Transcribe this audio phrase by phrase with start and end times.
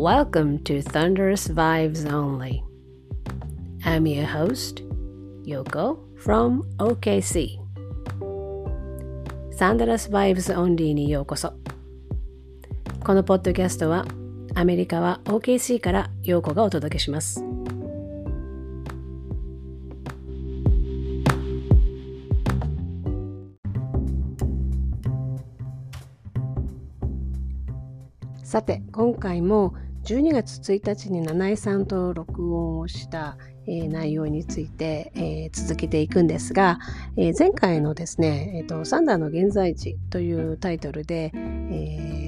[0.00, 2.64] Welcome to Thunderous Vibes Only.
[3.84, 4.82] I'm your host,
[5.44, 7.58] Yoko from OKC.
[9.58, 11.52] Thunderous Vibes Only にようこそ。
[13.04, 14.06] このポッドキャストは
[14.54, 17.44] アメリカは OKC からヨーコがお届けします。
[28.42, 33.36] さて今回も12月1日に七重さんと録音をした、
[33.66, 36.78] え、内容について、えー、続けていくんですが、
[37.16, 42.20] えー、前回のですね、えーと「サンダーの現在地」というタイトルで、え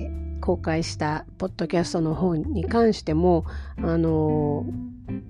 [0.42, 3.46] 公開したポッドキャストの方に関しても
[3.78, 4.66] あの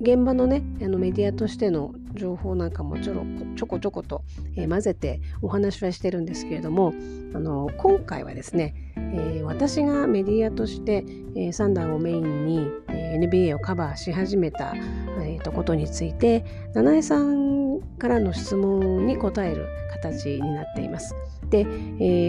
[0.00, 3.24] 現場のねあのメディアとしての情報なんかもちょろ
[3.56, 4.22] ちょこちょこと、
[4.56, 6.94] えー、混ぜてお話はしてるんですけれども
[7.34, 11.04] あの今回はですね、えー、私がメディアとして、
[11.36, 14.74] えー、サンダーをメインに、え NBA をカバーし始めた、
[15.20, 21.14] えー、とことについて七重さんからの質問に答える形になっています。
[21.50, 21.64] で、え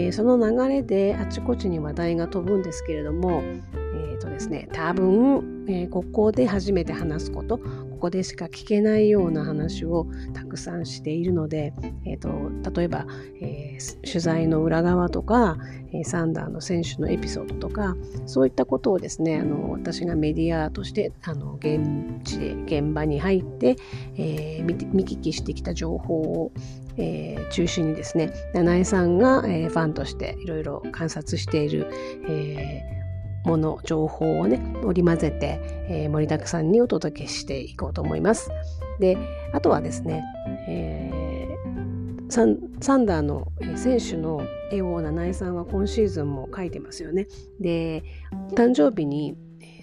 [0.08, 7.60] ー、その流れであちこちに話題が飛ぶんですけれども、えーとですね、多分、えー、ここで初めて話すこと
[8.04, 11.72] ここでしか聞けないような話をたくさんしているので、
[12.04, 13.06] えーと、例えば、
[13.40, 15.56] えー、取材の裏側とか、
[15.90, 17.96] えー、サンダーの選手のエピソードとか
[18.26, 21.80] そういったことをですねあの私がメディアとしてあの現
[22.24, 23.76] 地で現場に入って、
[24.18, 26.52] えー、見聞きしてきた情報を
[26.96, 31.88] えー、中心にですね七重さんが、えー、ファンとしていろいろ観察している、
[32.28, 33.03] えー、
[33.44, 38.50] もの情報をね織り交ぜて、えー、盛りだくさんにお届けしていこうと思います。
[39.00, 39.18] で
[39.52, 40.24] あとはですね、
[40.68, 47.26] えー、サンサンダーの選手の絵を七重さんは今シーズンも描いてますよね。
[47.60, 48.02] で
[48.54, 49.36] 誕生日に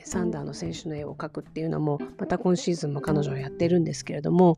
[0.03, 4.57] サンダーの選手の絵を描くっていうのもまた今シーズンも彼女はやってるんですけれども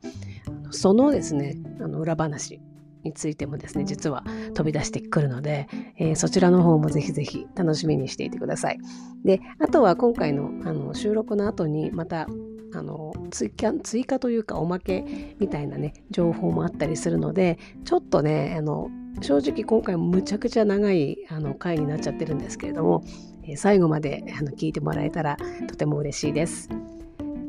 [0.72, 2.60] そのですねあの裏話
[3.04, 8.80] についてもですね実は飛び出してくるので、えー、そちらの方もぜひぜひ楽しみにしていてください。
[9.24, 12.28] であとは今回のあの収録の後にまた
[12.76, 18.90] あの追加追加というかおまけみたいなね情報もあったりするのでちょっとねあの
[19.22, 23.04] 正直今回もむちゃくちゃ長いあの回になっちゃってるんですけれども
[23.44, 25.38] え最後まであの聞いてもらえたら
[25.68, 26.70] とても嬉しいです。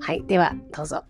[0.01, 1.05] はい、ではどうぞ。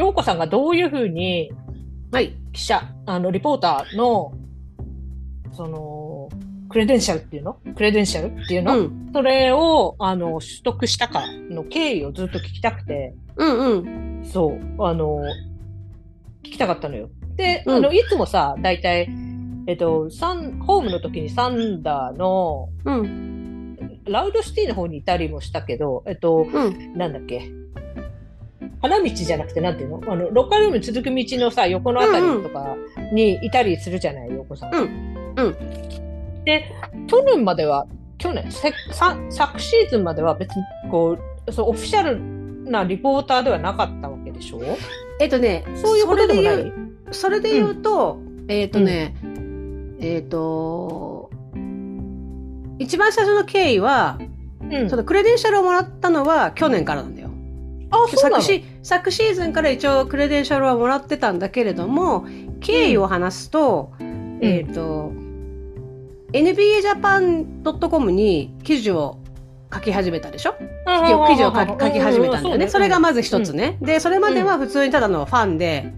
[0.00, 1.52] 陽子さんがどういうふうに、
[2.10, 4.32] はい、記者、あの、リポーターの、
[5.52, 6.28] その、
[6.70, 7.58] クレデンシャルっていうの？
[7.74, 13.14] クレデンシャルっていうの、うん、それを、あの、取得したかの経緯をずっと聞きたくて。
[13.36, 13.58] うん
[14.18, 14.24] うん。
[14.24, 14.84] そう。
[14.84, 15.20] あの、
[16.44, 17.10] 聞きたかったのよ。
[17.36, 19.08] で、うん、あの、いつもさ、大体、
[19.66, 27.50] えっと、サン、ホームの時にサンダーの、うん、ラウドシティの方にいたりもしたけど、えっと、うん、なんだっけ、
[28.82, 30.00] 花道じゃなくて、なんていうの？
[30.06, 32.76] あの、ロッカールームに続く道のさ、横のあたりとか
[33.12, 34.74] にいたりするじゃない、横さん。
[34.74, 35.34] うん。
[35.36, 35.56] うん。
[36.44, 36.64] で、
[37.06, 37.86] 去年までは、
[38.18, 42.18] 去年、昨シーズンまでは別に、こう、そう、オフィシャル
[42.70, 44.60] なリポーターではなかったわけでしょ？
[45.20, 46.72] えっとね、そういうことでもない？
[47.10, 51.30] それで言うと、うん、えっ、とね、うん、えっ、と、
[52.78, 54.18] 一番最初の経緯は、
[54.70, 57.30] うん、そのクレデンシャルをもらったのは去年からなんだよ。
[57.90, 62.26] あ昨シ昨シーズンから一応クレデンシャルはもらってたんだけれども、
[62.60, 63.92] 経緯を話すと、
[64.40, 65.12] えっ、と、
[66.32, 69.18] NBAJapan.com に記事を
[69.72, 70.54] 書き始めたでしょ？
[71.28, 72.68] 記事を書き始めたんだよね。
[72.68, 73.78] それがまず一つね。
[73.80, 75.92] で、それまでは普通にただのファンで、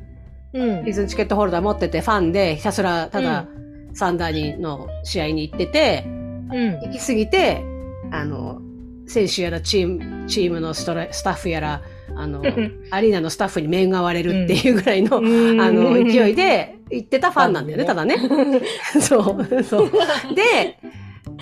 [0.52, 3.46] うん、シーズンチケットホルダー持っててファンでひたすらただ
[3.94, 7.64] サンダーにの試合に行ってて、うん、行き過ぎて、
[8.10, 8.60] あの、
[9.06, 11.82] 選手やらチーム、チームのストスタッフやら、
[12.16, 12.42] あの、
[12.90, 18.16] アリーナのスタッフに面が割れるっていうぐらいの、うん、あの、勢いで行ってたファンなんだよね、ただね。
[19.00, 19.90] そう、そう。
[20.34, 20.78] で、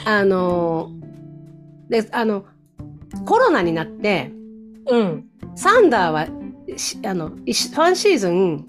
[0.04, 0.90] あの、
[1.88, 2.44] で、あの、
[3.26, 4.30] コロナになって、
[4.88, 5.24] うん。
[5.56, 8.66] サンダーは、あの、ファンシーズン、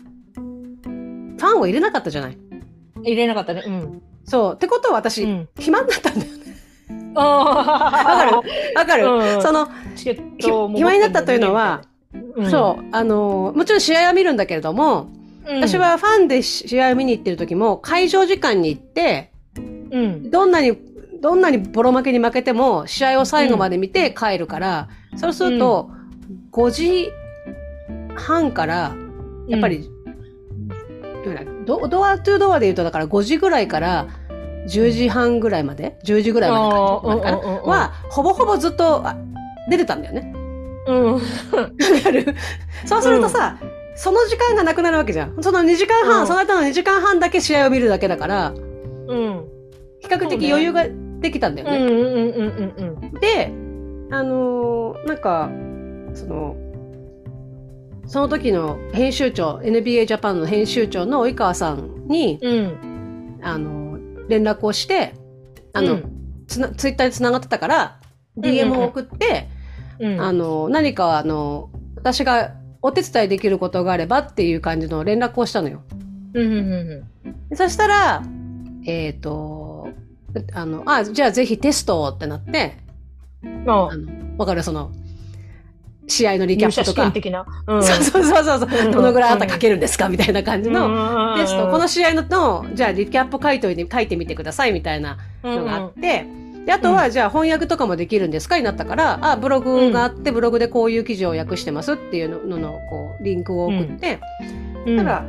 [0.83, 2.38] ファンを入れなかったじゃない？
[3.04, 3.63] 入れなかったね。
[3.65, 4.01] うん。
[4.25, 4.54] そう。
[4.56, 6.39] ってことは私、うん、暇になったんだよね。
[7.15, 8.31] あ
[8.75, 8.80] あ。
[8.80, 9.06] わかる？
[9.06, 9.68] わかる、うん、その、
[10.75, 11.83] 暇になったというのは、
[12.36, 15.10] うん、そう、あの、もちろん試合は見るんだけれども、
[15.48, 20.78] うん、私はファンで試合を見に行ってる時も、会場時間に行って、うん、どんなに
[21.22, 25.92] どんなにボロ負けに負けても、試合を最後まで見て帰るから、うん、そうすると、
[26.52, 27.12] 5時
[28.16, 28.96] 半から、
[29.48, 29.88] やっぱり、
[31.25, 34.07] うん、ドドアトゥドアで言うと、だから5時ぐらいから
[34.68, 39.06] 10時半ぐらいまで、10時ぐらいまでかは、ほぼほぼずっと
[39.69, 40.34] 出てたんだよね。
[40.88, 41.22] うん。
[42.86, 45.44] そうするとさ、うん、その時間がなくなるわけじゃん。
[45.44, 49.45] その2時間半、うん、その後の2時間半だけ試合を見るだけだから、うん。
[50.00, 50.86] 比較的余裕が
[51.19, 53.19] できたんだよね。
[53.19, 53.51] で、
[54.10, 55.50] あのー、なんか、
[56.13, 56.56] その、
[58.07, 63.98] その時の編集長、NBA ジャパンの編集長の及川さんに、うん、あの、
[64.28, 65.13] 連絡をして、
[65.74, 68.00] あの、うん、ツイッターで繋がってたから、
[68.38, 69.61] DM を送って、うん、
[70.19, 75.83] あの、何かあの、私がお手伝いできることがあればっていう感じの連絡をしたのよ。
[77.53, 78.24] そしたら、
[78.86, 79.89] えっ、ー、と、
[80.53, 82.77] あの、あ、じゃあぜひテストってなって、
[83.68, 84.63] わかる？
[84.63, 84.92] その、
[86.07, 87.12] 試合のリキャップとか。
[87.12, 87.45] 的な。
[87.68, 88.92] うん、そうそうそうそう。
[88.92, 91.69] どのぐらいあなた書けるんですかみたいな感じのテスト。
[91.69, 96.25] この試合のの、じゃあリキャップ書いといて、書いてみてくださいみたいなのがあって、
[96.66, 104.19] で、あとは、じゃあ翻訳とかもできるんですかになったから、あ、ブログがあって、ブログでこういう記事を訳してますっていうのの、こう、リンクを送って、
[104.86, 105.25] うん、たら、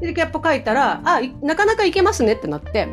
[0.00, 2.86] リキャップ書いたら、あ、なかなかいけますねってなって、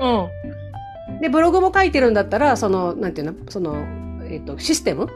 [0.00, 1.20] うん。
[1.20, 3.84] で、ブログも書いてるんだったら、その、なんていうの、その、
[4.24, 5.08] えっ、ー、と、システム？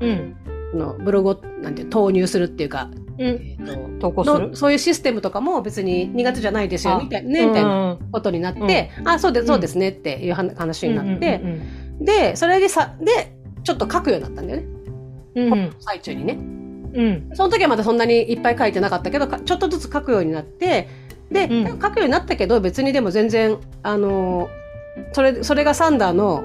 [0.00, 0.36] うん。
[0.74, 3.26] のブログをなんて投入するっていうか、うん。
[3.26, 4.56] えーと、投稿する？
[4.56, 11.42] そういうシステムとかも別に苦手じゃないですよみたいなね、みたいなことになって、うん、あそうですそうですねっていう話になって、
[12.00, 14.66] でそれでさでちょっと書くようになったんだよね、
[15.34, 16.38] うん、最中にね。
[16.94, 20.88] うん、その時はまだそんなにいっぱい書いてなかったけどちょっとずつ書くようになって
[21.30, 24.48] で、うん、書くようになったけど別にでも全然あの
[25.12, 26.44] それそれがサンダーの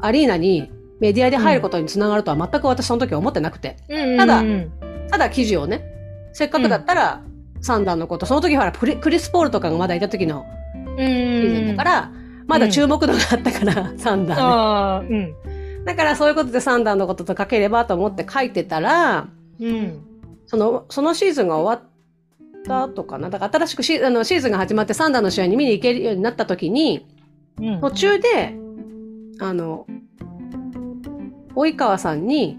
[0.00, 0.70] アリーナに
[1.00, 3.76] メディアで入ることにつながるとは全く私その時は思ってなくて。
[4.16, 4.42] ただ、
[5.10, 5.82] ただ記事をね、
[6.32, 7.22] せっかくだったら、
[7.60, 10.46] サンダーのこと、その時ほらクリ、クリス・ポールとかがまだいた時の
[10.96, 12.12] シーズンだから、
[12.46, 15.18] まだ注目度があったから、サンダーで、う
[15.82, 15.84] ん。
[15.84, 19.28] だからそういうことでサンダーのことと書ければと思って書いてたら、
[19.60, 20.00] うん、
[20.46, 23.30] その、そのシーズンが終わった後かな。
[23.30, 27.06] だから新しくシあのシーズンが始まってサンダーの試合に見に行けるようになった時に、
[27.60, 28.54] うん、途中で、
[29.38, 29.86] あの、
[31.54, 32.58] 及川さんに、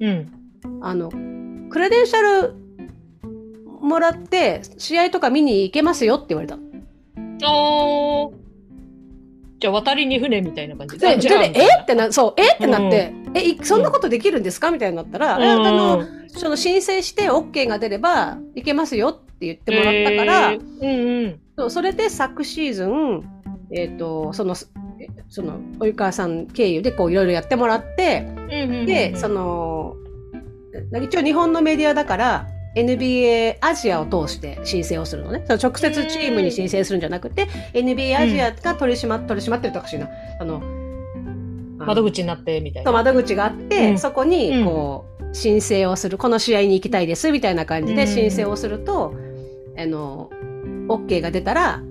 [0.00, 0.32] うん、
[0.82, 1.10] あの、
[1.70, 2.59] クレデンシャル
[3.80, 6.54] もらって、試合とか見に行けますよって言われた。
[6.54, 8.32] あー。
[9.60, 11.18] じゃあ渡りに船みたいな感じで。
[11.18, 11.50] じゃあ、え
[11.82, 23.22] ってな、そう、えってなって、うん、え、そんなことできるんですかみたいになったら、うん、あの、その申請して OK が出れば行けますよって言ってもらったから、えー、うんうん、そうそれで昨シーズン、
[23.72, 24.54] えっ、ー、と、その
[25.28, 28.26] その及川さん経由でこういろいろやってもらって、
[28.86, 29.96] でその
[31.02, 35.42] 一応日本のメディアだから NBA アジアを通して申請をするのね。
[35.46, 40.08] その直接チームに申請するんじゃなくて、NBA アジアが取り締ま、うん、取り締まってるとかしいな。
[40.38, 40.60] あの、
[41.78, 42.92] 窓口になってみたいな。
[42.92, 46.18] 窓口があって、うん、そこにこう、申請をする。
[46.18, 49.14] この試合に行きたいですみたいな感じで申請をすると、
[49.76, 50.30] あの、
[50.88, 51.82] OK が出たら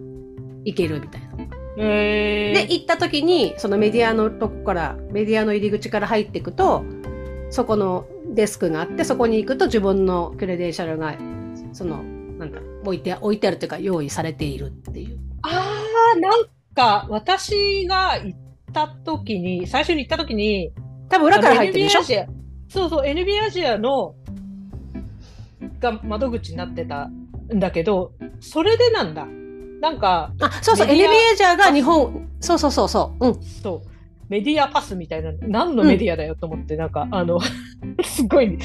[0.64, 1.30] 行けるみたいな。
[1.76, 6.84] で、行った時に、そのメディアのとこから、メディアの入り口から入っていくと、
[7.50, 11.16] そこのデスクがあって、そこに行くと自分のクレデンシャルが、
[11.74, 12.04] その、
[12.38, 15.20] なんか、置いて、置いてあるというか、用意されているっていう。
[15.42, 15.84] あ
[16.16, 18.40] あ、なんか、私が行っ
[18.72, 20.72] た時に、最初に行った時に、
[21.10, 22.04] 多分裏から入ってるでしょ？
[22.70, 24.14] そうそう、NBA アジアの、
[25.80, 29.26] が窓口になってたんだけど、それでなんだ。
[29.82, 33.42] なんか、あ、そうそう、NBA ジャーが日本、そうそうそうそう、うん。
[33.44, 33.89] そう。
[34.30, 37.40] メディアパスみたいな、何のメディアだよと思って、うん、なんか、あの、
[38.04, 38.58] すごい、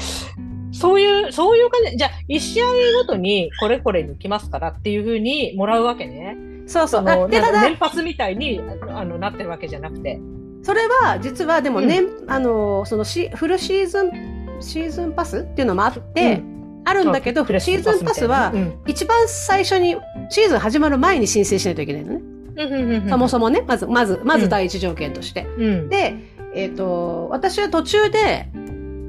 [0.71, 2.65] そういう、そういう感じ、じゃあ、一試合
[2.99, 6.37] ごとにこれこれに来ますからっていうふうにもらうわけね。
[6.67, 7.29] そうそう。
[7.29, 10.19] で、ただ、年パスみたいにあのなってるわけじゃなくて。
[10.61, 14.11] それは、実はでも年、うん、あの、そのし、フルシーズン、
[14.59, 16.55] シーズンパスっていうのもあって、うん
[16.87, 18.53] あるんだけど、シーズンパスは、
[18.85, 19.97] 一番最初に、
[20.29, 22.34] シーズン始まる前に申請しないといけないのね。
[23.09, 25.47] そもそもね、まず、まず、まず第一条件として。
[25.89, 26.15] で、
[26.53, 28.49] えっ、と、私は途中で、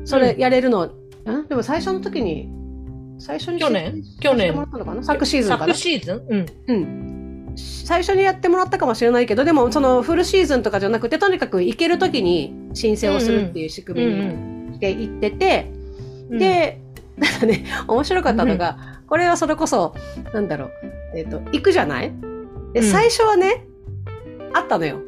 [0.04, 0.92] それやれるの、ん
[1.48, 2.48] でも最初の時に、
[3.18, 4.02] 最初に去年？
[4.20, 4.54] 去年。
[5.02, 5.74] 昨シーズンかな？
[5.74, 6.22] 昨シーズン？
[6.28, 6.46] うん。
[6.66, 7.52] うん。
[7.56, 15.70] 最初にやってもらったかもしれないけど、でもそのフルシーズンとかじゃなくて、とにかく行ける時に申請をするっていう仕組みにしていってて、
[16.30, 16.80] で、
[17.16, 19.94] なんかね、面白かったのが、これはそれこそ、
[20.34, 20.70] なんだろう、
[21.14, 22.12] えっ、ー、と、行くじゃない？
[22.80, 23.66] で、最初はね、
[24.52, 24.98] あったのよ。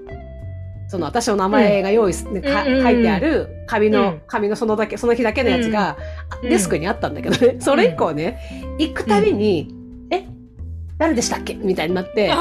[0.89, 5.99] その私の名前が用意、ね、か書いてある紙の、紙のそのだけ、その日だけのやつが、
[6.43, 8.41] デスクにあったんだけどね、それ以降ね、
[8.79, 9.75] 行くたびに、
[10.11, 10.25] え、
[10.97, 11.57] 誰でしたっけ？
[11.57, 12.33] みたいになって、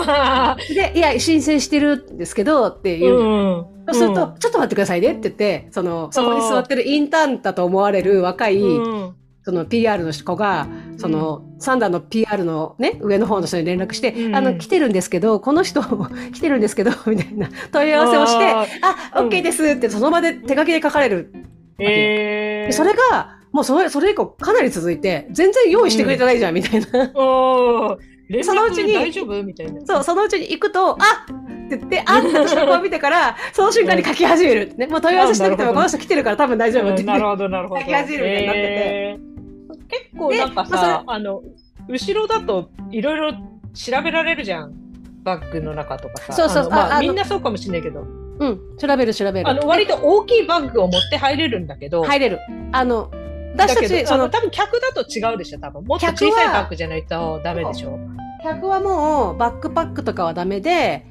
[0.73, 3.17] で、いや、申請してるんですけど、っていう。
[3.17, 9.15] うん、そうすると、うん、ちょっと待ってくださいねって言って、その、そこに座ってるインターンだと思われる若い、うん
[9.47, 15.81] その PR の子が、その、サンダーの PR のね、上の方の人に連絡して、うん、あの、来てるんですけど、この人
[16.35, 18.65] 来てるんですけど、 みたいな問い合わせをして、あ、
[19.13, 21.31] あ OK ですって、その場で手書きで書かれる。
[21.79, 26.87] えー、それが、もうそれ、それ以降かなり続いて、全然用意してくれてないじゃん、みたいな。
[28.43, 29.85] そのうちに、大丈夫みたいな。
[29.85, 30.95] そう、そのうちに行くと、あ
[31.65, 34.75] って言って、あって私の顔見てから、その瞬間に書き始める。
[34.75, 37.03] ね、もう問い合わせしなくてもこの人来てるから多分大丈夫って。
[37.03, 37.81] なるほど、なるほど。
[37.81, 39.36] 書き始めるみたいになってて。
[39.87, 41.41] 結構なんかさ、あ、の、
[41.87, 43.33] 後ろだといろいろ
[43.73, 44.73] 調べられるじゃん。
[45.23, 46.33] バッグの中とかさ。
[46.33, 46.71] そうそうそう。
[46.71, 48.01] まあ、みんなそうかもしれないけど。
[48.39, 49.49] うん、調べる調べる。
[49.49, 52.03] あの、割と大きいバッグを持って入れるんだけど。
[52.03, 52.39] 入れる。
[52.71, 53.11] あの、
[53.57, 55.83] 私たち、その、多分客だと違うでしょ、多分。
[55.83, 57.99] もっと小さいバッグじゃないとダメでしょ。
[58.43, 61.05] 客はもう、バックパックとかはダメで、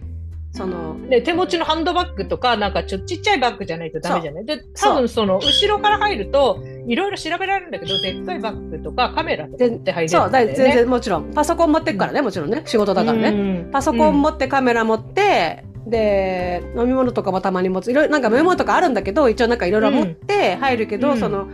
[0.57, 4.47] その、で、手持ちのハンドバッグとか、なんかちょちっちゃいバッグじゃないとダメじゃない？
[4.47, 11.31] で、多分その、後ろから入ると、いろいろ調べられるんだけど、でっかいバッグとかカメラとかって入れるんだよ、ね、そう、全然もちろん。
[11.35, 12.63] パソコン持ってくからね、もちろんね。
[12.65, 13.67] 仕事だからね。
[13.71, 17.91] パソコン持ってカメラ持って、で、飲み物とかもたまに持つ。
[17.91, 21.49] いろいろ、なんか飲み物とかあるんだけど、一応なんかいろいろ持って入るけど、その、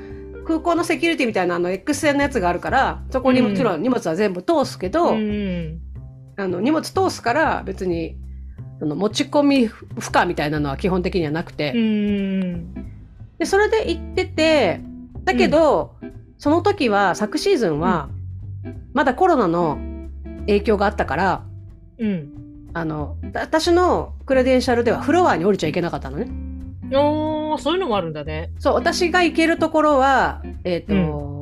[0.46, 5.14] 空港のセキュリティみたいなあの X 線のやつがあるから、そこにもちろん荷物は全部通すけど、あ
[6.48, 8.16] の荷物通すから別に
[8.82, 11.72] その持ち込み負荷みたいなのは基本的にはなくて。
[13.38, 14.80] で、それで行ってて、
[15.22, 18.08] だけど、うん、その時は、昨シーズンは、
[18.92, 19.78] まだコロナの
[20.48, 21.44] 影響があったから、
[22.00, 22.32] うん、
[22.74, 26.28] あの、私のクレデンシャルではフロアに降りちゃいけなかったのね。
[26.92, 28.50] おそういうのもあるんだね。
[28.58, 31.41] そう、私が行けるところは、えっ、ー、と、うん、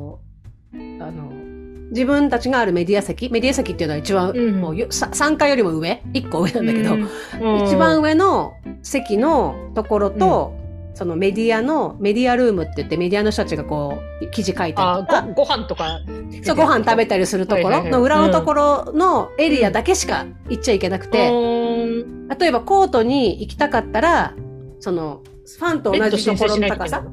[1.91, 10.53] 自分たちがあるメディア席、メディア席っていうのは一番、うん、もう3階よりも上、1個上なんだけど、うん、一番上の席のところと、
[10.89, 15.27] うん、そのメディアの、メディアルームって言ってメディアの人たちがこう、記事書いたりとか。
[15.35, 15.99] ご飯とか。
[16.43, 24.33] そう、ご飯食べたりするところの裏のところのエリアだけしか行っちゃいけなくて、例えばコートに行きたかったら、
[24.79, 25.21] その、
[25.59, 27.03] ファンと同じところの高さ、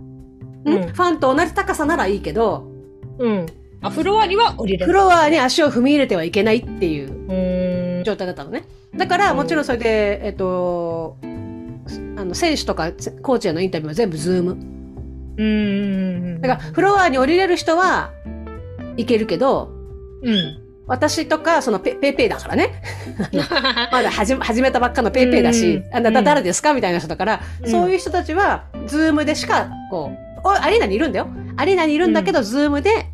[0.64, 2.70] うん、ファンと同じ高さならいいけど、
[3.18, 3.46] うん。
[3.80, 4.86] あ、フロアには降りれない。
[4.86, 8.64] フロアに足を踏み入れてはいけないっていう状態だったのね。
[8.96, 11.16] だから、もちろんそれで、えっと、
[12.16, 12.90] あの、選手とか
[13.22, 14.56] コーチへのインタビューは全部 Zoom。
[15.36, 16.40] うん。
[16.40, 18.10] だから、フロアに降りれる人は、
[18.96, 19.70] いけるけど、
[20.22, 20.68] うん。
[20.88, 22.82] 私とか、そのペ、ペイペイだからね。
[23.92, 30.10] まだ始始めたばっかのペイペイだし、あなた誰ですかみたいな人だから、うん、そういう人たちは、ズームでしか、こ
[30.44, 31.28] う、アリーナにいるんだよ。
[31.56, 33.06] アリーナにいるんだけど、うん、 Zoom で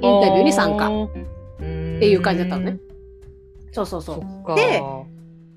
[0.00, 0.88] インタビューに参加。
[1.58, 2.78] っていう感じだったのね。
[3.72, 4.54] そうそうそう。
[4.54, 4.82] で、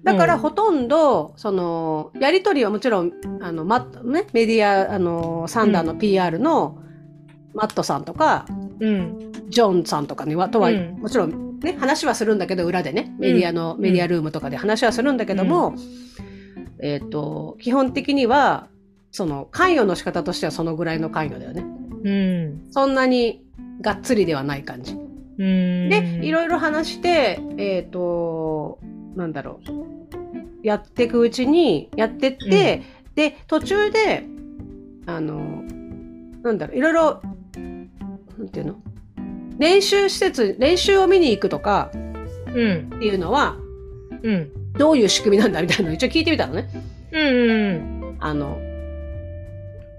[0.04, 6.80] だからほとんど、その、やりとりはもちろん、あの、マね、メディア、あの、サンダーの PR の
[7.54, 8.46] マットさんとか、
[8.80, 15.76] うん、ジョンさんとかには、とは、うん、もちろんね、話はするんだけど、裏でね、メディアの、メディアルームとかで話はするんだけども、
[16.80, 18.68] えっ、と、基本的には、
[19.12, 21.64] その、関与の仕方としてはそのぐらいの関与だよね。
[22.04, 22.72] うん。
[22.72, 23.44] そんなに、
[23.82, 24.96] がっつりではない感じ。
[25.38, 28.80] で、いろいろ話して、えっ、ー、と、
[29.16, 30.66] なんだろう。
[30.66, 34.24] やっていくうちに、やってって、うん、で、途中で、
[35.08, 35.64] あの、
[36.44, 37.22] なんだろう、いろいろ、
[38.38, 38.76] なんていうの？
[39.58, 42.92] 練習施設、練習を見に行くとか、うん。
[42.96, 43.56] っていうのは、
[44.24, 44.52] うん。
[44.78, 46.70] どういう仕組みなんだみたいなのを一応聞いてみたのね。
[47.12, 48.18] うん、うん。
[48.20, 48.58] あの、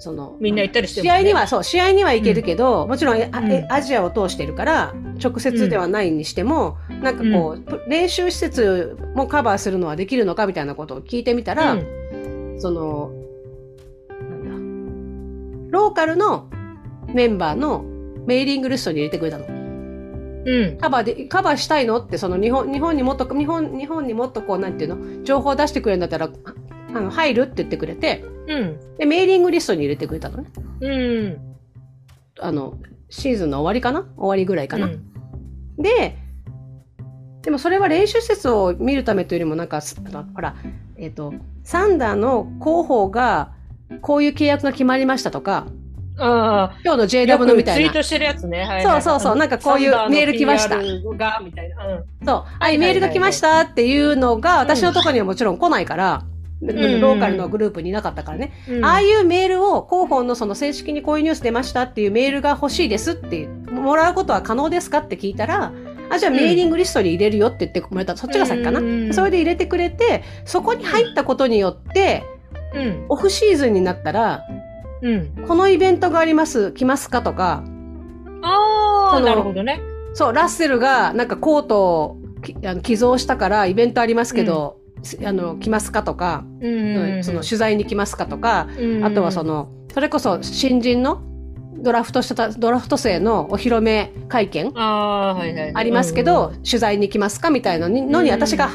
[0.03, 11.77] その、みんな行ったりして、ね、試合には、そう、試合には行けるけど、うん、もちろん、うん、アジアを通してるから、直接ではないにしても、うん、なんかこう、練習施設もカバーするのはできるのかみたいなことを聞いてみたら、
[12.59, 13.13] その、
[14.09, 16.51] なんだ、ローカルの
[17.07, 17.85] メンバーの
[18.27, 19.47] メーリングリストに入れてくれたの。
[20.45, 26.29] うん、カバーで、カバーしたいのって、その日本、日本にもっと、日本、日本にもっとこう、なんていうの、情報を出してくれるんだったら、
[26.95, 28.97] あの、入るって言ってくれて、うん。
[28.99, 30.51] で、メーリングリストに入れてくれたのね。
[30.81, 31.39] うん。
[32.41, 34.07] あの、シーズンの終わりかな？
[34.17, 34.87] 終わりぐらいかな？
[34.87, 35.03] うん、
[35.77, 36.17] で、
[37.43, 39.81] でもそれは練習施設を見るためというよりもなんか、
[40.35, 40.55] ほら、
[40.97, 41.35] えっ、ー、と、
[41.65, 43.53] サンダーの広報が、
[44.01, 45.67] こういう契約が決まりましたとか、
[46.19, 47.89] あ今日の JW のみたいな。
[47.89, 48.65] ツイートしてるやつね。
[48.65, 49.37] はい、そうそうそう。
[49.37, 50.77] なんかこういうメール来ました。
[50.77, 51.87] が、みたいな。
[51.87, 52.45] うん、そう。
[52.61, 56.25] はい、メールが来ましたっていうのが、私のところにはもちろん来ないから、
[56.63, 65.73] ローカルのグループにいなかったからね、うん、ああいうメールを広報のその正式にこういうニュース出ましたっていうメールが欲しいですってもらうことは可能ですかって聞いたら、
[66.11, 68.81] あ、じゃあメーリングリストに入れるよって言ってもらった、そっちが先かな。
[69.13, 72.23] それで入れてくれて、そこに入ったことによって、
[72.75, 74.43] うん、オフシーズンになったら、
[75.03, 77.65] うん、このイベントがあります、来ますかとか。
[78.43, 79.81] ああ、なるほどね。
[80.15, 82.17] そう、ラッセルがなんかコートを
[82.83, 84.82] 寄贈したからイベントありますけど、うん、
[85.25, 88.69] あの来ますかとか、うんその取材に来ますかとか、
[89.03, 91.23] あとはそのそれこそ新人の
[91.83, 98.71] ドラフトしたドラフト生のお披露目会見あ,、りますけど、取材に来ますかみたいなのに私が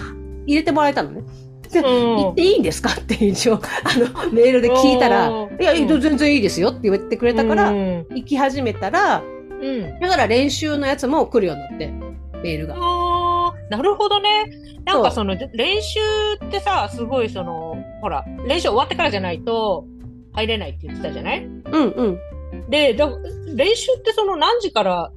[0.45, 1.23] 入れてもらえたのね。
[1.71, 3.59] で、行っていいんですかって一応、あ
[3.97, 5.29] の、メールで聞いたら、
[5.59, 9.21] いや、全然いいですよって言ってくれたから、行き始めたら、
[9.61, 11.87] うん、だから練習のやつも来るようになって、
[12.41, 12.75] メールが。
[13.49, 14.45] あなるほどね。
[14.85, 15.99] なんかその練習
[16.45, 19.85] ってさ、すごいその、ほら、練習終わってからじゃないと
[20.33, 21.45] 入れないって言ってたじゃない？
[21.45, 22.19] うんうん。
[22.69, 23.09] で、だ
[23.53, 25.11] 練習ってその何時から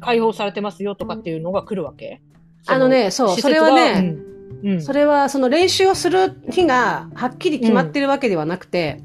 [0.00, 2.20] 開放されてますよとかっていうのが来るわけ？
[2.66, 4.16] あのね、そう、それはね、
[4.64, 9.00] うん、それはその練習をする日がはっきり決まってるわけではなくて、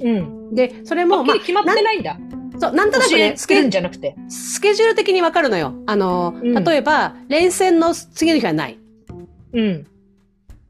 [0.00, 0.54] うん。
[0.54, 2.18] で、それも、まあ、決まってないんだ。
[2.58, 5.74] そう、なんとなくね、スケジュールスケジュール的にわかるのよ。
[5.86, 8.78] あの、うん、例えば、連戦の次の日はない。
[9.52, 9.86] うん。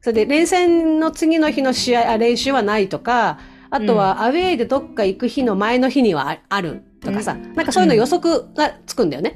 [0.01, 3.39] それで、連戦の次の日の試合、あ練習はないとか、
[3.69, 9.35] あとは、アウェイでどっか行く日の前の日にはあるとかさ、うん、なんかそういうの予測がつくんだよね。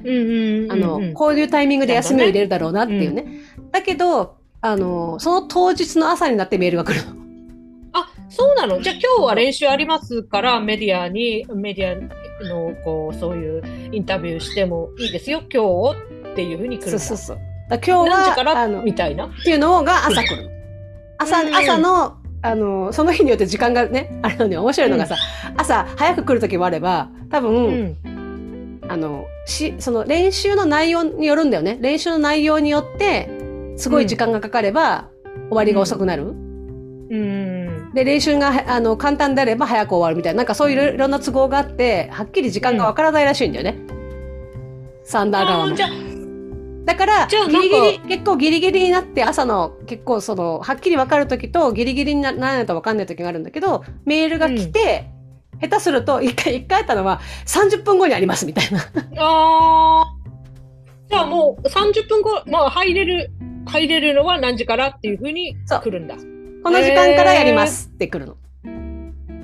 [0.72, 3.26] あの、こういうタイミングで休みを入れるだろうなっていうね。
[3.72, 7.14] だけど、あの、その当日の朝になってメールが来るの。
[7.94, 8.82] あ、そうなの？
[8.82, 11.96] じゃあ今日は練習ありますからメディアに、メディア
[12.44, 17.38] の、こう、そういうインタビューしてもいいですよ、今日っていうふうに来るそうそうそう。
[17.70, 18.68] 今日は、何時から？
[18.68, 19.28] みたいな。
[19.28, 20.50] っていうのが朝来る
[21.18, 25.16] 朝、朝のあの、その日によって時間がね、あれのね、面白いのがさ、
[25.52, 31.78] うん、朝早く来る時もあれば、多分、うん、あの、し、その練習の内容によるんだよね。
[31.82, 33.30] 練習の内容によって、
[33.76, 35.10] すごい時間がかかれば、
[35.50, 36.24] 終わりが遅くなる。
[36.24, 37.49] うん。
[37.94, 43.78] で、練習が、あの、簡単であれば早く終わるみたいな、なんかそういういろんな都合があって、はっきり時間がわからないらしいんだよね。
[45.04, 45.76] サンダー側も。
[46.86, 55.12] だから、ギリギリ、結構ギリギリになって朝の結構その、はっきり分かる時とギリギリにならないと分かんない時があるんだけど、メールが来て、
[55.54, 58.80] うん、下手すると一回、一回あったのは30分後にありますみたいな。
[59.18, 60.06] ああ。
[61.10, 63.32] じゃあもう30分後、まあ入れる、
[63.66, 66.16] 入れるのは何時からっていうふうに来るんだ。
[66.64, 68.38] この時間からやりますって来るの。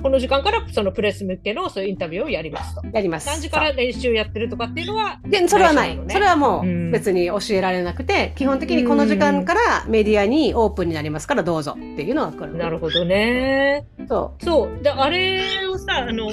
[0.02, 2.82] この時間からそのプレス向けのそういうインタビューをやりますと。
[2.92, 3.26] やります。
[3.26, 5.98] 何時から練習やってるとかっていうのは、で、それはない。
[6.08, 12.56] それはもう別に教えられなくて、基本的にこの時間からメディアにオープンになりますからどうぞっていうのは来る。
[12.56, 13.84] なるほどね。
[14.08, 14.44] そう。
[14.44, 14.82] そう。
[14.82, 16.30] で、あれをさ、あの、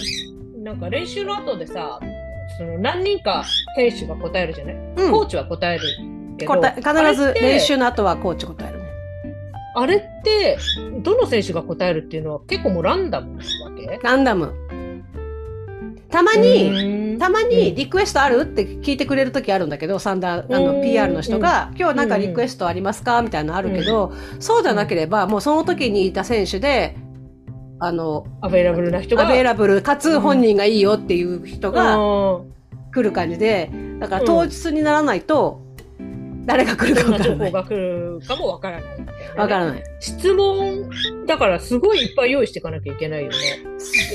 [0.58, 2.00] なんか練習の後でさ、
[2.58, 3.44] その何人か
[3.76, 5.84] 選手が答えるじゃない、うん、コーチは答える
[6.38, 6.62] けど。
[6.62, 8.83] 必ず練習の後はコーチ答える。
[9.76, 10.58] あれって、
[11.02, 14.00] どの選手が答えるっていうのは結構もうランダムなわけ？
[14.04, 14.54] ランダム。
[16.12, 23.24] たまに、たまにリクエストあるって聞いてくれる時あるんだけど、サンダー、あの、PR の人が、今日なんかリクエストありますか？
[23.24, 26.96] みたいなのあるけど、そうじゃなければ、もうその時にいた選手で、
[27.80, 29.28] あの、アベラブルな人が？
[29.28, 31.98] アベラブル、かつ本人がいいよっていう人が
[32.94, 35.63] 来る感じで、だから当日にならないと、
[36.46, 37.24] 誰が来るか分からない。
[37.24, 39.08] 情報が来るかも分からない、ね。
[39.36, 39.84] 分からない。
[40.00, 40.90] 質問、
[41.26, 43.36] だからすごいいっぱい用意していかなきゃいけないよね。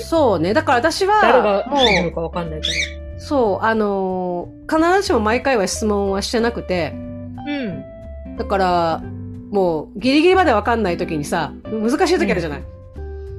[0.02, 0.52] そうね。
[0.54, 2.72] だから私は、誰が来るか分かんないから。
[3.18, 8.36] そう、あのー、必ずしも毎回は質問はしてなくて、うん。
[8.36, 9.02] だから、
[9.50, 12.62] もう、ギリギリまで分かんない時にさ、難しい時あるじゃない。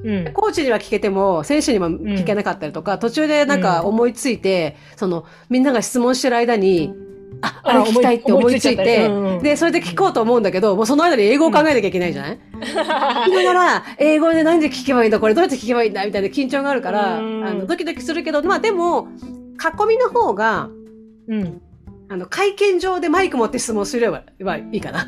[0.01, 6.93] うん、コーチには聞けても、選手にも聞けなかったりとか、うん、途中でなんか思いついて、うん、その、みんなが質問してる間に、
[7.41, 9.09] あ、あれ聞きたいって思いついて、
[9.41, 15.19] で、それで聞こうと思うんだけど、もうその間に英語を考えなきゃいけないじゃない、うん、聞きながら、英語で何で聞けばいいんだ？
[15.19, 20.69] これどうやって聞けばいいんだみたいな緊張があるから、あの、ドキドキするけど、まあでも、囲みの方が、
[21.27, 21.61] うん。
[22.11, 24.23] あの、会見場でマイク持って質問すれば
[24.57, 25.07] いいかな。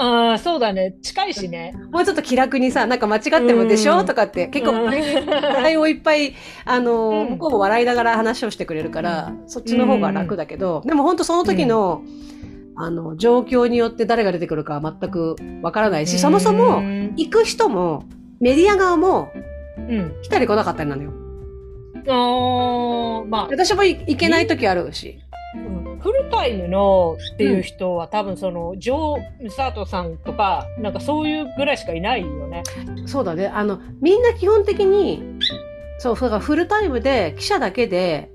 [0.00, 0.96] ああ、そうだね。
[1.02, 1.74] 近いしね。
[1.90, 4.04] もうちょっと気楽にさ、なんか間違ってもでしょ？
[4.04, 6.34] とかって、結構、笑いをいっぱい、
[6.64, 12.02] あの、向こうも笑いながら話をしてくれるから、そっちの方が楽だけど、でも本当その時の、
[12.76, 16.80] あの、状況によって誰が出てくるかは全くわからないし、そもそも、
[17.16, 18.04] 行く人も、
[18.40, 19.32] メディア側も、
[20.22, 21.12] 来たり来なかったりなのよ。
[22.06, 23.48] ああ、まあ。
[23.50, 25.18] 私も行けない時あるし。
[26.00, 32.62] フルタイムのっていう人は、うん、多分その、ジョー・ミサートさんとか、なんかそういうぐらいしかいないよね。
[33.06, 33.46] そうだね。
[33.46, 35.22] あの、みんな基本的に、
[35.98, 38.30] そう、だからフルタイムで記者だけで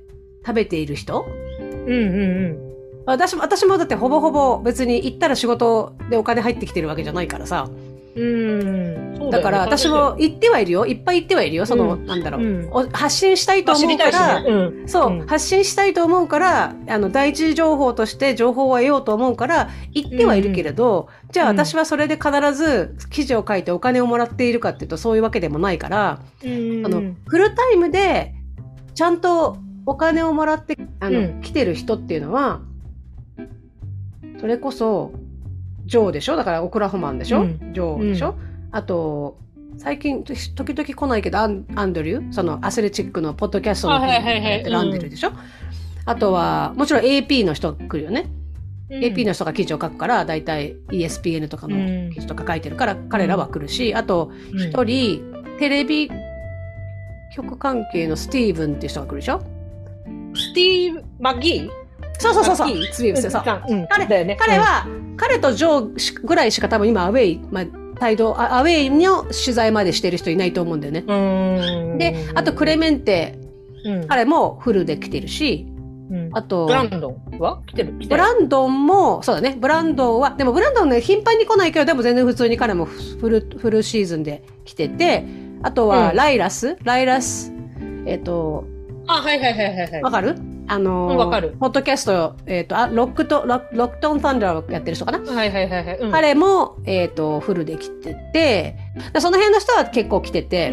[0.45, 1.25] 食べている人？
[1.59, 2.73] うんうんうん。
[3.05, 7.69] 私も、私もだってほぼほぼ別に行ったら仕事でお金入ってきてるわけじゃないからさ。
[8.15, 9.29] うん。
[9.31, 10.85] だから私も行ってはいるよ。
[10.85, 11.65] いっぱい行ってはいるよ。
[11.65, 12.45] その、うん、なんだろう、う
[12.85, 14.43] ん、発信したいと思うから、
[14.85, 28.35] そう、発信したいと思うから、あの、第一情報として情報を得ようと思うから、行ってはいるけれど、じゃあ私はそれで必ず記事を書いてお金をもらっているかっていうと、そういうわけでもないから、あの、フルタイムで、
[28.93, 32.61] ちゃんとお金をもらって、あの、来てる人っていうのは、
[34.39, 35.13] それこそ、
[35.85, 36.35] ジョーでしょ？
[36.35, 38.35] だからオクラホマンでしょ、うん、ジョーでしょ、うん、
[38.71, 39.37] あと、
[39.77, 44.23] 最近、時々来ないけど、アンアンドリュー、そのアスレチックのポッドキャストのやっ
[44.63, 45.31] てるアンドリューでしょ、
[46.05, 48.29] あとは、もちろん AP の人来るよね。
[48.89, 55.23] うん、AP の人が記事を書くから、だいたい ESPN とかの記事とか書いてるから、彼らは来るし、あと、一人、
[55.57, 56.11] テレビ
[57.35, 59.41] 局関係のスティーブンっていう人が来るでしょ？
[60.35, 61.69] スティーブ・マギー？
[62.19, 62.83] そうそうそうそう。
[62.91, 63.43] スビウスそう。
[63.89, 67.65] 彼、だよね、彼は、彼とジョーぐらいしか多分今アウェイ、まあ、
[67.99, 71.97] 態度、アウェイの取材までしてる人いないと思うんだよね。
[71.97, 73.37] で、あとクレメンテ、
[74.07, 75.67] 彼もフルで来てるし、
[76.33, 77.93] あと、ブランドンは来てる？
[77.93, 85.25] ブランドンも、そうだね、ブランドンは、でもブランドンね、頻繁に来ないけど、でも全然普通に彼もフル、フルシーズンで来てて、
[85.63, 87.51] あとはライラス、ライラス、
[88.05, 88.65] えっ、と、
[89.07, 90.01] あ、はいはいはいはい。
[90.01, 90.35] わかる？
[90.67, 91.55] あのー、わかる。
[91.59, 95.19] ポッドキャスト、えっ、ー、と、あ、ロックと、ロックトン・サンダーをやってる人かな？
[95.19, 95.97] はいはいはいはい。
[95.97, 98.77] うん、彼も、えっ、ー、と、フルで来てて、
[99.19, 100.69] その辺の人は結構来てて、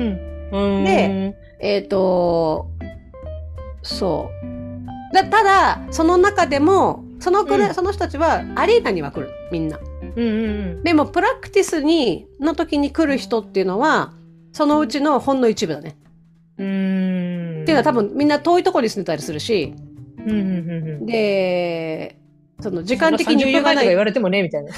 [0.52, 2.70] うん、で、えっ、と、
[3.82, 4.30] そ
[5.12, 5.14] う。
[5.14, 9.78] だただ、その中でも、そのくら、うん、その人たちはアリーナには来る、みんな。
[9.78, 14.12] うんうんうん、でも、プラクティスに、の時に来る人っていうのは、
[14.52, 15.96] そのうちのほんの一部だね。
[16.58, 19.74] うんっていうのは多分みんな遠いところに住んでたりするし、
[20.26, 20.42] うんうんう
[21.02, 22.16] ん、で、
[22.60, 23.88] その時間的に余裕がない。
[23.88, 24.72] 言われてもね、みたいな。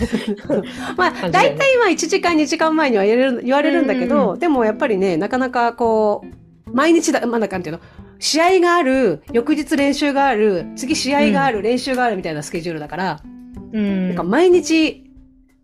[0.96, 7.82] まあ、大体まあ1時間、2時間前には言われる言われるんだけど、うんうん、でもやっぱりね、なかなかこう、毎日だ、まあなんかなんていうの、
[8.18, 13.20] 試合がある、翌日練習がある、次試合がある、うん、練習があるみたいなスケジュールだから、
[13.72, 15.10] うん、なんか毎日、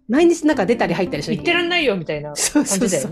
[0.09, 2.59] 毎日なんか出たり入ったりして行ってらんないよみたいな感じだよね。
[2.59, 3.11] そうそうそう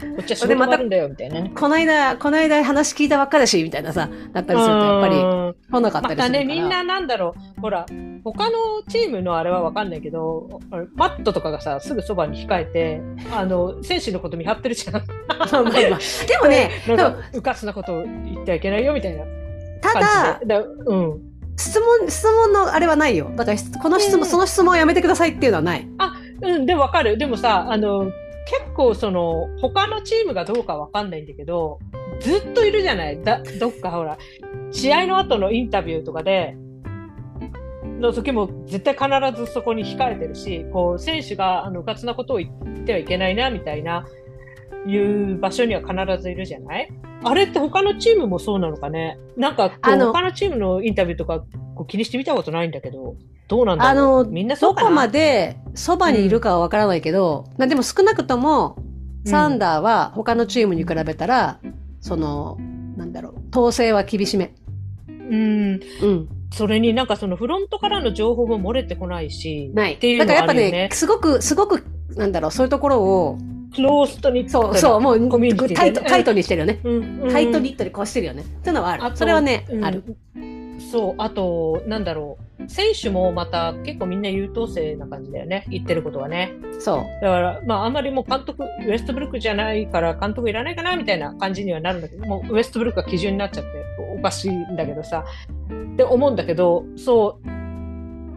[0.00, 1.52] こっちは仕事があるんだよ、みたいな、ね。
[1.54, 5.14] この間、この間話聞いたばっかだし、みたいなさ、だったりすると、やっぱり、
[5.70, 6.16] 来なかったりするから。
[6.16, 7.86] またね、みんななんだろう、ほら、
[8.24, 8.56] 他の
[8.88, 10.60] チームのあれはわかんないけど、
[10.94, 15.04] マットとかがさ、すぐそばに控えて、あの、選手のこと見張ってるじゃん。
[15.04, 16.70] でもね、
[17.34, 19.24] うかつなことを言ってはいけないよ、みたいな。
[19.80, 21.30] ただ、だうん。
[21.56, 23.30] 質問、質問のあれはないよ。
[23.36, 25.86] だから、この質問、その質問をやめてくださいっていうのはない。
[25.98, 27.18] あ、うん、でもわかる。
[27.18, 28.10] でもさ、あの、
[28.46, 31.78] 結構その他のチームがどうかわかんないんだけど
[32.20, 33.22] ずっといるじゃない。
[33.22, 34.18] だどっかほら
[34.70, 36.56] 試合の後のインタビューとかで
[38.00, 44.06] の時も絶対必ずそこに控えてるしこう選手があのうかつなことを言ってはいけないなみたいな
[44.86, 46.88] いう場所には必ずいるじゃない。
[47.22, 49.18] あれって他のチームもそうなのかね。
[49.36, 51.40] なんか他のチームのインタビューとか
[51.74, 53.16] こう気にしてみたことないんだけど。
[53.50, 58.76] どうなんだあの、みんなどこまでそばにいるかはわからないけど、うん、でも少なくとも、
[59.26, 62.58] サンダーは他のチームに比べたら、うん、その、
[62.96, 64.54] なんだろう、統制は厳しめ。
[65.08, 65.80] うん。
[66.00, 66.28] うん。
[66.52, 69.72] それになんかそのフロントからの情報も漏れてこないし。
[69.74, 69.94] ない。
[69.94, 71.84] っていうのが、ね、だからやっぱね、すごく、すごく、
[72.14, 73.38] なんだろう、そういうところを、
[73.74, 75.28] クローストにそう、そう、もう、
[75.74, 76.80] タイト、タイトにしてるよね。
[76.84, 78.42] うん、タイトニットにこうしてるよね。
[78.42, 79.16] っていうのはある。
[79.16, 80.04] それはね、ある。
[80.90, 82.68] そう、あと、なんだろう。
[82.68, 85.66] 選手もまた結構みんな優等生な感じだよね。
[85.68, 86.54] 言ってることはね。
[86.78, 86.96] そう。
[87.22, 93.70] だから、まあ、あんまりもう監督、ウエストブルックじゃないから監督いらないかなみたいな感じにはなるんだけど、もうウエストブルックが基準になっちゃって
[94.18, 95.24] おかしいんだけどさ。
[95.92, 97.48] って思うんだけど、そう、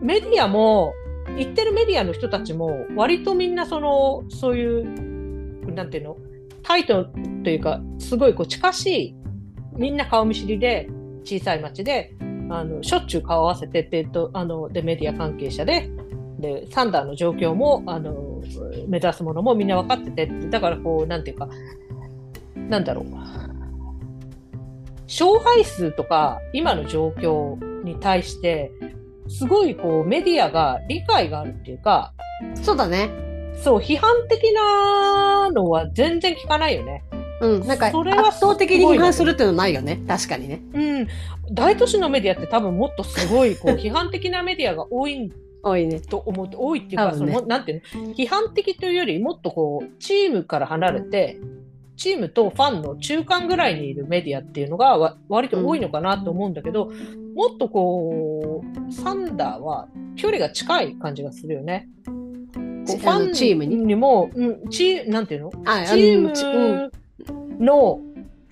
[0.03, 0.93] メディアも、
[1.38, 6.17] 言ってるメディアの人たちも、割とみんなその、そういう、なんていうの、
[6.63, 7.06] タイト
[7.43, 9.15] というか、すごいこう近しい、
[9.77, 10.89] みんな顔見知りで、
[11.23, 12.13] 小さい町で、
[12.49, 15.89] あのしょっちゅう顔合わせてってとあのでメディア関係者で
[16.39, 18.41] でサンダーの状況もあの
[18.88, 21.47] 目指すものもみんな分かっててだからこうなんていうか
[22.56, 23.06] なんだろう
[25.08, 28.71] 勝敗数とか今の状況に対して
[29.27, 32.13] すごいこうメディアが理解があるっていうか
[32.56, 33.10] そうだね
[33.62, 37.03] そう批判的なのは全然聞かないよね。
[37.43, 40.01] うん、なんかそれは圧倒的に批判するっていうのはないよね。
[40.08, 40.62] 確かにね。
[40.73, 41.08] うん、
[41.51, 45.32] 大都市のメディアって多分もっとすごいこう 批判的なメディアが多い
[45.63, 46.01] 多いね。
[46.01, 51.39] と思って、多いっていうか、ね、その、なんていうの、批判的というより、もっとこう、チームから離れて、
[51.95, 56.91] チームとファンの中間ぐらいにいるメディアっていうのが割と多いのかなと思うんだけど、
[57.36, 61.88] もっとこう、サンダーは距離が近い感じがするよね。
[62.06, 63.95] ファンチームに？
[63.95, 65.51] も、うん、チーなんていうの？
[65.51, 66.91] チーム
[67.59, 67.99] の、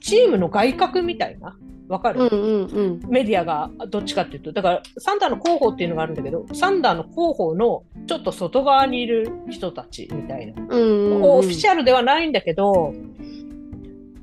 [0.01, 1.55] チームの外角みたいな。
[1.91, 10.53] わかる、うんうんうん、メディアがどっちかっていうと、だからサンダーの広報っていうのがあるんだけど、サンダーの広報のちょっと外側にいる人たちみたいな。
[10.57, 12.93] うんうんうん、オフィシャルではないんだけど、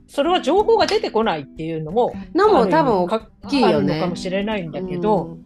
[0.07, 4.01] それは情報が出てこないっていうのも、のも多分大きいよね。
[4.01, 5.45] かもしれないんだけど、うん、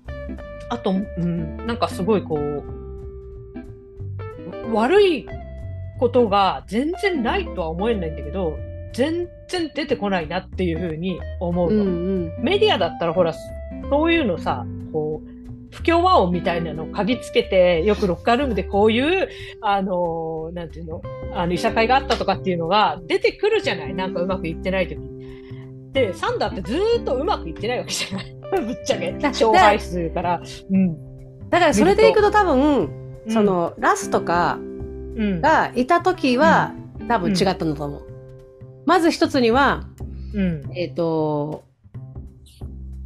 [0.70, 2.62] あと、うん、なんかすごいこう、
[4.72, 5.26] 悪い
[5.98, 8.56] ことが全然ないとは思えないんだけど、
[8.92, 13.34] 全然出てこないなっていうふうに思うの、うんうん、メディアだったらほら
[13.90, 15.32] そういうのさこう
[15.72, 19.28] 不協和音みたいなのを嗅ぎつけてよくロッカールームでこういう
[19.62, 21.02] あのなんていうの
[21.34, 23.94] あのいさかいがあったとかっていうのが出てくるじゃない。
[23.94, 25.00] なんかうまくいってない時
[25.92, 28.36] でサンダーってずっとうまくいってないわけじゃない。
[28.52, 29.12] ぶっちゃけ。
[29.12, 32.90] 勝敗数から、うん、だからそれでいくと多分、
[33.24, 34.58] うん、そのラスとか
[35.16, 38.11] がいた時は、うん、多分違ったんだと思う、
[38.86, 39.84] まず一つには、
[40.34, 41.64] うん、えっ、ー、と、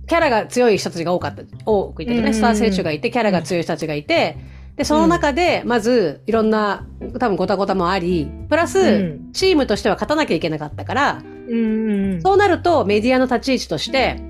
[0.06, 4.36] キャラが強い人たちが多かった、多くいてね、スター選手がいて、キャラが強い人たちがいて、
[4.76, 6.86] で、その中で、まず、いろんな、
[7.18, 11.22] 多分ごたごたもあり、プラス、チームとしては勝たなきゃいけなかったから、
[12.22, 14.20] そうなると、メディアの立ち位置として、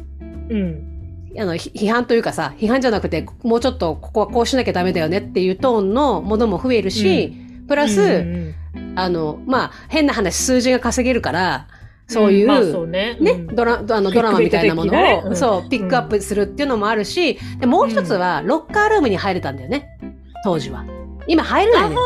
[0.49, 7.35] うん、あの、批判というかさ、批判じゃなくて、もうちょっと、ここはこうしなきゃダメだよねっていうトーンのものも増えるし、
[7.69, 8.55] プラス、
[8.95, 11.69] あの、まあ、変な話、数字が稼げるから、
[12.09, 19.99] そういう、うんまあそうね、ね、ドラ、あの、ドラマみたいなものを、そう、ピックアップするっていうのもあるし、で、もう一つは、ロッカールームに入れたんだよね。
[20.45, 20.85] 当時は。
[21.27, 21.97] 今入れないね。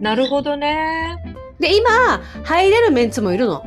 [0.00, 1.16] なるほどね。
[1.60, 3.64] で、今、入れるメンツもいるの。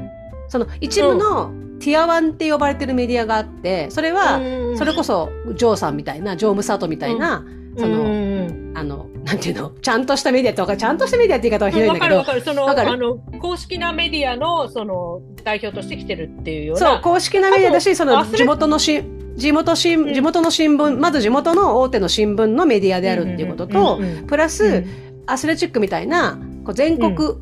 [0.49, 4.41] その、一部の、ティアワンって呼ばれてるメディアがあって、それは、
[4.77, 7.45] それこそ、ジョーさんみたいな、ジョームサートみたいな、
[7.77, 9.69] その、あの、なんていうの？
[9.69, 12.17] ちゃんとしたメディアとか、ちゃんとしたメディアって言い方はひどいんだけど。
[12.17, 12.53] わかるわかる。
[12.53, 16.93] その、あの、公式なメディアの、その、代表として来てるっていうような。
[16.93, 19.03] そう、公式なメディアだし、その、地元のし、
[19.35, 24.83] 地元新、地元の新聞、まず地元の大手の新聞のメディアであるっていうことと、プラス、
[25.27, 27.35] Athletic みたいな、こう全国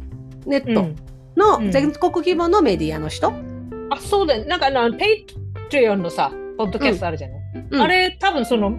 [0.46, 0.88] ネット
[1.38, 3.32] の、全国規模のメディアの人、
[3.90, 4.46] あ、そうだよ。
[4.46, 7.40] なんかあの、 Patreon のさ、ポッドキャストあるじゃない、
[7.80, 8.74] あれ、多分その、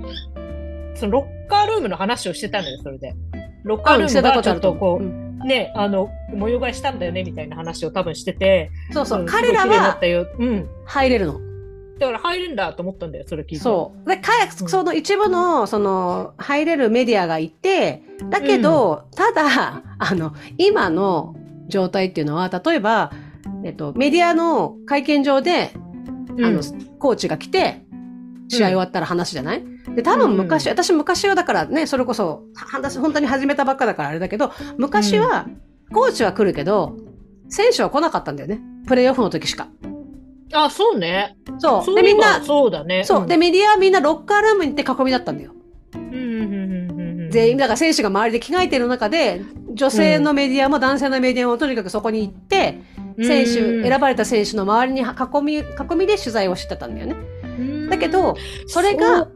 [0.95, 3.15] そのロッカールームの話をしてたのよ、それで。
[3.65, 8.71] ロッカールームがちょっとこう、うん、ね、あの、模様替えしたんだよね、みたいな話を多分してて。
[8.93, 9.99] そうそう、彼らは、
[10.39, 11.41] うん、入れるの。
[11.99, 13.57] だから入るんだと思ったんだよ、それ聞いて。
[13.59, 14.09] そう。
[14.09, 21.35] で、かその一部の、その、入れるメディアがいて、だけど、うん、ただ、あの、今の
[21.69, 23.13] 状態っていうのは、例えば、
[23.65, 26.61] えっと、メディアの会見場で、あの、
[26.99, 27.86] コーチが来て、
[28.49, 35.47] 試合終わったら話じゃない、で、多分昔、うん、私昔はだからね、それこそ、話、本当に始めたばっかだからあれだけど、昔は、
[35.93, 36.97] コーチは来るけど、
[37.49, 38.61] 選手は来なかったんだよね。
[38.87, 39.69] プレイオフの時しか。
[40.53, 41.37] あ、そうね。
[41.59, 41.95] そう。
[41.95, 43.05] で、みんな、そうだね。
[43.05, 43.27] そう。
[43.27, 45.53] で、メディアはみんなロッカールームに行って囲みだったんだよ。
[47.31, 49.43] 全員、だから選手が周りで着替えてる中で、
[49.75, 52.81] 女性のメディアも男性のメディアもとにかくそこに行って、
[53.19, 55.05] 選手、選ばれた選手の周りに囲
[55.43, 55.65] み、囲
[55.97, 57.17] みで取材をしてたんだよね。
[57.89, 59.29] だけど、それが、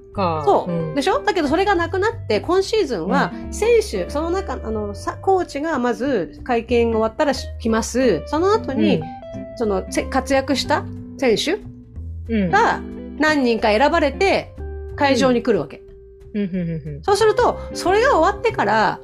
[0.44, 1.22] そう、うん、でしょ？
[1.22, 8.22] だけどそれがなくなって、今シーズンは選手、うん、その中、あの、コーチがまず会見が終わったら来ます。
[8.26, 9.02] その後に、うん、
[9.56, 10.85] その、活躍した
[11.18, 11.59] 選手
[12.48, 12.80] が
[13.18, 14.54] 何人か選ばれて
[14.96, 15.83] 会場に来るわけ。
[17.02, 19.00] そうすると、それが終わってから、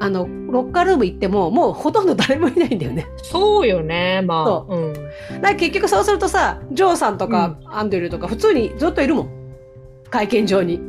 [0.00, 3.06] あの、ロッカールーム行っても、もうほとんど誰もいないんだよね。
[3.22, 4.46] そうよね、まあ。
[4.46, 4.76] そう。
[4.76, 4.92] うん。
[4.94, 9.30] だから結局そうするとさ、ジョーさんとか、アンドリューとか、普通にずっといるもん。
[10.10, 10.80] 会見場に。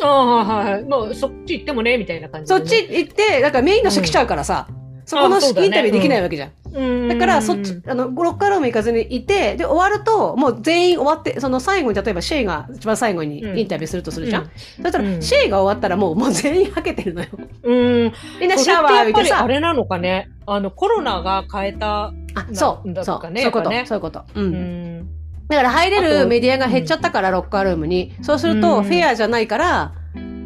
[0.00, 0.84] ああ、はいはい。
[0.84, 4.77] もうそっち行ってもね、みたいな感じ、ね、そっち行って、だからメインの人来ちゃうからさ、うん、
[5.08, 7.08] そこのインタビューできないわけじゃん。
[7.08, 14.42] だから、そっち、あの、ロッカールーム行かずにいて、で、終わると、もう全員終わって、その最後に、例えばシェイが一番最後にインタビューするとするじゃん。
[14.42, 17.28] うしたら、シェイが終わったらもう、もう全員はけてるのよ。
[17.62, 18.12] うん。
[18.38, 19.42] みんなシャワー浴びてさ。
[19.42, 20.28] あれなのかね。
[20.44, 22.94] あの、コロナが変えた、あ、そう。
[22.96, 23.04] そう。
[23.04, 23.70] そういうこと。
[23.86, 24.24] そういうこと。
[24.34, 25.08] うん。
[25.48, 28.12] だから入れるメディアが減っちゃったから、ロッカールームに。
[28.20, 29.92] そうすると、フェアじゃないから、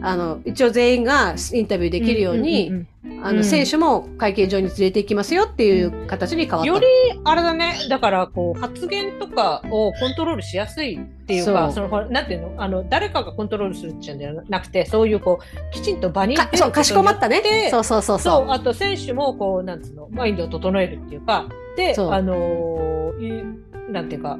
[0.03, 2.87] あの、一応全員がインタビューできるように、
[3.23, 6.67] あの、選手も会見場に連れて行きますよっていう形に変わった。
[6.67, 6.87] より、
[7.25, 14.61] あれだね、だからこう、発言とかをコントロールしやすいっていうか、その、なんていうの、あの、誰かがコントロールするっていうんじゃな。
[14.61, 17.69] くて、そういうこう、きちんと場にかそう、かしこまったね。
[17.71, 18.51] そうそうそうそう。
[18.51, 24.39] あと選手もこう、なんつうの、マインドを整えるっていうか、で、あのー、なんていうか、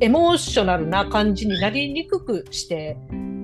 [0.00, 2.96] エモーショナルな感じになりにくくして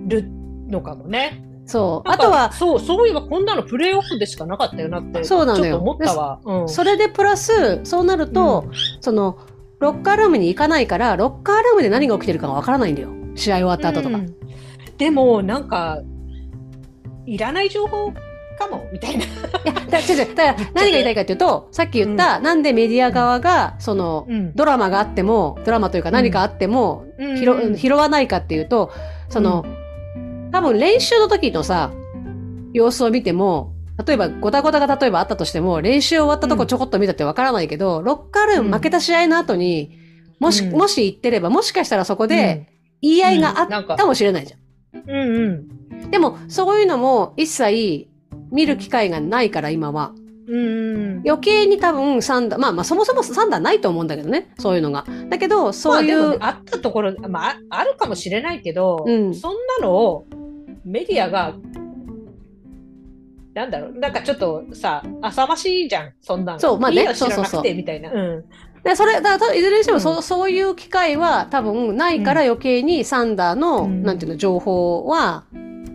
[0.08, 0.28] る
[0.68, 1.42] のかもね。
[1.66, 2.08] そう。
[2.08, 5.78] あとは、そう、そういえばこんなのプレイオフでしかなかったよなって、そうなのよ。
[5.78, 6.40] 思ったわ。
[6.44, 9.38] うん、それでプラス、そうなると、うん、その、
[9.78, 13.10] ロッカールームに行かないから、ロッカールームで何が起きてるかわからないんだよ。
[13.34, 14.16] 試合終わった後とか。
[14.16, 14.34] うん、
[14.96, 16.00] でも、なんか、
[17.26, 18.12] いらない情報
[18.58, 19.24] かも、みたいな。
[19.24, 19.28] い
[19.64, 20.34] や、だ違う違う。
[20.34, 28.90] だから、何が言いたいかというと、さっき言った、うん、なんでメディア側が、その、うん、ドラマがあっても、ドラマというか何かあっても、うん、拾拾わないかっていうと、
[29.28, 29.66] その、
[30.50, 31.92] 多分練習の時のさ、
[32.72, 33.72] 様子を見ても、
[34.04, 39.98] 例えば、ごたごたが例えばあったとしても、練習終わったとこちょこっと見たってわからないけど、うん、ロッカールーム負けた試合の後に、
[40.38, 42.68] もし、うん、もし行ってれば、もしかしたらそこで
[43.02, 44.06] 言い合いがあったか。
[44.06, 45.10] もしれないじゃん。
[45.10, 46.10] うんうん。
[46.10, 48.08] でも、そういうのも一切
[48.52, 50.12] 見る機会がないから、今は。
[50.46, 55.04] うん余計に多分三段、まあまあそもそも三段ないと思うんだけどね、そういうのが。
[55.28, 56.20] だけど、そういう。
[56.20, 60.26] まあ、ね、あったところ、まああるかもしれないけど、うん、そんなのを
[60.84, 61.54] メディアが
[63.54, 66.60] なんだろう、なんかちょっとさ、浅ましいじゃん、そんなの。
[66.60, 67.62] そう、まあね、そうそうそう。
[67.74, 68.12] みたいな。
[68.12, 68.44] うん。
[68.84, 75.44] で、それ、だいずれにしても、うん、そそういう機会は多分ないから余計にサンダーの、うん、なんていうの、情報は、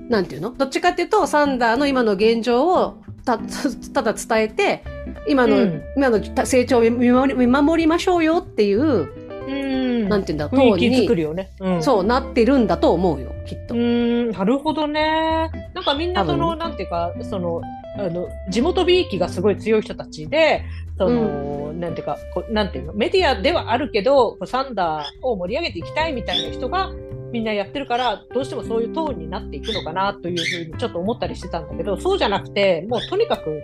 [0.09, 0.49] なんていうの？
[0.51, 3.38] どっちかっていうと、サンダーの今の現状をた、
[3.93, 4.83] ただ伝えて、
[5.27, 9.09] 今の、うん、今の成長を見守り見守りましょうよっていう、
[9.47, 11.51] うん、なんていうんだ、トーンに、ね。
[11.59, 13.75] うん、そうなってるんだと思うよ、きっと。
[13.75, 15.49] うん、なるほどね。
[15.73, 17.62] なんかみんなその、なんていうか、その、
[17.97, 20.63] あの、地元美意気がすごい強い人たちで、
[20.97, 26.91] その、うん、なんていうか、こなんていうの、メディアではあるけど、サンダーを盛り上げていきたいみたいな人が、
[27.34, 33.63] みんなやってるから、どうしてもそういうトーンになっていくのかなというふうにちょっと思ったりしてたんだけど、そうじゃなくて、もうとにかく、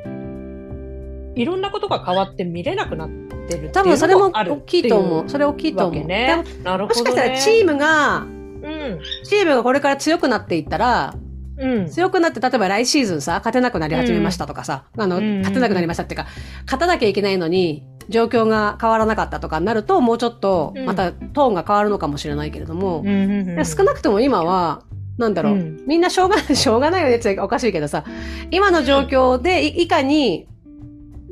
[1.36, 3.10] いろんなことが変わって見れなくなっ
[3.48, 5.30] てる多分それも大きいと思う。
[5.30, 6.04] それ大きいと思う。
[6.04, 11.14] ね、なるほど、ね、もしかしたらチームが、うん、チームがこれから強くなっていったら、
[11.60, 16.28] うん、強くなって、例えば来シーズンさ、勝てなくなり始めましたとかさ、うん、あの、勝てなくなりましたっていうか、
[16.66, 24.84] 勝たなきゃいけないのに、状況が変わらなかったとかになると、もうちょっと、またトーンが変わるのかもしれないけれども、うん、少なくとも今は、
[25.18, 28.04] なんだろう、うん、みんなしょうがない、 しょうがないよねっておかしいけどさ、
[28.52, 30.48] 今の状況でいかに、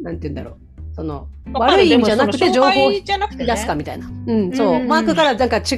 [0.02, 0.56] なんて言うんだろう、
[0.96, 4.10] その、悪い意味じゃなくて情報を引き出すかみたいな。
[4.28, 4.84] うん、そう。
[4.84, 5.72] マークからなんか違う、違う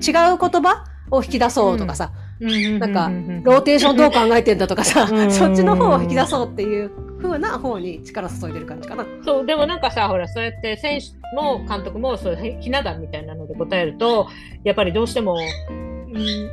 [0.00, 3.10] 言葉を引き出そうとかさ、なんか、
[3.42, 9.06] ローテーションどう考えてんだとかさ、そっちの方を引き出そうっていう風な方に力注いでる感じかな。
[9.24, 14.28] そう、でもなんかさ、ほら、そうやって選手も監督も、そうひな壇みたいなので答えると、
[14.64, 15.36] やっぱりどうしても、
[15.68, 16.50] うん、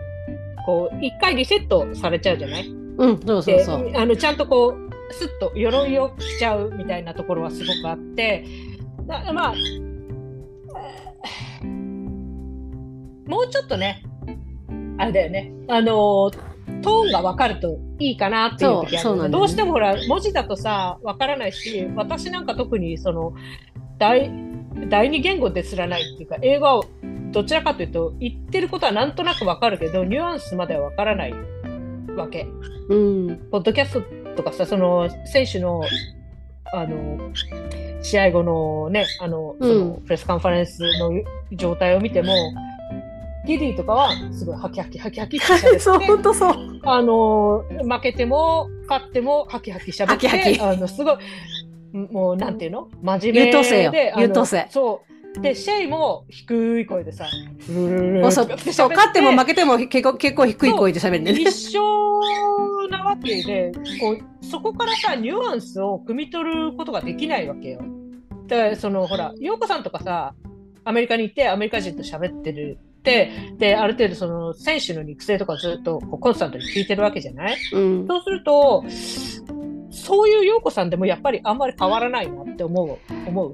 [0.66, 2.68] こう、一回リセットされちゃうじゃない？
[2.68, 3.92] うん、そうそうそう。
[3.96, 8.46] あの、ちゃんとこう、すっと鎧を着ちゃうみたいなところはすごくあって、
[9.06, 9.56] だまあ、
[13.28, 14.04] もうちょっとね、
[14.98, 16.32] あれだよね、あの、
[16.82, 23.34] トーンが分かるといいかなっていう時ある、ね、どうしてもほら、文字だとさ、分からないし、私なんか特にその、
[23.98, 24.32] 第、
[24.90, 26.84] 第二言語ですらないっていうか、英語は
[27.32, 31.34] どちらかというと、言ってることはなんとなく分かるけど、ニュアンスまでは分からない
[32.16, 32.48] わけ。
[32.90, 33.38] うん。
[33.52, 35.82] ポッドキャストとかさ、その、選手の、
[36.74, 37.32] あの、
[38.02, 41.12] 試合後のね、あの、そのプレスカンファレンスの
[41.54, 42.34] 状態を見ても、
[43.46, 46.80] ギディとかはすごいハキハキハキハキって喋ってそう、本当そう。
[46.84, 51.18] あの、負けても勝ってもハキハキ喋って、ハキハキあの、すごい、
[51.94, 52.90] もうなんていうの？
[53.02, 53.46] 真面目で。
[53.48, 53.94] 優等生よ。
[54.18, 54.68] 優等生。
[54.70, 55.42] そう。
[55.42, 61.34] で、シェイも低い声でさ、うそう、そう、勝っても負けても結構結構低い声で喋るね。
[61.34, 61.82] 一緒
[62.90, 67.82] なわけで、こう、そこからさ、ニュアンスを汲み取ることができないわけよ。
[68.48, 70.36] だから、その、ほら、洋子さんとかさ、
[70.86, 78.84] アメリカに行ってアメリカ人と喋ってる、で、ある程度その選手の肉声とかずっとコンスタントに聞いてるわけじゃない、うん、そうすると、
[79.92, 83.54] そういう陽子さんでもやっぱりあんまり変わらないなって思う、思う？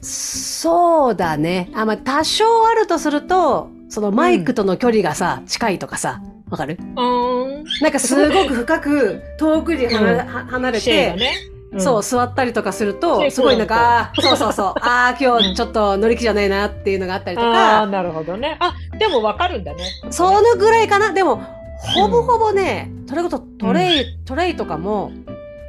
[0.00, 1.70] そうだね。
[1.74, 6.78] あ、まあ、多少あるとすると、そのマイクとの距離がさ、うん、近いとかさ、わかる？
[6.80, 7.64] うん。
[7.80, 11.32] なんかすごく深く遠くに離,、離れて、ね、
[11.78, 17.78] そう、座ったりとかすると、すごいなんか、そうそうそう、 ああ、今日ちょっと乗り気じゃないなっていうのがあったりとか。
[17.78, 18.56] ああ、なるほどね。
[18.60, 19.84] あ、でもわかるんだね。
[20.10, 21.12] そのぐらいかな。
[21.12, 21.42] でも、
[21.78, 25.12] ほぼほぼね、それこそトレイ、トレイとかも、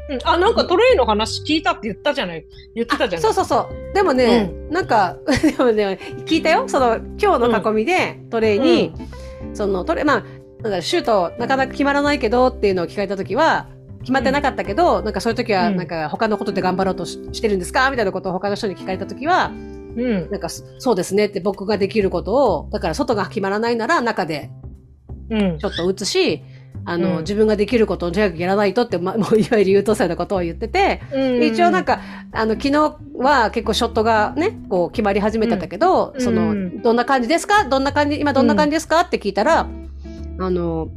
[0.07, 2.45] うん、あ、なんかトレイの話聞いたって言ったじゃない？
[2.75, 3.21] 言ってたじゃない？
[3.21, 3.93] そうそうそう。
[3.95, 5.17] でもね、うん、なんか、
[5.57, 6.65] でもね、聞いたよ。
[6.67, 8.93] その、今日の囲みで、トレイに、
[9.49, 10.23] うん、その、トレイ、まあ、
[10.61, 13.67] なんかシュートなかなか決まらないけどっていうのを聞かれたときは、
[14.05, 17.89] 決まってなかったけど、うん、なんかそういう時は、なんか他のことで頑張ろうとしてるんですか？
[17.89, 24.51] みたいなことを他の人に聞かれたときは、うん、なんかそうですねって僕ができることを、だから外が決まらないなら中で、
[25.29, 26.43] ちょっと打つし、
[26.87, 31.43] あの、うん、自分ができることをとにかくやらないとって、ま、 もういわゆる優等生のことを言ってて、うん。
[31.43, 31.99] 一応なんか、
[32.31, 36.53] あの、昨日は結構ショットがね、こう決まり始めてたけど、うん、その、
[36.83, 37.63] どんな感じですか？
[37.67, 39.01] どんな感じ、今どんな感じですか？
[39.01, 39.67] って聞いたら、
[40.37, 40.89] あの、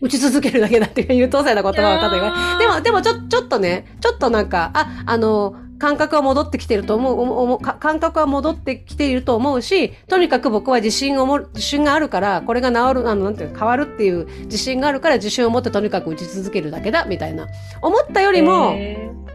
[0.00, 17.46] 打ち続けるだけだっていう優等生な言葉をたと言われでも、でもちょ、ちょっとね、ちょっとなんか、あ、あの、感覚は戻ってきてると思う、感覚は戻ってきていると思うし、とにかく僕は自信をも、自信があるから、これが治る、あの、なんていう変わるっていう自信があるから自信を持ってとにかく打ち続けるだけだ、みたいな。
[17.80, 18.74] 思ったよりも、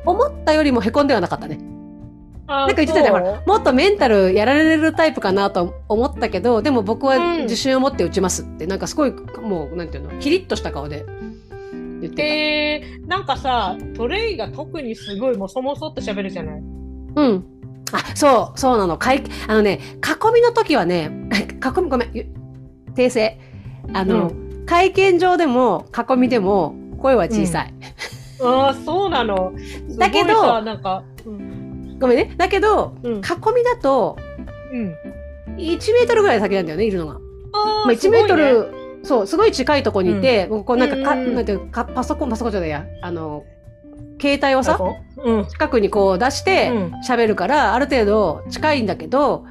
[0.05, 1.59] 思ったよりも凹んではなかったね。
[2.47, 11.05] なんか言ってたじゃん、もっとメンタルやられるタイプかなと思ったけど、でも僕は自信を持って打ちますって、うん、なんかすごい、もう、なんていうの、キリッとした顔で
[12.01, 12.23] 言ってた。
[12.23, 16.59] えー、なんかさ、トレイが特にすごいもそもそって喋るじゃない？
[16.59, 17.45] うん。
[17.93, 18.97] あ、そう、そうなの。
[18.97, 21.11] かい、あのね、囲みの時はね、
[21.63, 22.09] 囲み、ごめん、
[22.93, 23.39] 訂正。
[23.93, 27.73] あの、うん、会見場でも、囲みでも、声は小さい。
[28.39, 29.53] うん、ああ、そうなの。
[29.97, 31.12] だけど、なんか、うん、
[32.03, 32.33] ごめんね。
[32.37, 33.21] だけど、囲み
[33.63, 34.17] だと、
[34.71, 34.95] うん、
[35.57, 37.13] 1メートルぐらい先なんだよね、いるのが。
[37.13, 38.73] あまあ、1メートル、
[39.03, 43.43] そう、すごい近いとこにいて、うん、こうなんかか、なんていうか、パソコン、パソコンじゃないや、あの、
[44.21, 44.77] 携帯をさ、
[45.17, 46.71] うん、近くにこう出して
[47.07, 49.45] 喋るから、ある程度近いんだけど、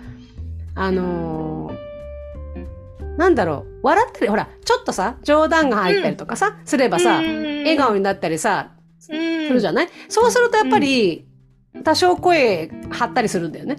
[0.74, 9.88] あのー、なんだろう、笑ったり、ほら、ちょっとさ、冗談が入ったりとかさ、すればさ、笑顔になったりさ、するじゃない？
[10.08, 11.26] そうするとやっぱり、
[11.84, 13.76] 多少声張ったりするんだよね。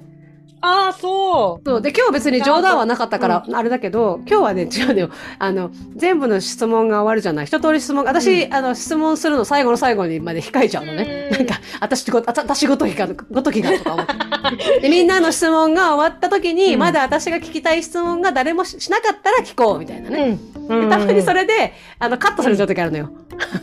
[0.65, 1.69] ああ、そう。
[1.69, 1.81] そう。
[1.81, 5.09] で、今日別に冗談はなかったから、あれだけど、今日はね、違うのよ。
[5.37, 7.45] あの、全部の質問が終わるじゃない。
[7.47, 11.29] 一通り質問、私、うん、あの、質問するの最後の最後にまで控えちゃうのね。
[11.31, 14.79] なんか、私ご、私ごときが、ごときがとか思って。
[14.83, 20.39] で、みんなの質問が終わった時に、うん、まだ私が聞きたい質問が誰もしなかったら聞こう、みたいなね。
[20.69, 23.09] うん、たまにそれで、あの、カットされちゃう時あるのよ。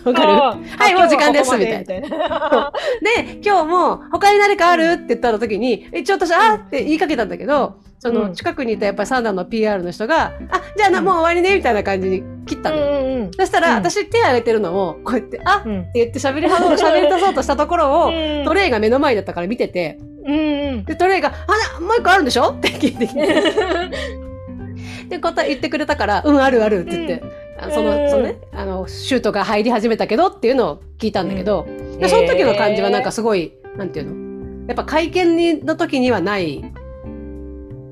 [0.05, 0.33] わかる？
[0.33, 2.73] はい、もう時間です、みたいな。
[3.01, 4.93] で、今日も、他に何かある？
[4.93, 12.77] って言った時に、一応私、あって言いかけたんだけど、その近くにいたやっぱりサンダーの PR の人が、あ、じゃあな、もう終わりね、みたいな感じに切ったの。
[12.77, 13.31] よ。
[13.39, 18.11] そしたら、私手挙げてるのを、こうやって、あ、って言って喋りは、喋り出そうとしたところを、
[18.45, 19.99] トレイが目の前だったから見てて、
[20.87, 21.33] で、トレイが、
[21.77, 22.53] あ、もう一個あるんでしょ？
[22.53, 23.45] って聞いてきて。
[25.09, 27.23] で、答え言ってくれたから、うん、あるあるって言って、
[27.75, 31.67] その、そのね、あの、シュートが入り始めたけどっていうのを聞いたんだけど、
[32.09, 34.67] その時の感じはなんかすごい、なんていうの？
[34.69, 36.65] やっぱ会見の時にはない、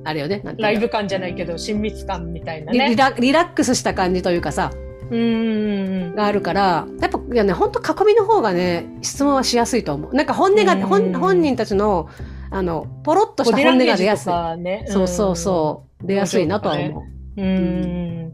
[0.04, 0.42] あれよね。
[0.58, 2.88] ライブ感じゃないけど、親密感みたいなね。
[2.90, 4.70] リラリラックスした感じというかさ、
[5.10, 10.14] うんがあるから、やっぱ、いやね、本当囲みの方がね、質問はしやすいと思う。
[10.14, 12.08] なんか本音が、本本人たちの、
[12.50, 14.58] あの、ポロッとした本音が出やすい。
[14.58, 16.06] ね、そうそうそう。
[16.06, 17.04] 出やすいなとは思
[17.36, 17.42] う。
[17.42, 18.32] うん。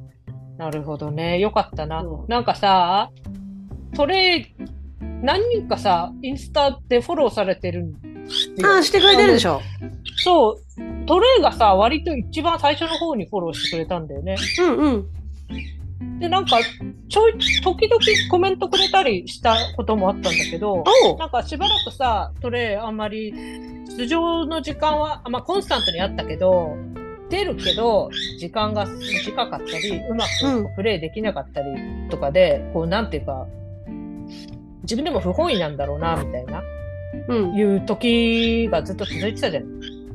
[0.58, 1.38] なるほどね。
[1.38, 2.04] よかったな。
[2.28, 3.10] なんかさ、
[3.94, 4.52] それ、
[5.22, 7.94] 何人かさ、インスタでフォローされてる
[8.64, 9.60] ああ、してくれてるでしょ？
[10.16, 11.06] そう。
[11.06, 14.36] トレイがさ、割と一番最初の方にフォローしてくれたんだよね。
[14.60, 16.18] うんうん。
[16.18, 16.58] で、なんか、
[17.08, 18.00] ちょい、時々
[18.30, 20.84] コメントくれたりしたこともあったんだけど、
[21.18, 23.32] なんかしばらくさ、トレイあんまり、
[23.98, 26.76] 出場の時間は、まあコンスタントにあったけど、
[27.30, 31.66] 出るけど、時間が短かったり、うまくプレイできなかったり
[32.10, 33.46] とかで、うん、こう、なんていうか、
[34.82, 36.64] 自分でも不本意なんだろうな、みたいな、うん、
[37.56, 39.64] いう時がずっと続いてたじゃん。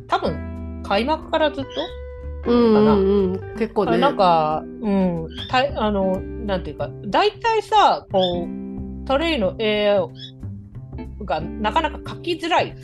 [0.08, 1.70] 多分、開幕からずっと
[2.46, 3.98] うんうんうん、結構ね。
[3.98, 10.00] なんか、うん、たあの、なんていうか、大体さ、こう、トレイの絵
[11.26, 12.76] がなかなか描きづらい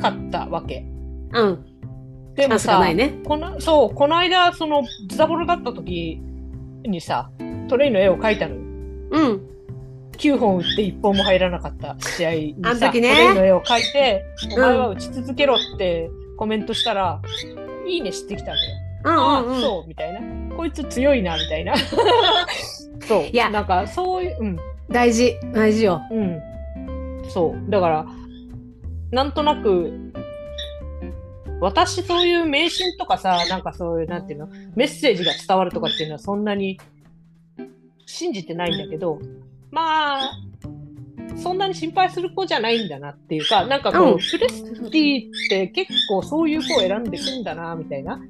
[0.00, 0.84] かったわけ。
[1.32, 1.66] うん。
[2.34, 6.20] でもさ、ね、このそう、この間、その、ズタボロだった時
[6.84, 7.30] にさ、
[7.68, 8.60] トレイの絵を描いたのよ。
[9.12, 9.49] うん。
[10.20, 17.22] 9本打って1本も入らなかった試合にさ、ね、トレイの絵を描いて、お前は打ち続けろってコメントしたら、
[17.82, 18.76] うん、いいねしてきたのよ。
[19.04, 20.20] うんうんうん、ああ、そう、みたいな。
[20.54, 21.74] こいつ強いな、みたいな。
[23.08, 23.22] そう。
[23.24, 24.56] いや、なんか、そういう、うん。
[24.90, 26.02] 大事、大事よ。
[26.10, 26.42] うん。
[27.28, 27.70] そう。
[27.70, 28.06] だから、
[29.10, 30.12] なんとなく、
[31.60, 36.78] 私そういう迷信とかさ、なんかそういう、なんていうの、メッセージが伝わるとかっていうのはそんなに
[38.06, 39.18] 信じてないんだけど、
[39.70, 40.32] まあ、
[41.36, 48.20] そんなに心配する子じゃないんだなっていうか、なんかこう、うん、プレスティって結構そういう子を選んでくんだな、みたいな。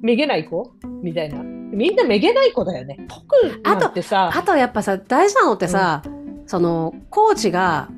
[0.00, 1.42] めげない子みたいな。
[1.42, 2.98] みんなめげない子だよね。
[3.08, 3.54] 特に
[3.86, 4.30] ってさ。
[4.32, 7.88] あとやっぱさ、大事なのってさ、うん、その、コーチが、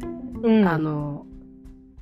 [0.42, 1.26] うん、あの、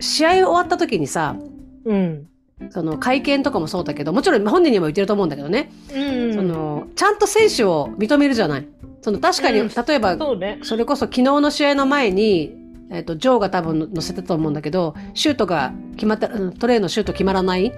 [0.00, 1.36] 試合終わった時にさ、
[1.84, 2.28] うん。
[2.70, 5.98] その会見とかもそうだけどもちろん本人にも言ってると思うんだけどね、う
[6.30, 8.68] ん、そのちゃんと選手を認めるじゃない。
[9.00, 12.52] その確かに、うん、例えばそ、ね,、れこそ昨日の試合の前に、
[12.90, 17.76] えーと、ジョーが多分載せたと思うんだけどシュートが決まったトレーのシュート決まらないこ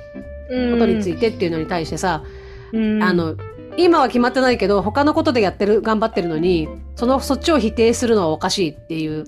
[0.79, 2.25] とについてっていうのに対してさ、
[2.73, 3.37] うん、あの
[3.77, 9.25] 今は決まってないけど他のことでやってる頑張ってるのにそのそっちを否定するのはおかしいっていう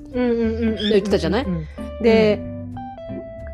[0.90, 1.46] 言ってたじゃない？
[2.02, 2.40] で、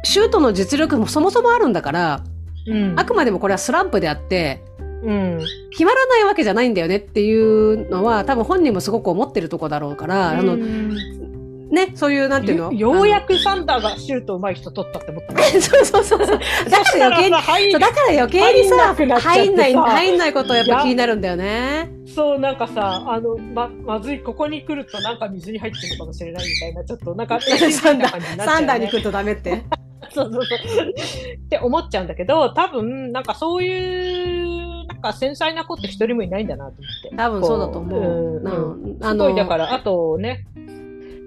[0.08, 2.24] シュートの実力もそもそもあるんだから、
[2.66, 4.64] うん、あくまでもこれはスランプであって、
[5.02, 5.38] うん、
[5.70, 12.72] 決まらないわけじゃないんだよねっていうのは多分本人もすごく思ってるとこだろうから、うん、あのね、そういう、なんていうの？
[12.72, 15.36] ようやくサンダーがシュートうまい人取ったって思った。
[15.60, 16.18] そうそうそう。
[16.18, 21.90] だから余計に、そうだから余計にさ、入んない、入んないことやっぱ気になるんだよね。
[22.06, 27.38] そう、なんかさ、あの、ま、まずい、ここに来るとなんか水に入ってるかもしれないみたいな、ちょっとなんか、
[27.70, 29.62] サンダー、サンダーに来るとダメって。
[30.10, 30.88] そうそうそう。
[30.88, 37.16] って思っちゃうんだけど、多分、なんかそういう、なんか繊細な子って一人もいないんだなと思って。
[37.16, 38.42] 多分そうだと思う。
[38.42, 38.98] うん。
[39.00, 40.46] すごい、だから、あとね、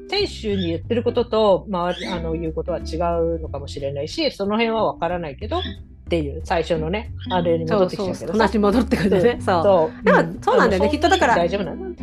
[0.10, 5.62] 選手に言ってることと、まあ、あの言うことは違うのかもしれないし、その辺は分からないけど、っ
[6.10, 9.38] ていう最初のね、あれに戻ってきちゃうけど話戻ってくるね。
[9.40, 9.64] そう。
[9.64, 10.06] そう。
[10.06, 10.90] だから、そうなんだよね。
[10.90, 11.96] きっとだから、大丈夫なの？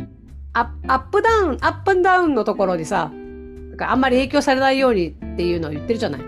[0.53, 3.11] アップダウン、アップダウンのところにさ、
[3.81, 6.21] あんまり影響されないようにっていうのを言ってるじゃない。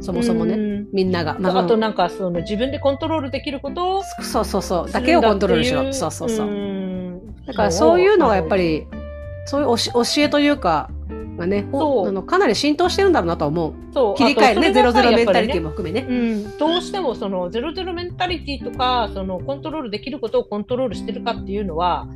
[0.00, 1.36] そもそもね、みんなが。
[1.38, 4.90] まあ、あとなんかその自分でコントロールできることをそうそうそう。
[4.90, 5.92] だけをコントロールしろ。
[5.92, 7.20] そうそうそう。
[7.46, 8.00] だからそう。
[8.00, 8.86] いうのがやっぱり
[9.46, 10.90] そういう教えというか
[11.40, 13.72] がねあのかなり浸透してるんだろうなと思う。
[13.92, 14.14] そう。
[14.14, 22.06] 切り替えるねゼロゼロメンタリティも含めね、ね、うん、どうしてもそのゼロゼロメンタリティとかそのコントロールできることをコントロールしてるかっていうのは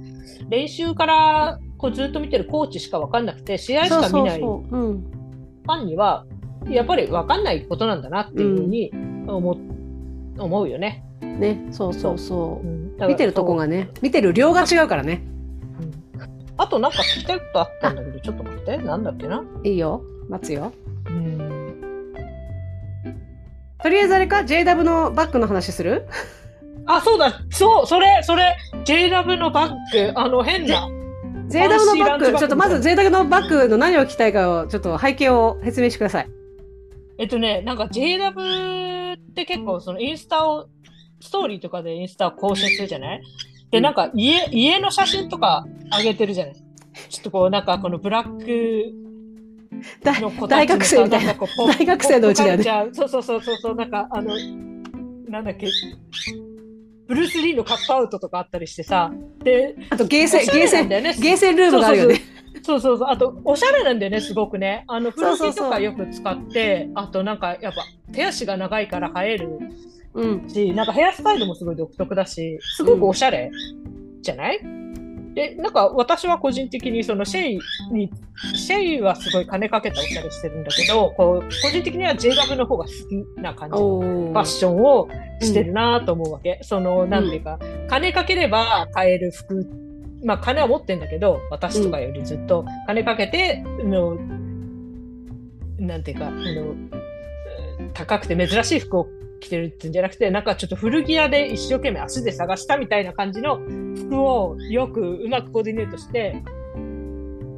[0.49, 4.41] 練習からこうずっと見てるコーチしか分かんなくて試合しか見ない。
[4.41, 6.27] ファンには
[6.69, 8.91] やっぱり分かんないことなんだなっていうふうに
[9.27, 11.05] 思,、う思うよね。
[11.21, 12.67] ね、そうそうそう。
[12.67, 15.23] うん、見てるとこがね、見てる量が違うからね。
[16.15, 16.23] うん、
[16.57, 19.43] あとなんか聞きたいことあったんだけど、ちょっと待って、なんだっけな？
[19.65, 20.73] いいよ、待つよ。
[21.07, 21.75] うん。
[23.83, 26.07] とりあえずあれか、JW のバッグの話する？
[26.87, 30.89] あ、そうだ、そう、それ、それ、JW のバッグ、あの変な。
[31.49, 36.29] JW のバッグ、ちょっとまず JW のバッグの何を聞きたいかを、ちょっと背景を説明してください。
[37.19, 40.69] えっとね、なんか JW って結構そのインスタを、
[41.21, 43.23] ストーリーとかでインスタを更新するじゃない？
[43.71, 45.65] で、なんか家、家の写真とか
[45.97, 46.55] 上げてるじゃない？
[47.09, 48.93] ちょっとこう、なんかこのブラック
[50.21, 51.35] の子大学生みたいな。
[51.79, 52.65] 大学生のうちだよね。
[52.93, 54.37] そうそうそうそう、なんかあの、
[55.29, 55.69] なんだっけ、
[57.07, 59.13] ブルース・リーのカットアウトとかあったりしてさ、
[59.43, 62.15] で、あとゲーセン、ゲーセン、ゲーセンルームがあるよね。
[62.17, 62.34] そうそうそう。
[63.07, 64.85] あと、おしゃれなんだよね、すごくね。
[64.89, 69.59] あの、古着とかよく使って、あとなんか、やっぱ、手足が長いから生える
[70.49, 73.51] し、うん、なんかヘアスタイルもすごい独特だし、すごくおしゃれ
[74.23, 77.61] じゃない、うん、で、なんか私は個人的にそのシェイ
[77.93, 78.11] に、
[78.55, 85.09] シェイはすごい金かけたおしゃれしてるんだけど、こう、個人的には JW の方が好きな感じのファッションを
[85.41, 86.59] してるなと思うわけ。
[86.61, 89.84] うん、その、なんていうか、金かければ買える服
[90.25, 94.17] まあ金は持ってんだけど、私とかよりずっと金かけて、うん、の
[95.79, 96.75] なんていうか、あの、
[97.93, 99.09] 高くて珍しい服を
[99.41, 103.59] 着てるってんじゃなくて、なんかちょっと古着屋で一生懸命足で探したみたいな感じの
[103.97, 106.43] 服をよくうまくコーディネートして、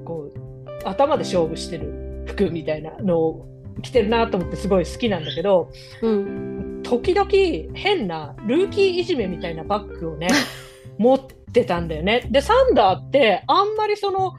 [0.05, 0.39] こう、
[0.85, 3.47] 頭で勝負してる服みたいなのを
[3.83, 5.71] 着てるなと思ってすごい好きなんだけど、
[6.03, 7.29] うん、時々
[7.75, 10.29] 変なルーキーいじめみたいなバッグをね、
[10.99, 11.35] 持って
[11.65, 12.27] たんだよね。
[12.31, 14.35] で、サンダーってあんまりその、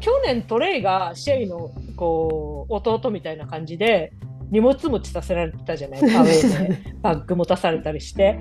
[0.00, 4.12] 去年トレイがシェイのこう弟みたいな感じで
[4.50, 8.38] 荷物持ちさせられてたじゃないアウェでバッグ持たされたりして。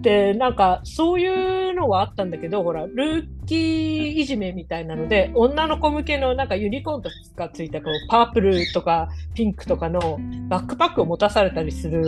[0.00, 10.18] で、なんかそういうのはあったんだけど、ほら、ルーキーいじめみたいなので、女の子向けのなんかユニコーンとかついたこうパープルとかピンクとかの
[10.48, 12.04] バックパックを持たされたりする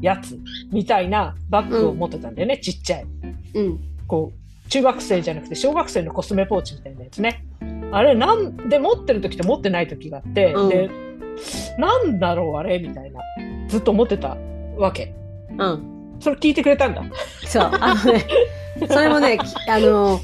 [0.00, 0.38] やつ
[0.70, 3.06] みたいなバッグを持ってたんだよね、うん、ちっちゃい。
[3.54, 3.80] うん。
[4.06, 4.39] こう、
[4.70, 7.44] 中学生じゃなくて小学生のコスメポーチみたいなやつね。
[7.92, 10.90] あれ、なんで持ってる時と持ってない時があって、うん、で、
[11.76, 13.20] なんだろうあれみたいな、
[13.68, 14.36] ずっと思ってた
[14.76, 15.12] わけ。
[15.58, 16.16] うん。
[16.20, 17.02] それ聞いてくれたんだ。
[17.46, 18.26] そう、あのね、
[18.88, 20.20] それもね、 あの、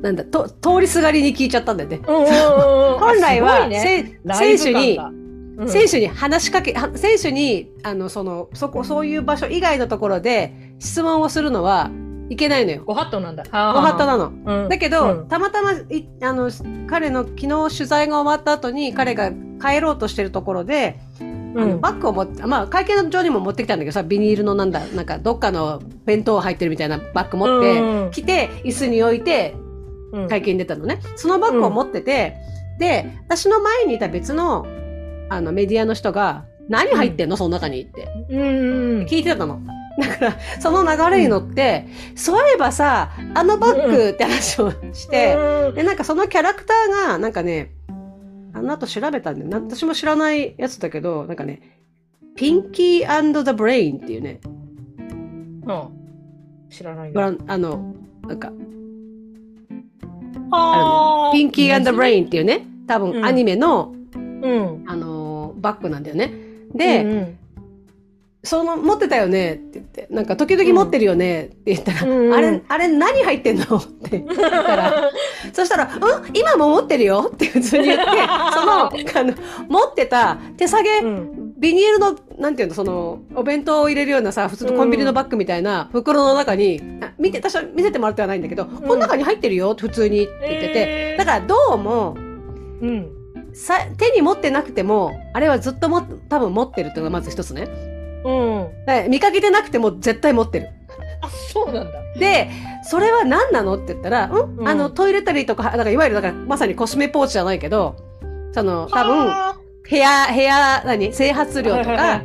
[0.00, 2.00] なんだと通りすがりに聞いちゃったんだよね。
[2.06, 5.00] 本来は、ね、選手に、
[5.56, 11.90] うん、選手に話しかけ選手にあのそのそこそういう場所以外のところで質問をするのは
[12.30, 12.82] いけないのよ。
[12.84, 13.44] ご法度なんだ。
[13.44, 14.32] ご法度なの。
[14.44, 16.50] うん、だけど、うん、たまたまいあの
[16.86, 29.54] 彼の昨日取材が終わった後に彼が帰ろうとしてるところで、あのバッグを持って、まあ会見上にも持ってきたんだけどさ、ビニールのなんだ、なんかどっかの弁当入ってるみたいなバッグ持って、来て、椅子に置いて、
[30.28, 31.00] 会見に出たのね。
[31.16, 32.36] そのバッグを持ってて、
[32.78, 34.66] で、私の前にいた別の、
[35.28, 38.08] あの、メディアの人が、何入ってんの、その中にって。
[38.30, 39.60] 聞いてたの。
[39.98, 47.72] だから、その流れに乗って、うん、そういえばさ、あのバッグって話をして、うん、で、なんかそのキャラクターが、なんかね、
[48.52, 51.60] あの後調べたんで、私も知らないやつだけど、なんかね、
[52.36, 54.40] ピンキー the Brain っていうね。
[55.66, 55.88] うん。
[56.70, 57.94] 知らないあの、
[58.26, 58.52] なんか、
[60.50, 66.32] あピンキー the Brain っていうね、多分アニメの、うん、あの、バッグなんだよね。
[66.74, 67.38] で、うんうん
[68.44, 69.54] その、持ってたよね？
[69.54, 71.46] って言って、なんか時々持ってるよね？
[71.46, 73.64] って言ったら、うん、あれ、あれ何入ってんの？
[73.78, 75.10] って言ったら、
[75.52, 76.30] そしたら、うん？
[76.34, 77.30] 今も持ってるよ？
[77.34, 78.90] って普通に言って、その、あ
[79.24, 79.34] の、
[79.68, 86.82] 持ってた手提げ、うん、ビニールの、なんていうの、その、お弁当を入れるようなさ、普通のコンビニのバッグみたいな袋の中に、
[87.18, 89.74] 見て、私は見せてもらってはないんだけど、この中に入ってるよ？
[89.74, 92.14] 普通にって言ってて、えー、だからどうも、
[92.82, 93.10] うん。
[93.54, 97.93] さ手に持ってなくても、あれはずっとも、多分持ってるっていうのがまず一つね。
[98.24, 99.10] うん。
[99.10, 100.70] 見かけてなくても絶対持ってる。
[101.20, 101.92] あ、そうなんだ。
[102.18, 102.50] で、
[102.82, 107.96] それは何なのって言ったら、うん、うん、あの、トイレタリーとか、だからいわゆる、だからまさにコスメポーチじゃないけど、
[108.52, 109.32] その、多分、
[109.88, 112.22] 部屋、部屋、何、整髪料とか、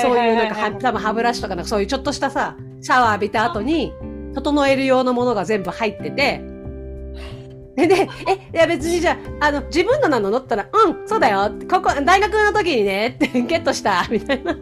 [0.00, 3.92] そういうなんか、多分歯ブラシとか、なんかそういうちょっとしたさ、シャワー浴びた後に、
[4.34, 6.42] 整える用のものが全部入ってて、
[7.76, 10.30] で、で、え、いや別にじゃあ、あの、自分のなの？
[10.30, 11.50] 乗ったら、うん、そうだよ。
[11.70, 14.54] ここ、大学の時にね、ってゲットした、みたいな。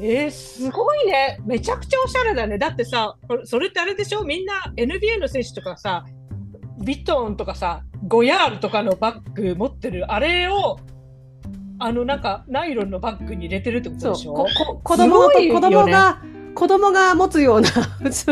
[0.00, 1.40] えー、すごいね。
[1.44, 2.56] めちゃくちゃおしゃれだね。
[2.58, 4.22] だってさ、それってあれでしょ？
[4.24, 6.04] みんな NBA の選手とかさ、
[6.84, 10.78] ビトンとかさ、ゴヤールとかのバッグ持ってる、あれを、
[11.80, 14.34] あのなんかナイロンのバッグに入れてるってことでしょ？
[14.34, 16.22] ここ子供子供が、
[16.54, 17.68] 子供が持つような。
[18.12, 18.26] す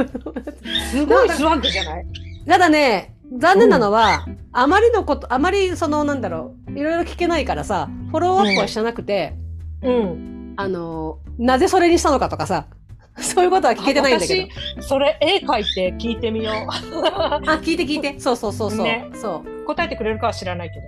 [1.07, 2.07] ごいスワッグじゃない？
[2.47, 9.35] ただね、残念なのは、うん、あまりのこと、あまりその、なんだろう、いろいろ聞けないからさ、フォローアップはしてなくて、
[9.83, 10.01] うん、う
[10.33, 12.67] んあの、なぜそれにしたのかとかさ、
[13.19, 14.83] そういうことは聞けてないんだけど。
[14.83, 16.55] それ絵描いて聞いてみよう。
[17.17, 18.19] あ、聞いて聞いて。
[18.19, 18.85] そうそうそうそう。
[18.85, 19.65] ね、そう。
[19.65, 20.81] 答えてくれるかは知らないけ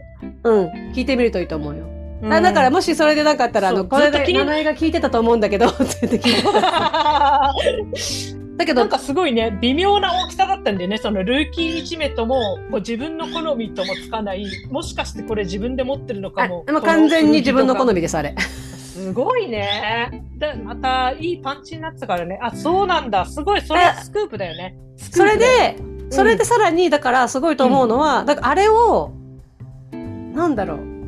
[0.44, 0.50] ど。
[0.50, 0.66] うん。
[0.92, 1.86] 聞いてみるといいと思うよ。
[2.20, 7.54] うん、だからもしそれでなかったら、あの、これで名前が聞いてたと思うんだけど、って聞いてた。
[8.58, 10.98] だけど、なんかすごいね、微妙な大きさだったんだよね。
[10.98, 16.64] そのルーキー1名とも、こう自分の好みともつかない、もしかしてこれ自分で持ってるのかも。
[16.68, 18.34] も完全に自分の好みです、あれ。
[18.99, 20.24] すごいね。
[20.36, 22.38] で、またいいパンチになってたからね。
[22.42, 23.24] あ、そうなんだ。
[23.24, 24.76] すごい、それスクープだよね。
[24.96, 25.76] それで、
[26.11, 29.12] それでさらに、だからすごいと思うのは、うん、だからあれを、
[29.92, 30.99] なんだろう。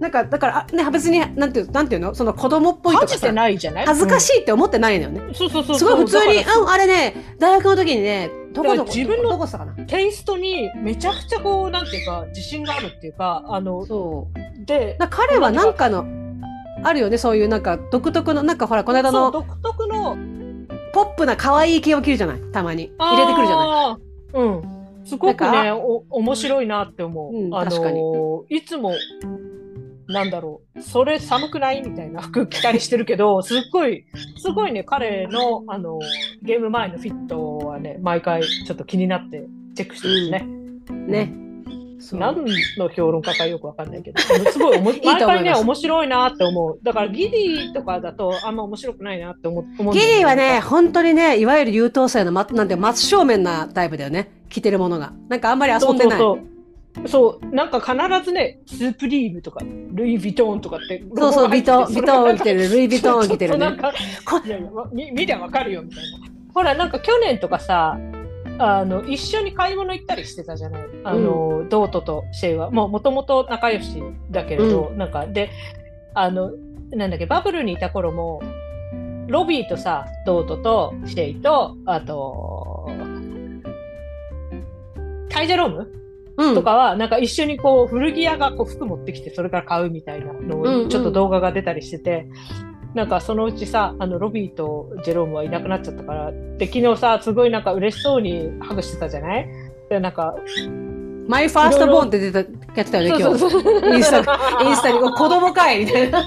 [0.00, 2.14] なんか、だから、ね、別に、なんていう、なんていうの？
[2.14, 3.32] その子供っぽいとかさ。
[3.32, 3.86] ないじゃない？
[3.86, 5.20] 恥ずかしいって思ってないのよね。
[5.20, 9.46] うん、そうそうそうすごい普通に、うん、あれね、大学の時にね、どこどこ自分の
[9.86, 14.64] テイストにめちゃくちゃこう、なんていうか、自信があるっていうか、あの、そう。
[14.64, 16.06] で、彼はなんかの、
[16.82, 20.16] あるよね、そういうなんか独特の、なんかほら、この間の、独特の、
[20.92, 22.92] ポップな可愛い系を着るじゃないたまに。
[22.98, 24.80] 入れてくるじゃないうん。
[25.04, 27.36] すごくね、お、面白いなって思う。
[27.36, 28.92] うん、あのいつも、
[30.08, 34.04] なんだろう、それ寒くないみたいな 服着たりしてるけど、すっごい、
[34.36, 35.98] すごいね、彼の、あの、
[36.42, 40.46] ゲーム前のフィットはね、毎回ちょっと気になってチェックしてますね。
[40.90, 41.49] うん、ね。
[42.12, 42.44] 何
[42.78, 44.20] の評論家かよくわかんないけど、
[44.50, 46.78] すごいおも毎回ね、面白いなって思う。
[46.82, 49.92] だからギリとかだとあんま面白くないなって思う。
[49.92, 54.30] ギリはね、本当にね、いわゆる優等生の、ま、なんて真正面なタイプだよね。
[54.48, 55.12] 着てるものが。
[55.28, 56.18] なんかあんまり遊んでない。
[56.18, 56.50] そうそう
[57.06, 59.60] そうなんか必ずね、スープリームとか、
[59.92, 63.76] ルイ・ヴィトンとかって、そうそう、ビトン、ビトン着てる、ルイ・ヴィトン着てる、ね。
[64.92, 66.18] 見りゃわかるよみたいな。
[66.52, 67.96] ほら、なんか去年とかさ、
[68.60, 70.82] あの、一緒に買い物行ったりしてたじゃない。
[71.04, 72.70] あの、うん、ドートとシェイは。
[72.70, 75.50] もともと仲良しだけれど、うん、なんか、で、
[76.14, 76.52] あの、
[76.90, 78.42] なんだっけ、バブルにいた頃も、
[79.28, 82.90] ロビーとさ、ドートとシェイと、あと、
[85.30, 85.92] タイジェローム
[86.36, 92.28] うん、とかは、なんか一緒にこう、古着屋がこう服持ってきて、それから買うみたいなのを、ちょっと動画が出たりしてて、
[92.94, 99.48] なんかそのうちさ、あの、ロビーとジェロームはいなくなっちゃったから、で、昨日さ、すごいなんか嬉しそうにハグしてたじゃない？
[99.88, 100.34] で、なんか、
[101.28, 102.48] マイファーストボーンって出た、やっ
[102.84, 103.96] てたよね、今日。
[103.96, 104.18] インスタ、
[104.64, 106.24] インスタに、子供かいみたいな。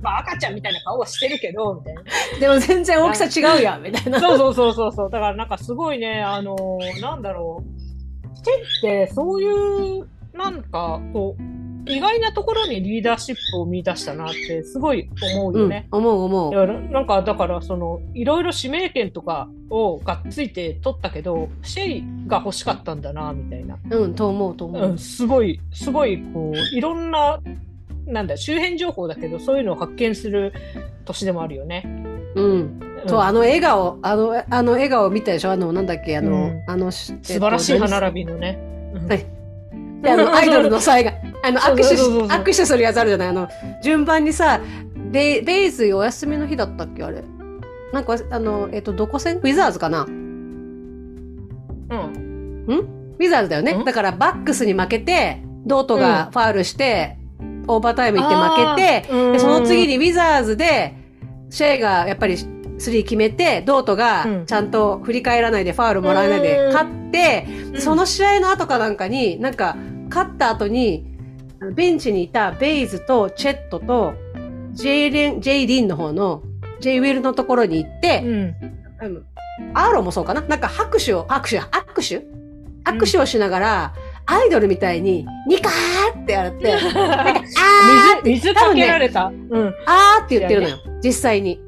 [0.00, 2.02] まあ赤ちゃんみたいな顔はしてるけど、みたいな。
[2.40, 4.20] でも全然大きさ違うやん、みたいな。
[4.20, 5.10] そうそうそうそうそう。
[5.10, 8.36] だからなんかすごいね、あのー、なんだろう。
[8.44, 11.42] チェってそういう、なんか、こう、
[11.86, 15.88] 意外なところにリーダーシップを見出したなってすごい思うよね。
[15.92, 16.52] うん、思う思う。
[16.92, 23.78] なんかだからそのいろいろ指名権とかをがっついて取ったけどシェイが欲しかったんだなみたいな。
[23.90, 24.90] うんと思うと思う。
[24.90, 27.40] うん、すごいすごいこういろんな
[28.06, 30.52] なんだ周辺情報だけどそういうのを発見する
[31.04, 31.84] 年でもあるよね。
[32.34, 32.80] うん。
[33.06, 35.52] と、あの笑顔、あの、あの笑顔見たでしょ？
[35.52, 38.58] あの、なんだっけ、あの、うん、あの、素晴らしい歯並びのね。
[39.08, 39.24] はい。
[40.02, 43.28] で、あの、アイドルのシェイが、あの、握手し、握手するやつあるじゃない？
[43.28, 43.48] あの、
[43.82, 44.60] 順番にさ、
[45.10, 47.22] デデイズお休みの日だったっけあれ？
[47.92, 50.04] なんか、あの、えっ、と、どこ戦ウィザーズかな？
[50.04, 50.12] うん。
[51.88, 52.68] ん？
[52.68, 53.82] ウィザーズだよね。
[53.84, 60.94] だから、バックスに負けて、ドートがファールして、うん、オーバータイム行って負けて、でその次にウィザーズで、
[61.50, 62.36] シェイがやっぱり
[62.78, 67.46] スリー決めて、ドートがちゃんと振り返らないでファールもらえないで勝って、
[67.78, 69.76] その試合の後かなんかに、なんか、
[70.08, 71.06] 勝った後に、
[71.74, 74.14] ベンチにいたベイズとチェットと、
[74.72, 76.42] ジェイレン、ジェイリンの方の、
[76.80, 78.28] ジェイウィルのところに行って、う
[79.08, 79.24] ん、
[79.72, 80.42] アーロンもそうかな？
[80.42, 82.26] なんか拍手を、拍手、握手？
[82.84, 83.94] 握手をしながら、
[84.28, 87.34] うん、アイドルみたいに、ニカーってやって、なんか、あ
[88.22, 89.30] ー水、水かけられた。
[89.30, 89.74] ね、うん。
[89.86, 90.76] あーって言ってるのよ。
[91.02, 91.58] 実際に。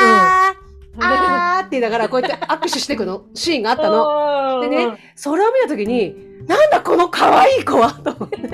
[0.00, 4.60] あー、あーって言いながらこうやって握手していくのシーンがあったの。
[4.60, 6.14] でね、それを見たときに、
[6.46, 8.36] なんだこの可愛い子はと思って。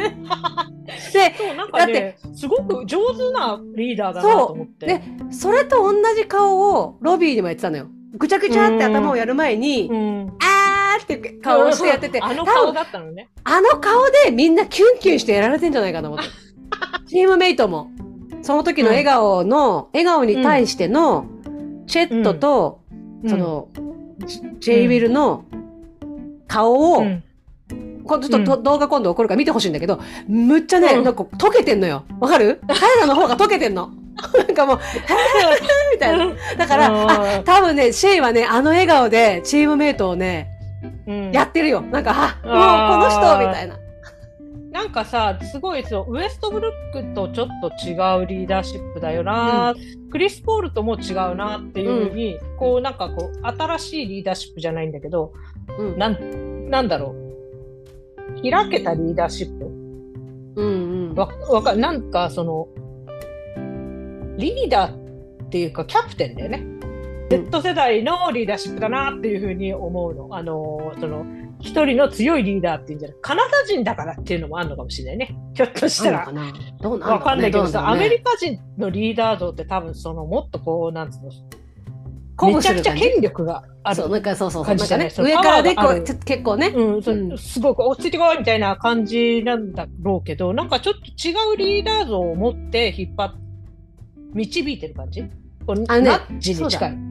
[1.12, 4.86] で、そうなんかね、すごく上手なリーダーだなと思って。
[4.86, 7.86] で、それと同じ顔をロビーにもやってたのよ。
[8.14, 12.20] ぐちゃぐちゃって頭をやる前に、あーって顔をしてやってて。
[12.20, 13.28] あの顔だったのね。
[13.45, 16.24] あの顔でみんなキュンキュンしてやられてんじゃないかと思って。
[17.09, 17.90] チームメイトも。
[18.43, 21.26] その時の笑顔の、笑顔に対しての、
[21.86, 22.80] チェットと、
[23.28, 23.68] その、
[24.61, 25.45] ジェイウィルの
[26.49, 27.05] 顔を、
[28.05, 32.05] こちょっと、動画今度送るから見てほしいんだけど、むっちゃね、なんか溶けてんのよ。
[32.20, 32.61] わかる？
[32.68, 33.90] 彼らの方が溶けてんの。
[34.36, 34.78] なんかもう、
[35.93, 36.26] みたいな。
[36.59, 40.49] だから、あ、多分ね、シェイはね、あの笑顔でチームメイトをね、
[41.07, 41.80] うん、やってるよ。
[41.80, 42.12] なんか、
[42.43, 43.76] あ、もうこの人みたいな。
[44.72, 47.92] なんかさ、すごいそう、ウエストブルックとちょっと違
[48.22, 55.34] うリーダーシップだよな、うん、クリス・ポールとも違うなっていうふうに、うん、こうなんかこう、新しいリーダーシップじゃないんだけど、
[55.78, 58.50] うん、なん、なんだろう。
[58.50, 59.66] 開けたリーダーシップ
[60.56, 61.14] うんうん。
[61.14, 62.68] わ、わかなんかその、
[64.38, 64.92] リーダー
[65.44, 66.64] っていうかキャプテンだよね。
[67.28, 70.28] Z 世代のリーダーシップだなっていうふうに思うの。
[70.32, 71.24] あの、その、
[71.62, 73.18] 一人の強いリーダーっていうんじゃない？
[73.22, 75.36] カナダ人だからっていうのもあるのかもしれないね。
[75.54, 76.30] ひょっとしたら。
[76.80, 81.30] どうなわかんないけどさ、ね、アメリカ人のリーダー像って多分そのもっとこう、なんつうの、
[82.48, 83.96] めちゃくちゃ権力がある。
[83.96, 86.72] そう、なんかそうそう、感じじゃない、上からでこう、結構ね。
[86.74, 93.34] うん、うん、すごく落ち着いてこいみたいな感じなんだろうけど、なんかちょっと違うリーダー像を持って引っ張っ、
[94.34, 95.24] 導いてる感じ？
[95.64, 96.10] あのね、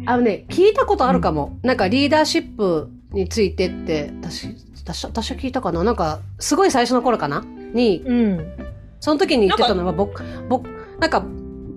[0.07, 1.57] あのね、聞いたことあるかも。
[1.63, 4.47] うん、なんかリーダーシップについてって、私、
[4.83, 5.83] 私、私は聞いたかな？
[5.83, 7.43] なんか、すごい最初の頃かな？
[7.73, 8.53] に、うん、
[8.99, 11.23] その時に言ってたのは、僕、僕、なんか、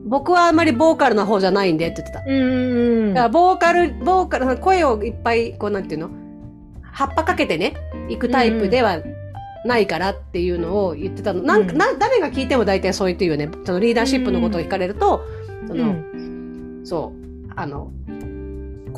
[0.06, 2.22] 僕はあんまりボーカルな方じゃないんでって言ってた。
[2.26, 3.14] うん。
[3.14, 6.10] だからボーカル、ボーカル、声をいっぱい、こうなんていうの？
[6.82, 7.74] 葉っぱかけてね、
[8.08, 8.98] 行くタイプでは
[9.64, 11.42] ないからっていうのを言ってたの。
[11.42, 13.56] なんか、な、誰が聞いても大体そう言って言うよね。
[13.64, 15.24] そのリーダーシップのことを聞かれると、
[15.66, 15.96] その、
[16.84, 17.12] そ
[17.48, 17.90] う、あの、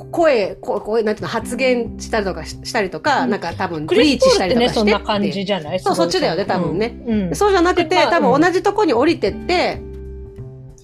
[0.04, 4.74] 声、声、なんていうの、発言したりとかしたりとか、うん、なんか多分、ブリーチしたりとかして。
[4.74, 5.80] そんな感じじゃない？
[5.80, 6.94] そう、そっちだよね、多分ね。
[7.06, 9.80] うん、そうじゃなくて、多分同じとこに降りてって、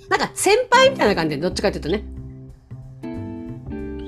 [0.08, 2.04] なんか先輩みたいな感じで、どっちかっていうとね。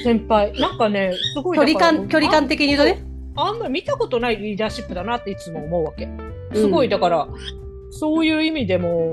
[0.02, 0.52] 先輩。
[0.58, 1.58] なんかね、すごい。
[1.58, 3.04] 距離感、距離感的に言うとね。
[3.36, 6.08] あんまり見たことないリーダーシップだなっていつも思うわけ。
[6.54, 7.26] すごい、だから、
[7.90, 9.10] そういう意味でも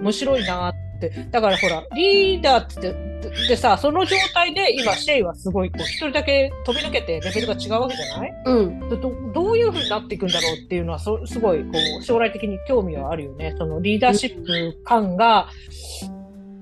[0.00, 1.10] 面白いなって。
[1.30, 2.94] だからほら、リーダーって
[3.30, 8.32] でさ、その状態で今、シェイはすごい、こう、一人だけ飛び抜けてレベルが違うわけじゃない？
[8.46, 8.88] うん。
[8.88, 8.96] ど
[9.32, 11.70] どういうふうになっていくんだろうっていうのは、そすごい、こ
[12.00, 13.54] う、将来的に興味はあるよね。
[13.58, 15.48] そのリーダーシップ感が、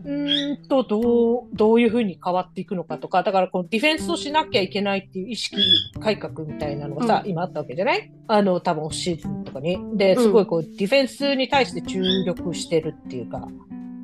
[0.03, 5.59] うんと、どう、どういうふうに変わっていくのかとか、だからこうディフェンスをしなきゃいけないっていう意識
[6.01, 8.11] 改革みたいなのがさ、うん、今あったわけじゃない？
[8.27, 9.79] あの、多分オフシーズンとかに。
[9.99, 13.47] で、すごいこう、ディフェンスに対して注力してるっていうか、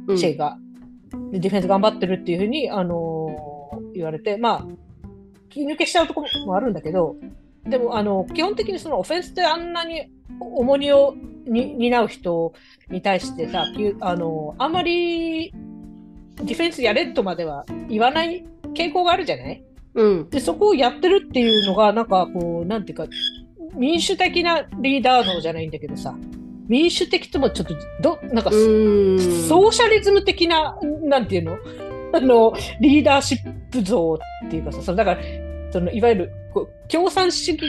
[0.07, 0.59] うん、シェイが。
[1.33, 4.67] で、ディフェンス頑張ってるっていうふうに、あのー、言われて、まあ、
[5.49, 7.17] 気抜けしちゃうところもあるんだけど、
[7.65, 11.15] でも、あの、基本的にそのオフェンスであんなに重荷を
[11.47, 12.53] に担う人
[12.91, 13.65] に対してさ、
[14.01, 18.45] あの、あんまりディフェンスやれとまでは言わない
[18.75, 19.65] 傾向があるじゃない？
[19.95, 20.31] うん。
[20.31, 23.07] で、そこをやってるっていうのが、なんかこう、なんていうか、
[23.75, 26.15] 民主的なリーダー像じゃないんだけどさ、
[26.69, 31.57] 民主的ともちょっと、ど、なんか、ソーシャリズム的な、なんていうの？
[32.13, 33.39] あの、リーダーシッ
[33.71, 35.21] プ像っていうかさ、そのだから、
[35.71, 36.33] そのいわゆる
[36.89, 37.61] 共産主義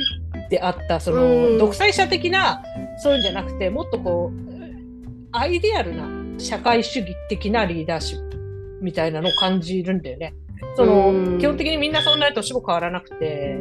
[0.50, 2.64] であったその独裁者的な
[3.00, 6.08] そういうんじゃなくてもっとこうアイデアルな
[6.40, 8.38] 社会主義的なリーダーシップ
[8.82, 10.34] みたいなのを感じるんだよね。
[10.76, 13.60] その基本的にみんなそんなに年も変わらなくて、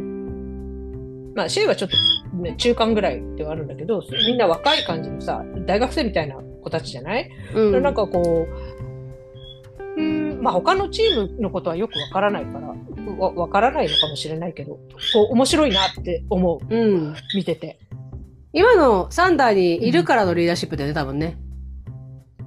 [1.36, 1.96] まあ、シェイはちょっと、
[2.38, 8.48] ね、中間ぐらいではあるんだけど、みんな若い感じのさ、大学生みたいな子たちじゃない、うん、なんかこ
[9.96, 12.74] う、うん、まあ他のチームのことはよくわからないから、
[13.18, 14.78] わわからないのかもしれないけど、
[15.12, 16.74] こう面白いなって思う。
[16.74, 17.14] うん。
[17.34, 17.78] 見てて。
[18.54, 21.36] 今のサンダーにいるからのリーダーシップだよね、多分ね。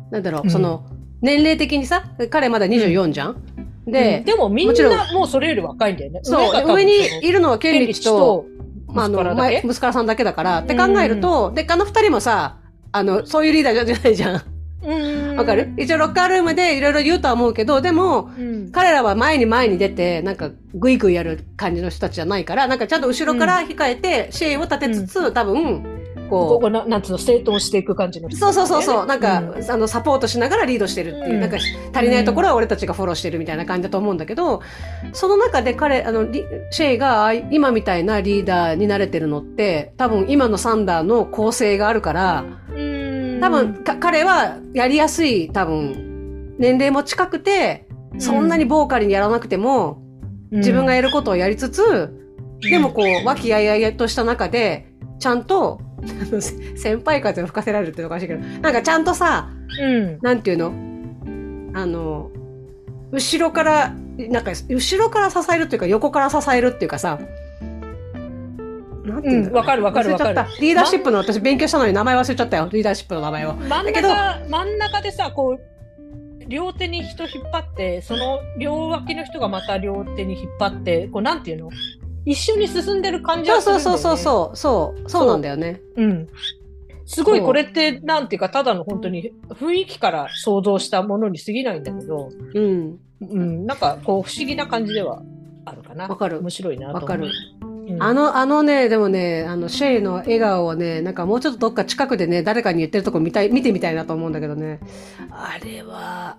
[0.09, 0.89] なんだろう、うん、その、
[1.21, 3.43] 年齢的にさ、彼まだ24じゃん、
[3.85, 6.21] で、うん、でもみんなもうそれより若いんだよね。
[6.23, 8.45] そう、上にいるのはケンリッチと、
[8.93, 12.57] まあ、あの、前、息子さんだけだから、って考えると、で、あの二人もさ、
[12.91, 15.35] あの、そういうリーダーじゃないじゃん。
[15.35, 15.73] わかる？
[15.77, 25.98] 一応ロッカールームでいろいろ言うとは思うけど、でも、うん、彼らは前に前に出て、なんかグイグイやる感じの人たちじゃないから、なんかちゃんと後ろから控えて、支援を立てつつ、うん、多分、
[26.29, 26.49] こう。
[26.49, 29.05] ここななんつうの、整頓していく感じの、ね、そうそうそうそう。
[29.05, 34.61] なんか、うん、あの、サポートしながらリードしてるっていう、なんか、足りないところは俺たちがフォローしてるみたいな感じだと思うんだけど、
[35.13, 36.27] その中で彼、あの、
[36.71, 42.45] シェイが今みたいなリーダーになれてるのって、多分今のサンダーの構成があるから、
[43.41, 50.01] 多分彼はやりやすい、多分、年齢も近くて、そんなにボーカルにやらなくても、
[50.51, 52.13] 自分がやることをやりつつ、
[52.61, 54.87] でもこう、和気あいあいとした中で、
[55.19, 55.79] ちゃんと
[56.77, 59.49] 先輩風を吹かせられるっておかしいけど、なんかちゃんとさ、
[59.81, 60.73] うん、なんていうの？
[61.73, 62.31] あの、
[63.11, 67.19] 後ろから、なんか、後ろから支えるっていうか、横から支えるっていうかさ、
[69.03, 70.35] なんていうのわ、うん、かるわかるわかる。
[70.59, 72.69] リーダーシップの、私勉強したのに名前忘れちゃったよ。
[72.71, 73.53] リーダーシップの名前を。
[73.53, 81.69] 真ん中、真ん中でさ、こう、両手に人引っ張って、その両脇の人がまた両手に引っ張って、こう、なんていうの？
[82.29, 85.09] 一緒に進んでる感じはするんだよ、ね、そうそうそうそう。
[85.09, 85.81] そうなんだよね。
[85.95, 86.27] うん。
[87.05, 95.23] すごいこれってなんていうかただの本当に雰囲気から想像したものに過ぎないんだけど、うん、うん、なんかこう不思議な感じでは
[95.65, 96.07] あるかな。
[96.07, 96.39] わかる。
[96.39, 97.31] 面白いなとわかる。
[97.61, 104.79] うん、あの、あのね、でもね、あの、シェイの笑顔をね、なんかもうちょっとどっか近くでね、誰かに言ってるとこ見たい、見てみたいなと思うんだけどね。
[105.31, 106.37] あれは、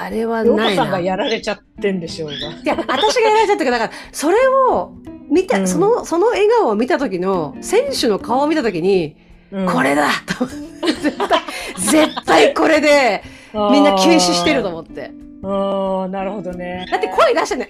[0.00, 0.82] あれはないな。
[0.84, 2.34] さんがやられちゃってんでしょうが。
[2.34, 4.92] いや、私がやられちゃったけど、だから、それを
[5.30, 9.16] 見た、うん、その、その笑顔を見た時の、選手の顔を見た時に、
[9.52, 11.40] うん、これだと絶対、
[11.78, 13.22] 絶対これで、
[13.52, 15.10] みんな休止してると思って。
[15.42, 16.86] ああ、なるほどね。
[16.90, 17.68] だって声出してんのあ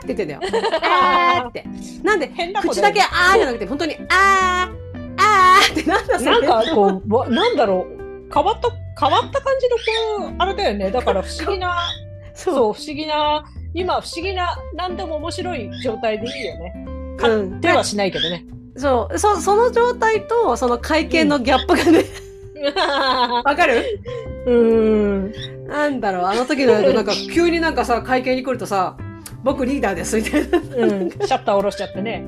[0.00, 0.40] ーって言ってんだよ。
[0.82, 1.64] あーって。
[2.02, 2.30] なんで、
[2.62, 6.30] 口だけあーじゃなくて、本当にあー、あーってなんだそれ。
[6.30, 8.68] なんかこう、なんだろう、変わった、
[8.98, 9.76] 変わった感じの
[10.22, 10.90] こう、あれだよね。
[10.90, 11.76] だから不思議な、
[12.34, 16.86] そう不思議な、今不思議な、なんでも面白い状態でいいよね。
[17.22, 17.60] うん。
[17.60, 18.44] ではしないけどね。
[18.76, 22.04] そう、そ、その状態と、その会見のギャップがね、
[22.74, 24.00] わ、うん、かる？
[24.46, 25.32] うん。
[25.66, 28.96] なんだろう、あの時の、なんか、 急になんかさ、会見に来るとさ、
[29.44, 30.58] 僕リーダーですみたいな。
[30.58, 31.10] うん。
[31.10, 32.24] シャッター下ろしちゃってね。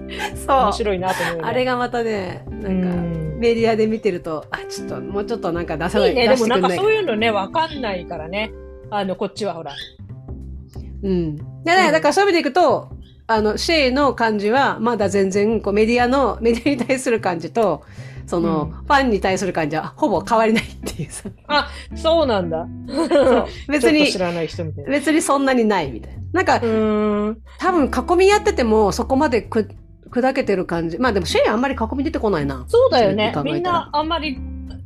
[0.46, 0.56] そう。
[0.56, 2.88] 面白いなと思う、ね、あれがまたね、なんか、
[3.38, 6.08] メディアで見てると、あ、ちょっと、もうちょっとなんか出さない。
[6.10, 6.28] いいね。
[6.28, 8.52] でもなんかそういうのね、わかんないからね。
[8.90, 9.72] あの、こっちはほら。
[11.02, 11.36] うん。
[11.36, 12.90] でね、だからそういう意味でいくと、
[13.26, 17.82] あの、シェイの感じは、まだ全然、こう、メディアの、メディアに対する感じと、
[18.26, 21.30] その、うん、ファンに対する感じはほぼ変わりないっていうさ。
[21.46, 22.66] あ、そうなんだ。
[23.68, 24.90] 別に、知らない人みたいな。
[24.90, 26.18] 別にそんなにないみたいな。
[26.32, 29.68] なんか、ん多分囲みやっててもそこまでく
[30.10, 30.98] 砕けてる感じ。
[30.98, 32.64] まあでもシェイあんまり囲み出てこないな。
[32.68, 33.32] そうだよね。
[33.44, 34.38] みんなあんまり、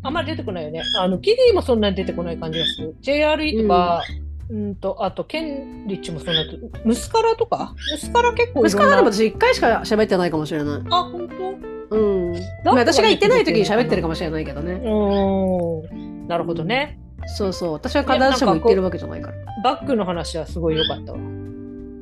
[0.03, 0.82] あんまり出てこないよね。
[0.99, 2.95] あの、キリーもそんなに出てこない感じがする。
[3.03, 4.03] JRE とか、
[4.51, 6.45] うん、と、あと、ケンリッチもそんな、
[6.84, 7.74] ムスカラとか？
[7.93, 10.82] ムスカラ結構ムスカラでも私一回しか喋ってないかもしれない。
[10.91, 11.80] あ、本当？
[11.91, 12.32] うん。
[12.64, 14.74] まあ、私が行ってない時に喋ってるかもしれないけどね。
[14.74, 16.28] うん。
[16.28, 16.99] なるほどね。
[17.26, 17.72] そうそう。
[17.72, 19.36] 私は必ずしも行ってるわけじゃないから。
[19.64, 21.18] バックの話はすごい良かったわ。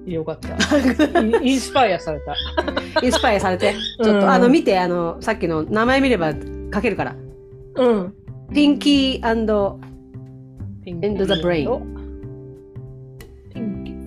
[0.06, 0.56] よかった。
[1.42, 2.34] インスパイアされた。
[3.02, 3.74] インスパイアされて。
[4.02, 7.16] ちょっと、あの、見て、あの、さっきの名前見れば書けるから。
[7.76, 8.14] うん。
[8.52, 9.78] ピンキーエンド・
[11.26, 11.98] ザ・ブレイン。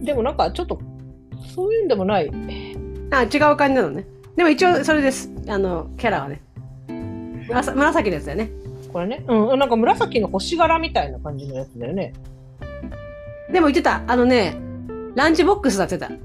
[0.04, 0.80] でもなんかちょっと、
[1.54, 2.32] そういうんでもない。
[3.12, 4.08] あ、違う感じなのね。
[4.36, 5.30] でも一応それです。
[5.48, 6.42] あの、キャラはね。
[7.76, 8.52] 紫のやつだよね。
[8.92, 9.24] これね。
[9.28, 12.14] うん、なんか紫の星柄みたいな感じのやつだよね。
[13.52, 14.04] でも言ってた。
[14.08, 14.56] あのね、
[15.16, 16.22] ランチボックスだって言ってた。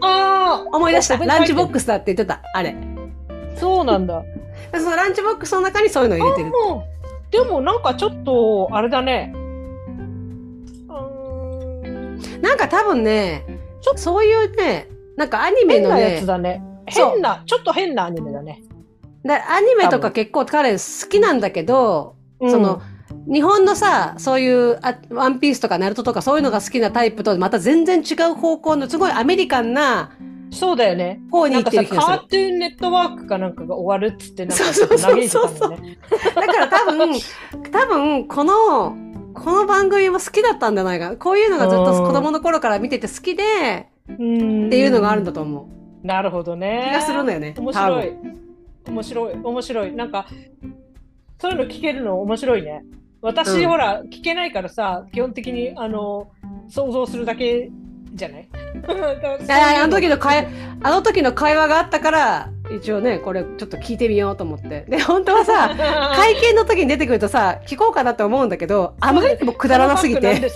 [0.00, 1.16] ああ思い出した。
[1.18, 2.42] ランチボックスだって言ってた。
[2.54, 2.74] あれ。
[3.56, 4.22] そうなんだ。
[4.72, 6.52] そのランチボックスの中にそういうの入れてる。
[7.30, 9.34] でもなんかちょっと、あれだね。
[12.40, 13.44] なんか多分ね、
[13.80, 16.14] ちょそういうね、なんかアニメのね。
[16.14, 16.62] やつだね。
[16.90, 18.62] 変な、ちょっと変なアニメだね。
[19.24, 22.80] だアニメとか結構彼好きなんだけど、その、
[23.30, 30.10] 日本のさ、そういうあ、ワンピースとかナルトとかそういうのが好きなタイプとまた全然違う方向の、すごいアメリカンな、
[30.50, 31.20] そうだよね。
[31.30, 32.18] 方に行ってる気がする。
[32.18, 35.98] カートゥーンネットワークかなんかが終わるっつって、なんか嘆いてたもんね。
[36.34, 37.14] だから多分、
[37.70, 38.96] 多分、この、
[39.34, 45.77] この番組も好きだったんじゃないかこういうのがずっと子供の頃から見てて好きで、っていうのがあるんだと思う。
[46.02, 46.86] なるほどね。
[46.90, 47.54] 気がするんだよね。
[47.58, 48.12] 面白い。
[48.88, 49.34] 面白い。
[49.34, 49.92] 面白い。
[49.92, 50.26] なんか、
[51.38, 52.82] そういうの聞けるの面白いね。
[53.20, 56.28] 私、うん、ほら、聞けないからさ、基本的に、あの、
[56.68, 57.70] 想像するだけ
[58.14, 58.48] じゃない？
[59.82, 60.46] あの時の会、
[60.82, 64.84] あの時の会話があったから、一応ね、これちょっと聞いてみようと思って。
[64.88, 65.70] で、本当はさ、
[66.16, 70.50] 会見の時に出てくるとさ、聞こうかなと思うんだけど、あまりにもくだらなすぎて。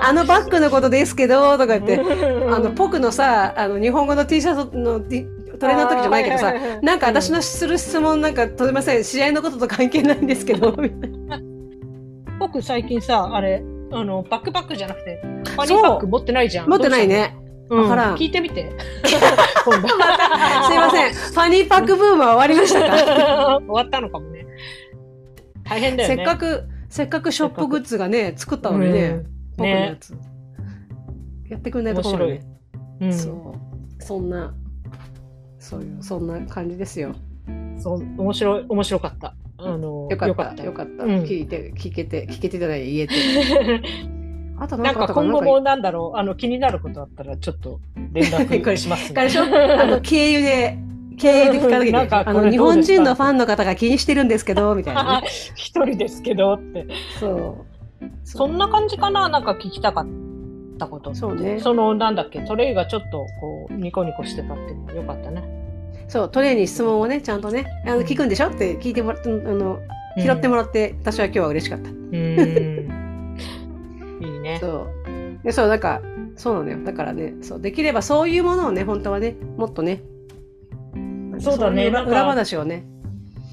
[0.00, 2.00] あのバッグのことですけど、とか言って、
[2.50, 6.52] あの、僕のさ、あの、日本語の T シャツの、トレーナーの時じゃないけどさ、
[6.82, 10.76] なんか私のする質問なんか、とれません、試合のことと関係ないんですけど、
[12.38, 15.20] 僕最近さ、あれ、あの、バックパックじゃなくて、
[15.56, 16.68] パニーパック持ってないじゃん。
[16.68, 17.36] 持ってないね。
[17.70, 18.16] わからん。
[18.16, 18.70] 聞いてみて。
[19.04, 19.18] すい
[20.78, 21.14] ません。
[21.14, 23.56] ファニーパックブームは終わりましたか？
[23.66, 24.46] 終わったのかもね。
[25.64, 26.16] 大変だよね。
[26.16, 29.22] せっかく、せっかくショップグッズがね、作ったのにね、
[29.56, 30.14] 僕のやつ。
[31.48, 32.42] やってくんないところね。
[33.12, 34.02] そう。
[34.02, 34.54] そんな、
[35.58, 37.14] そういう、そんな感じですよ。
[37.78, 39.34] そう、面白い、面白かった。
[39.58, 41.04] あの、よかった、よかった。
[41.04, 43.14] 聞いて、聞けて、聞けていただいて言えて。
[44.56, 47.80] あとなんか今後もなんだろう、あの気になることあったらちょっと
[48.12, 49.22] 連絡します、ね。
[49.80, 50.78] あの経由で、
[51.18, 52.08] 経由で聞かなきゃいけない。
[52.10, 55.26] あの日本人のファンの方が気にしてるんですけど、みたいな、ね。
[55.56, 56.86] 一人ですけどって。
[57.18, 57.64] そ
[58.00, 58.06] う。
[58.24, 59.28] そんな感じかな？
[59.28, 60.06] なんか聞きたかっ
[60.78, 61.14] たこと。
[61.14, 61.58] そうね。
[61.58, 65.42] その、なんだっけ、トレイがちょっとこう、ニコニコしてたっていうのはよかったね。
[66.06, 68.48] そう、トレイに質問をね、ちゃんとね、あの聞くんでしょ？
[68.48, 69.80] って聞いてもらって、あの、
[70.16, 71.90] 拾ってもらって、うん、私は今日は嬉しかった。
[71.90, 73.03] うん
[74.44, 74.58] ね。
[74.60, 75.42] そう。
[75.42, 76.00] で、そう、なんか、
[76.36, 76.84] そうなのよ。
[76.84, 80.02] だからね、そう、できればそういうものをね、本当はね、もっとね、
[81.40, 81.88] そうだね。
[81.88, 82.86] 裏裏話をね、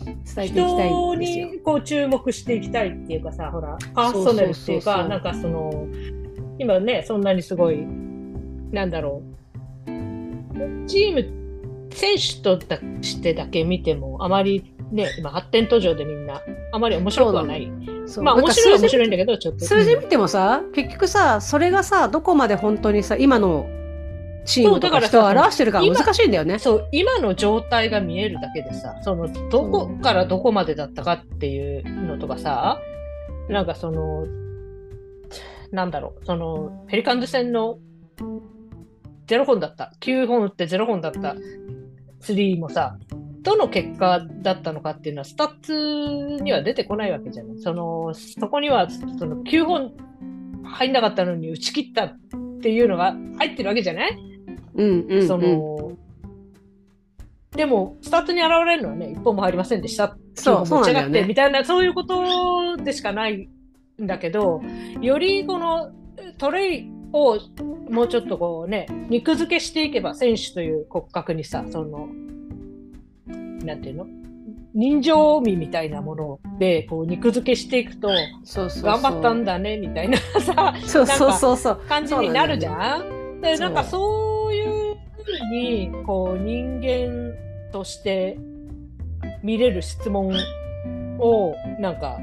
[0.06, 1.48] 伝えていきたいんですよ。
[1.48, 5.88] 人にこう注目していきたいっていうかさ、ほら、パーソナルっていうか、なんかその、
[6.60, 7.86] 今ね、そんなにすごい、
[8.72, 9.24] なんだろ
[9.88, 12.60] う、チーム、選手と
[13.02, 17.72] してだけ見ても、あまりね、今発展途上でみんな、あまり面白くはない。
[18.22, 19.66] まあ面白い面白いんだけど、ちょっと。
[19.66, 23.68] 数字見てもさ、結局さ、それがさ、どこまで本当にさ、今の
[24.46, 26.60] チームとか人を表してるから難しいんだよね。
[26.60, 32.82] そう、今の状態が見えるだけでさ、その、どこからどこまでだったかっていうのとかさ、
[33.50, 34.26] なんかその、
[35.72, 37.78] なんだろう、その、ペリカンズ戦の
[39.28, 39.94] 0本だった。
[40.02, 41.36] 9本打って0本だった
[42.22, 42.98] 3もさ、
[43.42, 47.58] どの結果だったのかっていうのは、スタッツには出てこないわけじゃない。
[47.60, 49.94] その、そこには、その9本
[50.64, 52.20] 入んなかったのに打ち切ったっ
[52.62, 54.18] ていうのが入ってるわけじゃない？
[54.76, 55.94] うん、うん、その、
[57.56, 60.16] でも、スタッツに現れるのはね、一本も入りませんでした。
[60.36, 63.50] そう、持ち上がって、ね、みたいな、そういうことでしかない
[64.02, 64.62] んだけど、
[65.02, 65.92] よりこの
[66.38, 67.40] トレイを
[67.90, 72.08] もうちょっとこうね、肉付けしていけば、選手という骨格にさ、その、
[73.66, 74.08] なんていうの？
[74.74, 78.08] 人情味みたいなものでこう肉付けしていくと
[78.46, 83.42] 頑張ったんだねみたいなさそうそうそうそう感じになるじゃん？
[83.42, 84.98] でなんかそういうふ
[85.52, 87.34] うにこう人間
[87.74, 88.38] として
[89.44, 90.34] 見れる質問
[91.20, 92.18] をなんか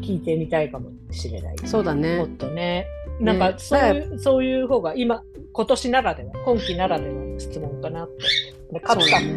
[0.00, 1.56] 聞いてみたいかもしれない。
[1.64, 2.16] そうだね。
[2.16, 2.86] もっとね。
[3.20, 5.22] なんかそういう、ね、そういう方が今、
[5.52, 8.80] 今年ならでは、今季ならではの質問かなって。
[8.82, 9.32] 勝つか、ね、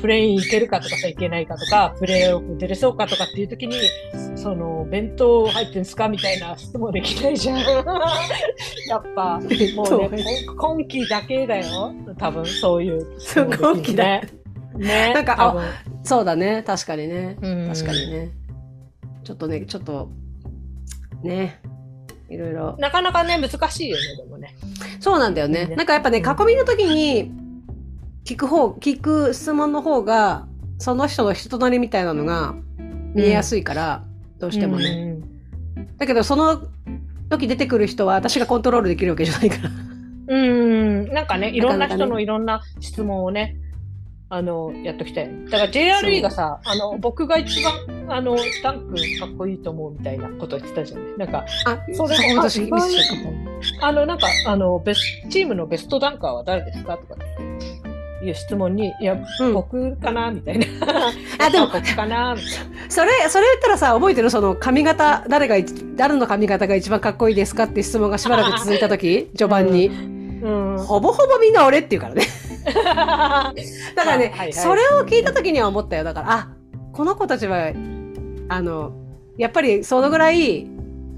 [0.00, 3.76] プレイン行けるかとかさ、行けないかとか、プレーオフ出れそうかとかっていう時に、
[4.36, 7.58] その、弁当入ってんすかみたいな質問できないじゃん。
[8.88, 10.24] やっぱ、もうね、
[10.56, 11.94] 今期だけだよ。
[12.18, 14.20] 多分、そういう、今期だ。
[14.76, 15.12] ね。
[15.14, 15.56] なんか、あ、
[16.04, 16.62] そうだね。
[16.66, 17.36] 確かにね。
[17.40, 18.30] 確かにね。
[19.24, 20.10] ちょっとね、ちょっと、
[21.22, 21.60] ね。
[22.28, 22.76] いろいろ。
[22.78, 24.54] なかなかね、難しいよね、でもね。
[25.00, 25.66] そうなんだよね。
[25.66, 27.32] ねなんかやっぱね、囲みの時に、
[28.26, 30.48] 聞く方、聞く質問の方が、
[30.78, 32.54] その人の人となりみたいなのが
[33.14, 34.02] 見えやすいから、
[34.34, 35.16] うん、どうしてもね、
[35.76, 36.60] うん、だけどその
[37.30, 39.70] 時出てくる人は私がコントロールできるわけじゃないから。
[40.28, 41.08] うん。
[41.12, 43.56] なんかねいろんな人のいろんな質問をね
[44.28, 45.30] あの、やっときたい。
[45.50, 47.72] だから JRE がさ、あの、僕が一番、
[48.08, 51.16] あの、ダンクかっこいいと思うみたいなこと言ってたじゃん。
[51.16, 52.68] なんか、あ、それも私、
[53.80, 55.00] あの、なんか、あの、ベス、
[55.30, 56.98] チームのベストダンカーは誰ですか？
[56.98, 57.20] とか
[58.24, 60.66] いう質問に、いや、うん、僕かなみたいな。
[61.46, 62.36] あ、でも、 僕かな。
[62.88, 64.30] それ、それ言ったらさ、覚えてる？
[64.30, 65.56] その髪型、誰が、
[65.96, 70.78] 誰の髪型が一番かっこいいですかって質問がしばらく続いたとき、 序盤に、うん。
[70.78, 72.26] ほぼほぼみんな俺って言うからね。
[72.64, 76.04] だからね、はいはい、それを聞いた時には思ったよ。
[76.04, 76.48] だから、あ、
[76.92, 77.72] この子たちは、
[78.48, 78.92] あの、
[79.36, 80.66] やっぱりそのぐらい、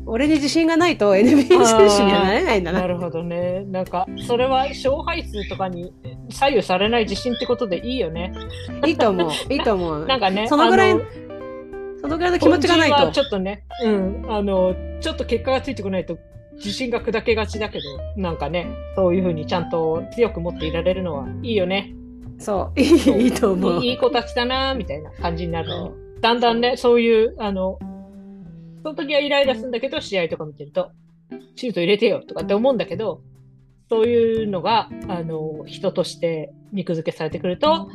[0.09, 2.81] 俺に自信がないと NBA 選手にはなれないんだな。
[2.81, 3.65] なるほどね。
[3.67, 5.93] なんか、それは勝敗数とかに
[6.31, 8.33] 左右されない自信ってことでいいよね。
[8.87, 9.31] いいと思う。
[9.53, 10.07] いいと思う。
[10.07, 10.97] なんかね、そのぐらい、
[12.01, 13.13] そのぐらいの気持ちがないと。
[13.13, 16.17] ちょっとね、うん、あの、ちょっと結果がついてこないと
[16.55, 17.85] 自信が砕けがちだけど、
[18.17, 21.93] なんかね、そういうふうにちゃんと強く持っていられるのはいいよね。
[22.39, 23.85] そう、 いいいいと思う。
[23.85, 25.69] いい子たちだな、みたいな感じになる
[26.21, 27.79] だんだんね、そういう、あの、
[28.83, 30.91] その時はイライラするんだけど、試合とか見てると、
[31.57, 33.23] シュート入れてよとかって思うんだけど、
[33.89, 37.89] そういうのが、あの、人として肉付けされてくると、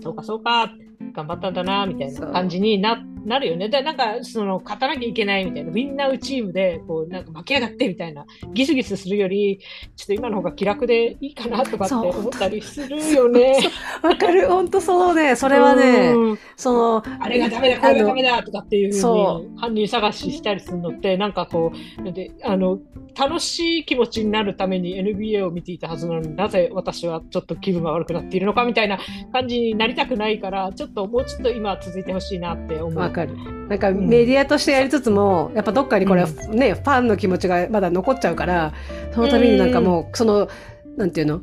[0.00, 0.72] そうかそうか、
[1.12, 3.68] 頑張ったんだな、みたいな感じにななるよね。
[3.68, 8.24] で、なんか、その、勝たなきゃいけないみたいな、みんなチームで、こう、なんか負け上がってみたいな、
[8.54, 9.58] ギスギスするより、
[9.96, 13.58] ちょっと今の方が気楽でいいかなとかって思ったりするよね。
[14.02, 15.34] わかる、本当そうね。
[15.34, 16.14] それはね、
[16.54, 21.72] その、あれがダメだ、これがダメだとかっていうふうに、犯人探ししたりするのって、なんかこ
[22.04, 22.78] う、で、あの、
[23.18, 28.98] 楽しい気持ちになるために NBA を見ていたはずなのになぜ私はちょっと気分が悪くなっているのかみたいな
[29.32, 32.94] 感じになりたくないからちょっともうちょっと今続いてほしいなって思う。
[33.20, 33.36] わかる。
[33.68, 38.72] なんかメディアとしてやりつつも、うん、やっぱどっかにこれ、うん、ねファンの気持ちがまだ残っちゃうから
[39.12, 40.48] そのためになんかもうその
[40.96, 41.40] なんていうの？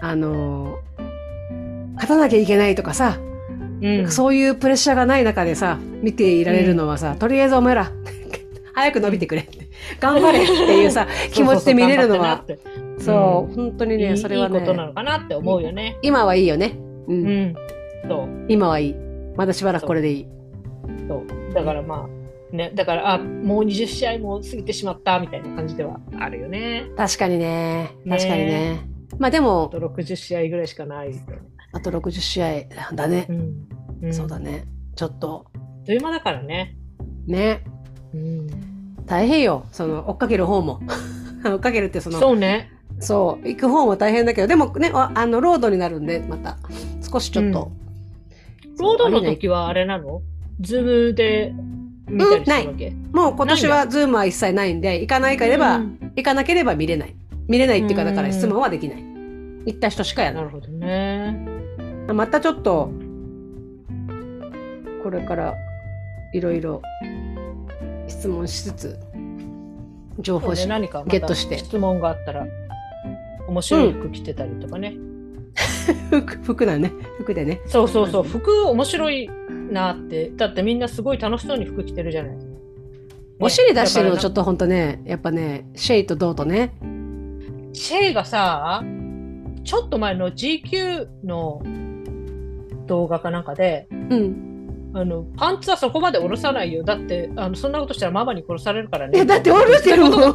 [0.00, 0.78] あの
[1.94, 3.18] 勝たなきゃいけないとかさ、
[3.82, 7.90] うん、そういうプレッシャーがない中でさ見ていられるのはさ、とりあえずお前ら
[8.74, 9.68] 早く伸びてくれって。
[10.00, 12.44] 頑張れっていうさ、 気持ちで見れるのは。
[12.98, 14.58] そう、本当にね、それはね。
[14.58, 15.96] いいことなのかなって思うよね。
[16.02, 16.76] 今はいいよね。
[17.08, 17.54] うん。
[18.08, 18.28] そう。
[18.48, 18.94] 今はいい。
[19.36, 20.26] まだしばらくこれでいい。
[21.08, 21.54] そう。
[21.54, 22.08] だからま
[22.52, 26.90] あ、ね、だから、あ、もう20試合も過ぎてしまったみたいな感じではあるよね。
[26.96, 27.90] 確かにね。
[28.08, 28.88] 確かにね。
[29.18, 29.64] まあでも。
[29.64, 31.12] あと60試合ぐらいしかない。
[31.72, 32.62] あと60試合
[32.94, 33.26] だね。
[34.00, 34.14] うん。
[34.14, 34.64] そうだね。
[34.94, 35.46] ちょっと。
[35.84, 36.76] という間だからね。
[37.26, 37.64] ね。
[38.14, 39.66] うん、大変よ。
[39.72, 40.80] その、追っかける方も。
[41.44, 42.70] 追っかけるってその、そうね。
[43.00, 46.56] そう、行く方も大変だけど、でもね、あの、ロードになるんで、また、
[47.00, 47.70] 少しちょっと。
[48.66, 50.22] うん、ロードの時はあれなの？
[50.60, 51.54] Zoom で
[52.06, 57.14] 見たりするわけ、うん、もう今年は Zoom は一切ないんで、行かないかれば、うん、行かなければ見れない。
[57.46, 59.02] 見れないっていうか、だから質問はできない。
[59.66, 61.46] 行った人しかやなるほどね。
[62.12, 62.90] またちょっと、
[65.02, 65.54] これから
[66.32, 66.82] いろいろ
[68.08, 68.98] 質問しつつ
[70.18, 71.58] 情報し、ね、何かゲットして。
[71.58, 72.46] 質問があったら
[73.46, 74.94] 面白い服着てたりとかね、
[76.12, 76.92] うん、服服だね。
[77.18, 77.60] 服でね。
[77.66, 79.30] そうそうそう服面白い
[79.70, 80.30] なって。
[80.30, 82.44] だってみんなすごい楽しそうに服着てるじゃない、ね、
[83.38, 86.74] お尻出してるのちょっとほんとねやっぱねシェイとドーとね。
[87.72, 88.82] シェイがさ
[89.64, 91.62] ちょっと前の GQ の
[92.86, 96.82] 動画かなんかで、うん、あの、パンツはそこまで下ろさないよ。
[96.82, 99.26] だって、あの、そんなことしたらママに殺されるからね。
[99.26, 100.34] だって下ろしてることあっ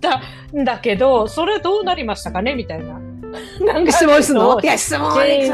[0.00, 0.22] た
[0.56, 2.54] んだけど、それどうなりましたかね？
[2.54, 3.00] みたいな。
[3.60, 4.60] なんか質問するの？
[4.60, 5.44] いや、質問はで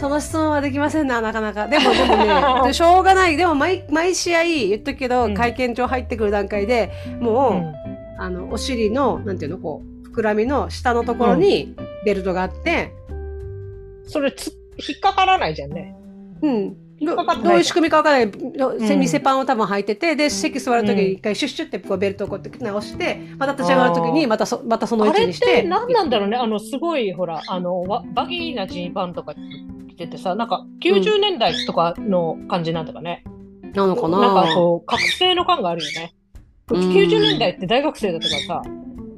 [0.00, 1.68] その質問はできませんな、なかなか。
[1.68, 3.36] でも、でもね、 しょうがない。
[3.36, 6.90] でも毎、毎試合言っとくけど、うん、会見場入ってくる段階で
[7.20, 7.74] もう、うん、
[8.18, 11.74] あの、お尻の、なんていうの、こう、膨らみの下のところに
[12.06, 15.94] ベルトがあって、うん、それつ、引っかからないじゃんね。
[16.40, 16.76] うん。
[17.02, 17.16] ど
[17.50, 18.96] ういう仕組みかわからない。
[18.96, 25.46] 店パンを多分履いてて、で、席座るときに一回シュッシュってこうベルトをこうやって直して、また立ち上がるときにまたそ、またその位置にして。
[25.46, 29.34] あれって何なんだろうねあの、すごい、ほら、あの、バギーなジーパンとか
[30.00, 33.24] 着ててさ、なんか90年代とかの感じなんだかね。
[33.74, 36.14] なのかななんかこう、覚醒の感があるよね。
[36.68, 38.62] 90年代って大学生だったからさ、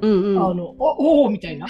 [0.01, 1.65] うんうん、あの、おおみたいな。
[1.65, 1.69] あ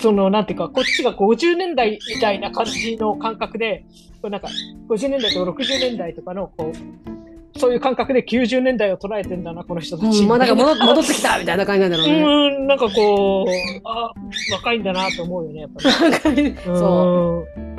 [0.00, 3.84] その、なんていうか、こっちが50年代みたいな感じの感覚で、
[4.22, 4.48] こうなんか、
[4.88, 10.22] 50年代とか60年代とかの、こう、そういう感覚で90年代を捉えてんだな、この人たち。
[10.22, 12.22] うん、まあ、なんか戻戻ってきたみたいな感じなんだろうね。
[12.22, 14.12] うん、なんかこう、あ、
[14.52, 15.70] 若いんだなと思うよね、やっ
[16.22, 16.56] ぱり。
[16.64, 17.75] そう。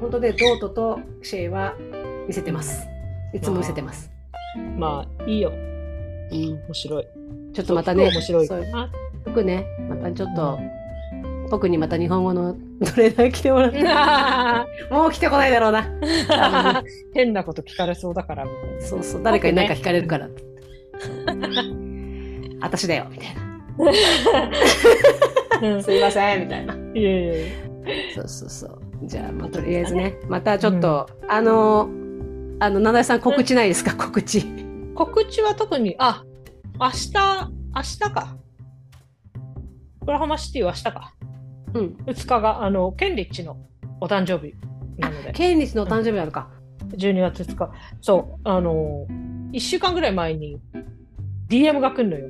[0.00, 1.74] 本当でドートとシェイは
[2.26, 2.86] 見せてます。
[3.34, 4.10] いつも見せてます。
[4.76, 7.06] まあいいよ、うん、面白い。
[7.52, 8.48] ちょっとまたね面白い
[9.24, 10.58] 服ねまたちょっと、
[11.50, 12.60] 僕にまた日本語のト
[12.96, 13.82] レーナー来てもらって。
[14.94, 15.90] もう来てこないだろうな。
[17.14, 18.46] 変なこと聞かれそうだから。
[18.80, 20.34] そうそう誰かに何か聞かれるから、ね、
[22.60, 23.48] 私だよみたいな。
[25.82, 26.74] すいませんみたいな。
[28.14, 31.88] そうそうそうじゃあ、まあ、とりあえずねまたちょっと、うん、あの
[32.60, 34.44] あの七井さん告知ないですか、告知
[34.94, 36.24] 告知は特にあ
[36.80, 37.12] 明日
[37.74, 38.36] 明日か
[40.00, 41.14] オクラハマシティは明日か
[41.74, 43.58] うん、2日があのケンリッチの
[44.00, 44.54] お誕生日
[44.98, 45.32] なので。
[45.32, 46.50] ケンリッチのお誕生日なのか。
[46.90, 47.70] 12月2日。
[48.00, 49.06] そう、あの、
[49.52, 50.60] 1週間ぐらい前に
[51.48, 52.28] DM が来るのよ。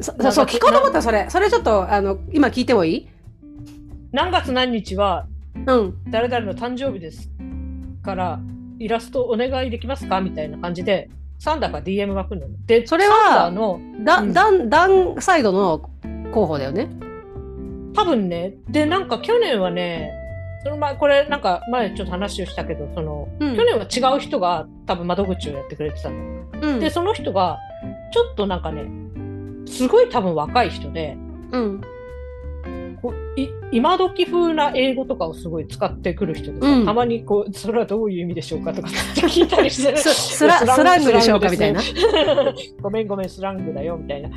[0.00, 1.26] そそう、聞こうと思ったそれ。
[1.28, 3.08] それちょっと、あの、今聞いてもいい？
[4.12, 5.28] 何月何日は、
[5.66, 5.94] うん。
[6.10, 7.30] 誰々の誕生日です
[8.02, 8.40] から、
[8.78, 10.20] イラストお願いできますか？
[10.20, 12.48] みたいな感じで、サンダーから DM が来るの。
[12.66, 15.90] で、それは、の、ダ、ダン、ダンサイドの
[16.32, 16.88] 候補だよね。
[17.94, 20.12] 多分ね、で、なんか去年はね、
[20.64, 26.16] その前、これなんか前ちょっと話をしたけど、その、うん、去年は違う人が多分窓口をやってくれてたの。
[26.60, 27.58] うん、で、その人が、
[28.12, 28.84] ちょっとなんかね、
[29.66, 31.16] すごい多分若い人で、
[31.52, 31.80] うん、
[33.00, 41.80] こい今時風な英語とかをすごい使ってくる人でさ、うん、たまにこう、それはどういう意味でしょうかとか 聞いたりしてスラスラングでしょうかみたいな。
[42.80, 44.30] ごめんごめん、スラングだよみたいな。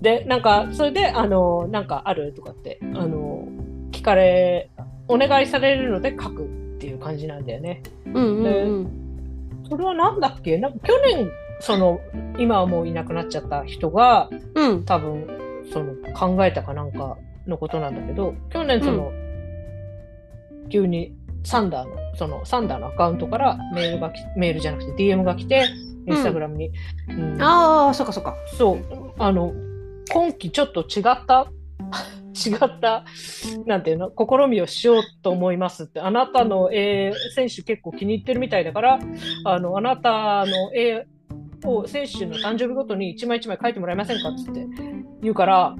[0.00, 3.46] で、なんか、それで、あの、なんかあるとかって、あの、
[3.92, 4.70] 聞かれ、
[5.08, 6.46] お願いされるので書くっ
[6.78, 7.82] ていう感じなんだよね。
[8.06, 8.40] うんうんう
[8.80, 10.56] ん、で、それはなんだっけ？
[10.58, 11.30] なんか去年、
[11.60, 12.00] その、
[12.38, 15.26] 今はもういなくなっちゃった人が、うん、多分、
[15.72, 17.16] その、考えたかなんか
[17.46, 21.14] のことなんだけど、去年その、うん、急に
[21.44, 25.66] サンダーの、その、サンダーのアカウントからメールがき、メールじゃなくて DM が来て、
[26.06, 26.70] インスタグラムに。
[27.08, 28.36] うん、ああ、そっかそっか。
[28.56, 29.12] そう。
[29.18, 29.52] あの、
[30.12, 31.50] 今季ちょっと違った
[32.34, 33.04] 違った、
[33.66, 38.98] なんていうの、試みをしようと思いますって、あなたの絵、選手結構気に入ってるみたいだから、
[39.44, 41.06] あの、あなたの絵
[41.64, 44.66] を選手の誕生日ごとに一枚一枚書いてもらえませんかって
[45.22, 45.76] 言うから、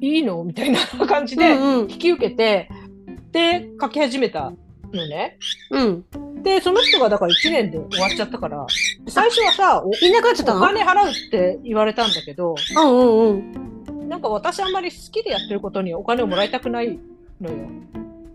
[0.00, 0.44] いいの？
[0.44, 1.54] みたいな感じで
[1.88, 2.68] 引き受けて、
[3.06, 4.52] うんうん、で、書き始めた
[4.92, 5.38] のね。
[5.70, 6.04] うん。
[6.42, 8.66] で、その人がだから1年で終わっちゃったから、
[9.08, 10.60] 最初はさ、いなくなっちゃったの？
[10.60, 14.08] お金払うって言われたんだけど、うんうんうん。
[14.08, 16.98] なんか私あんまり好きでやってることにお金をもらいたくない
[17.40, 17.56] のよ。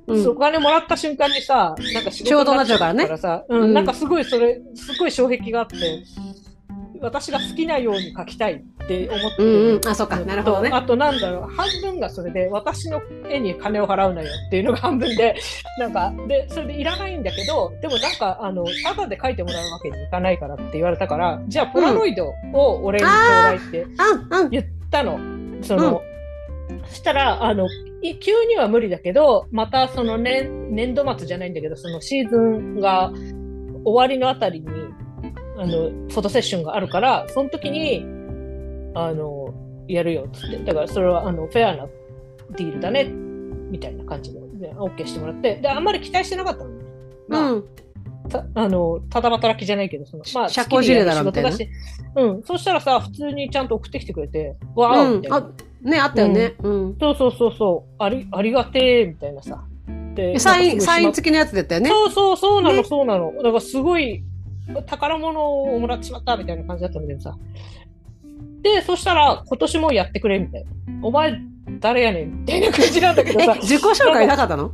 [0.08, 3.18] うん、お金もらった瞬間にさ、なんか仕事になっちゃうからね。
[3.18, 5.78] さ、うん、なんかすごいそれ、すごい障壁があって、
[7.02, 10.70] 私が好きなように描きたいって思ってうんうん、あ、そっか、なるほどね。
[10.72, 15.36] あとなんだろう、半分がそれで、私の絵に金を払うなよっていうのが半分で、
[15.80, 23.88] なんか、で、それでいらないんだけど、でもなんか、あの、ただで描いてもらうわけにいかないからって言われたから、じゃあ、ポラロイドを俺にちょうだいって
[24.52, 25.20] 言ったの。
[25.64, 26.02] その、
[26.88, 27.68] そしたら、あの、
[28.20, 33.12] 急には無理だけど、またその年、年度末じゃないんだけど、そのシーズンが
[33.84, 34.68] 終わりのあたりに、
[35.62, 38.04] あの、フォトセッションがあるから、その時に、
[38.96, 39.54] あの、
[39.88, 40.58] やるよっつって。
[40.58, 41.86] だからそれは、あの、フェアな
[42.58, 45.58] ディールだね、みたいな感じで、で OK してもらって。
[45.58, 46.86] で、あんまり期待してなかったのね。
[47.28, 47.66] まあ、うん、
[48.28, 51.52] たあの、ただ働きじゃないけど、その、まあ、社交辞令だろみたいな。
[52.16, 52.44] うん。
[52.44, 55.38] そしたらさ、普通にちゃんと送ってきてくれて、わーみたいな。
[55.38, 56.56] うん、あ、ね、あったよね。
[56.64, 56.98] うん。
[57.00, 57.96] そうそうそうそう。
[58.00, 59.64] あり、ありがてー、みたいなさ。
[60.16, 61.90] で、サイン、サイン付きのやつだったよね。
[61.90, 63.34] そうそう、そうなの、そうなの。
[63.38, 64.24] だからすごい、
[64.88, 67.38] 宝物をもらってしまったみたいな感じだったんだけどさ。
[68.62, 70.70] で、そしたら、今年もやってくれみたいな。
[71.04, 71.40] お前、
[71.80, 73.56] 誰やねんみたいな感じなんだけどさ。
[73.56, 74.72] 自己紹介なかったの？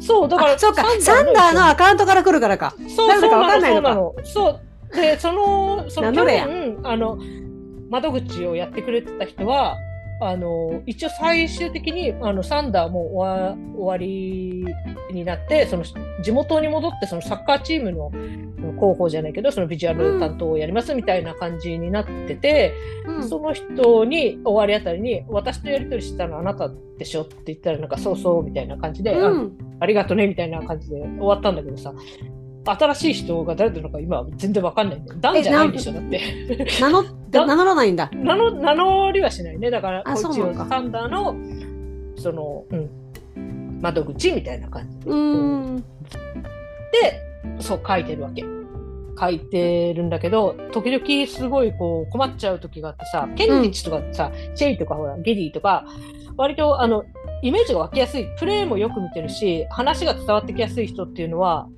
[0.00, 2.74] そう、だから、そうか、サンダーのアカウントから来るからか。
[2.88, 4.14] そう、そうなの、そうなの。
[4.24, 4.60] そう。
[4.96, 7.18] で、その、その去年、あの、
[7.88, 9.76] 窓口をやってくれてた人は、
[10.28, 14.64] あの、一応最終的に、あの、サンダーも終わり
[15.12, 15.84] になって、その、
[16.22, 18.10] 地元に戻って、そのサッカーチームの
[18.72, 22.74] 広報じゃないけど、そのビジュアル担当をやりますみたいな感じになってて、
[23.06, 31.92] うん、その人に終わりあたりに、私とやり取りしたのあなたでしょって言ったら、なんか、そうそうみたいな感じで、うん、あありがとねみたいな感じで終わったんだけどさ、
[32.64, 35.18] 新しい人が誰なのか今全然わかんないんだよ。
[35.18, 36.66] 男じゃないんでしょだって。
[36.80, 38.10] 名乗、 名乗らないんだ。
[38.12, 39.70] 名乗、名乗りはしないね。
[39.70, 41.34] だから、こっちをサンダーの、
[42.16, 45.12] その、うん、窓口みたいな感じで。
[47.00, 48.44] で、そう書いてるわけ。
[49.18, 55.84] 書いてるんだけど、時々すごいこう困っちゃう時があってさ、ケンリッチとかさ、うん、チェイとかほら、ゲディとか、
[56.36, 57.04] 割とあの、
[57.42, 61.68] イメージが湧きやすいプレーもよく見てるし話が伝わってきやすい人っていうのは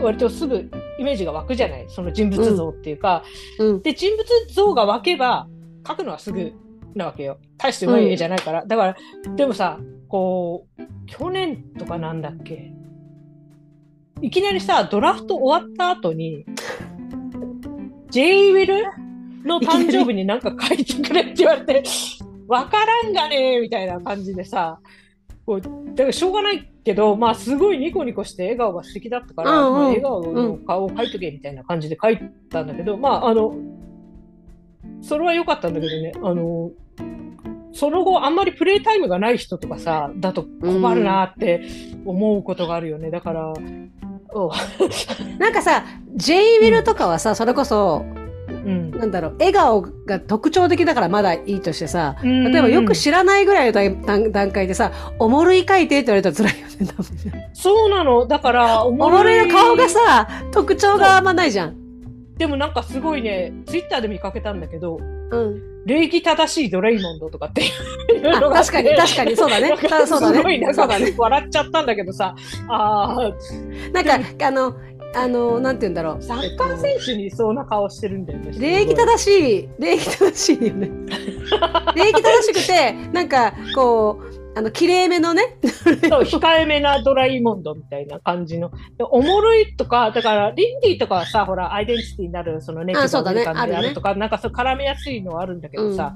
[0.00, 1.86] 割とすぐイメージが湧くじゃない？
[1.88, 3.24] その人物像っていうか、
[3.58, 5.48] うん、で人物像が湧けば
[5.84, 6.52] 描くのはすぐ
[6.94, 7.38] なわけよ。
[7.56, 8.96] 大してうまい絵じゃないから、うん、だから
[9.36, 12.72] でもさこう去年とかなんだっけ？
[14.20, 16.44] いきなりさドラフト終わった後に
[18.10, 18.84] J ウィル
[19.44, 21.84] の誕生日になんか書いてくれって言われて
[22.48, 24.80] わからんがねみたいな感じでさ、
[25.46, 32.18] こう、だからしょうがないけど、まあすごいニコニコして笑顔が素敵だったから、うんうん、まあ、笑顔の顔を描いとけみたいな感じで書い
[32.50, 33.54] たんだけど、まああの、
[35.02, 36.70] それは良かったんだけどね、あの、
[37.72, 41.68] その後あんまりプレイタイムがない人とかさ、だと困るなって
[42.06, 43.10] 思うことがあるよね。
[43.10, 43.52] だから、
[45.38, 45.84] なんかさ、
[46.16, 48.04] J ウィルとかはさ、それこそ、
[48.68, 57.04] うん、なんだろう、笑顔が特徴的だからまだいいとしてさ、例えばよく知らないぐらいの段階でさ、おもろい書いてって言われたら辛いよね、多分。
[57.54, 58.26] そうなの。
[58.26, 61.76] だから、おもろいの顔がさ、特徴があんまないじゃん。
[62.36, 64.98] でもなんかすごいね、ツイッターで見かけたんだけど、
[65.30, 67.68] うん、礼儀正しいドレイモンドとかってい
[68.18, 69.74] うのが確かに確かにそうだね。
[70.06, 70.36] そうだね。
[70.36, 72.36] すごいなんか笑っちゃったんだけどさ、
[72.68, 73.32] ああ。
[73.92, 74.74] なんか、あの、
[75.14, 76.22] あの、なんて言うんだろう。
[76.22, 78.52] サッカー選手にいそうな顔してるんだよね。
[78.58, 80.90] 礼儀正しい、礼儀正しいよね。
[81.96, 85.56] 礼儀正しくて、なんか、こう、あの、綺麗めのね。
[86.08, 88.70] そう、控えめなドライモンドみたいな感じの。
[88.98, 96.14] おもろいとか、だから、リンディとかはさ、ほら、アイデンティティになる、そのネティブ感であるとか、ね、なんかそう絡めやすいのはあるんだけどさ。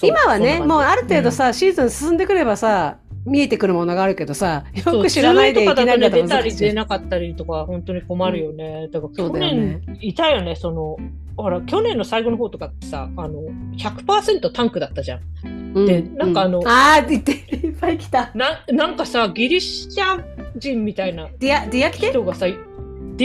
[0.00, 8.88] うん、今はね、もうある程度さ、うん、シーズン進んでくればさ、見えてくるものがあるけどさ、よく知らないでいきなりだと出たり出なかったりとか、本当に困るよね。
[8.92, 10.96] だから去年、いたよね、その、
[11.36, 13.42] ほら、去年の最後の方とかってさ、あの、
[13.76, 15.86] 100%タンクだったじゃん。
[15.86, 17.32] で、なんかあの、あーって言って、
[17.66, 18.30] いっぱい来た。
[18.34, 20.22] な、なんかさ、ギリシャ
[20.56, 21.28] 人みたいな。
[21.38, 22.54] ディア、ディアキテ人がさ、デ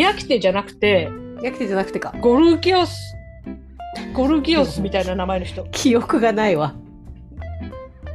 [0.01, 1.09] ィアキテじゃなくて、
[1.41, 2.15] ディアキテじゃなくてか。
[2.19, 3.15] ゴルギオス、
[4.13, 5.63] ゴルギオスみたいな名前の人。
[5.71, 6.73] 記憶がないわ。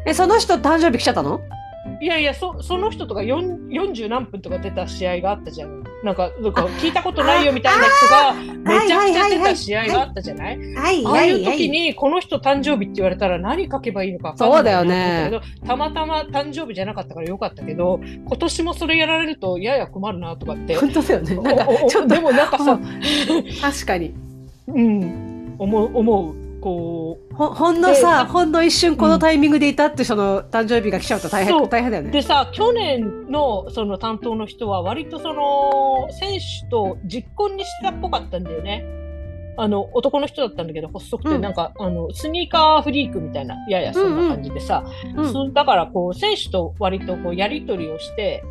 [0.07, 1.41] え、その人誕生日来ちゃったの？
[2.01, 5.85] いやいやそその人とか40何分とか出た試合があったじゃん。
[6.03, 10.59] なんかなんか聞いたことないよみたいな人がめちゃくちゃ出た試合があったじゃない？
[11.07, 15.41] ああいう時にこの人誕生日って言われたら何書けばいいのかそうだよね。
[15.67, 20.77] たまたま誕生日じゃなかったからよかったけど今年もそれやられるとやや困るなとかって。
[20.77, 21.35] 本当だよね。
[21.37, 22.79] なんかちょっとでもなんかさ
[23.63, 24.13] 確かに。
[24.67, 25.55] うん。
[25.59, 26.35] 思う思う
[26.65, 32.11] こうほほんのさほんの一瞬このタイミングでいたって人の誕生日が来ちゃうと大変,、大変だよね。
[32.11, 38.83] でさ去年のその担当の人は割とその選手と実婚にしたっぽかったんだよね。
[39.59, 44.85] あの男の人だったんだけど細くて、なんかあのスニーカーフリークみたいなややそんな感じでさ、
[45.17, 45.27] うん。
[45.27, 48.43] うん、だからこう選手と割とこうやり取りをして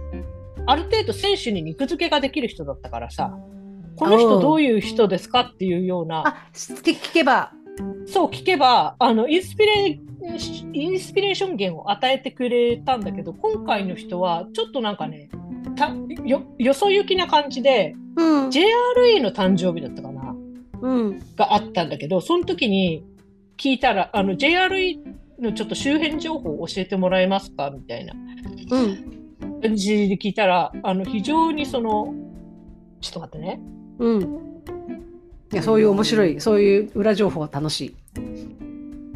[0.68, 3.36] ある程度選手に肉付けができる人だったからさ。
[3.96, 6.24] この人どういう人ですかっていうような。
[6.26, 7.52] あ聞けば
[8.06, 10.00] そう聞けばあのインスピレ
[10.74, 15.30] インスピレーション源を与えてくれたんだけど今回の人はちょっとなんかね
[15.76, 15.90] た
[16.24, 20.36] よよそ行きな感じで、うん、JRE の誕生日だったかな、
[20.82, 23.04] うん、があったんだけどその時に
[23.58, 25.00] 聞いたらあの JRE
[25.40, 28.14] のちょっと周辺情報を教えてもらえますかみたいな
[29.62, 32.14] 感じで聞いたらあの非常にその
[33.02, 33.60] ちょっと待ってね。
[34.00, 34.53] うん
[35.54, 37.96] いやそういう面白いそういう裏情報は楽しい。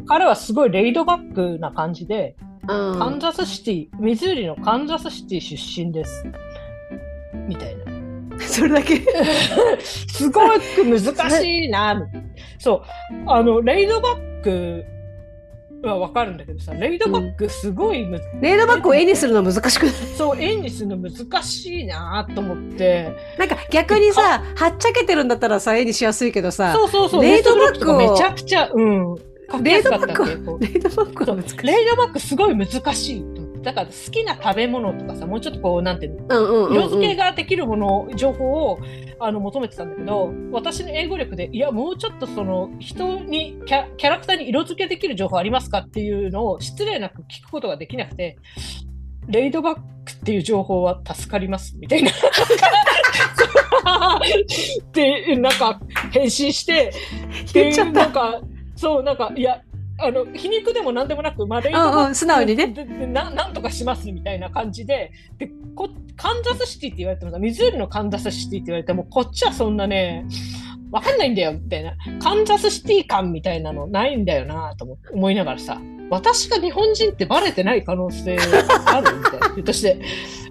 [0.06, 2.36] 彼はすごいレイドバックな感じで、
[2.68, 6.24] うん、カンザスシティミズーリのカンザスシティ出身です。
[7.46, 7.84] みたいな。
[8.40, 9.02] それだけ？
[9.82, 12.08] すごく難しいな。
[12.58, 12.82] そう。
[13.26, 14.84] あのレイドバック
[15.82, 19.92] はわかるんだけどさ、レイドバックすごい、うん、レイドバックを絵にするの難しくない？
[20.16, 23.14] そう、絵にするの難しいなと思って。
[23.38, 29.14] なんか逆にさ、はっちゃけてるんだったらさ、絵にしやすいけどさ、そうそうそう、レイドバックめちゃくちゃ、うん。
[29.62, 30.26] レイドバック
[30.60, 31.56] レイドバックは難しい。
[31.62, 33.24] レイドバックすごい難しい
[33.62, 38.78] だから好きな食べ物とかさ、もうちょっとこう、なんていうの、色付けができるもの、情報を
[39.20, 48.38] あの求めてたんだけど、私の英語力で、いや、もうちょっとその、人にキャ、キャラクターに色付けできる情報ありますかっていうのを失礼なく聞くことができなくて、
[49.28, 49.80] レイドバック
[50.12, 52.10] っていう情報は助かります、みたいな。
[54.92, 55.80] で、なんか、
[56.12, 56.92] 返信して、
[57.52, 58.40] で、なんか、
[58.76, 59.60] そう、なんか、いや、
[60.00, 62.66] あの皮肉でも何でもなく、まあ、レイトバ素直にね
[63.12, 63.30] な。
[63.30, 70.26] なんとかしますみたいな感じで、でこカンザスシティって言われてもさ、ミズーリのカンザスシティって言われても、こっちはそんなね、
[70.90, 71.94] わかんないんだよ、みたいな。
[72.20, 75.80] カンザスシティ感みたいなのないんだよな、と思いながらさ、
[76.10, 78.36] 私が日本人ってバレてない可能性
[78.86, 80.00] あるみたいな、として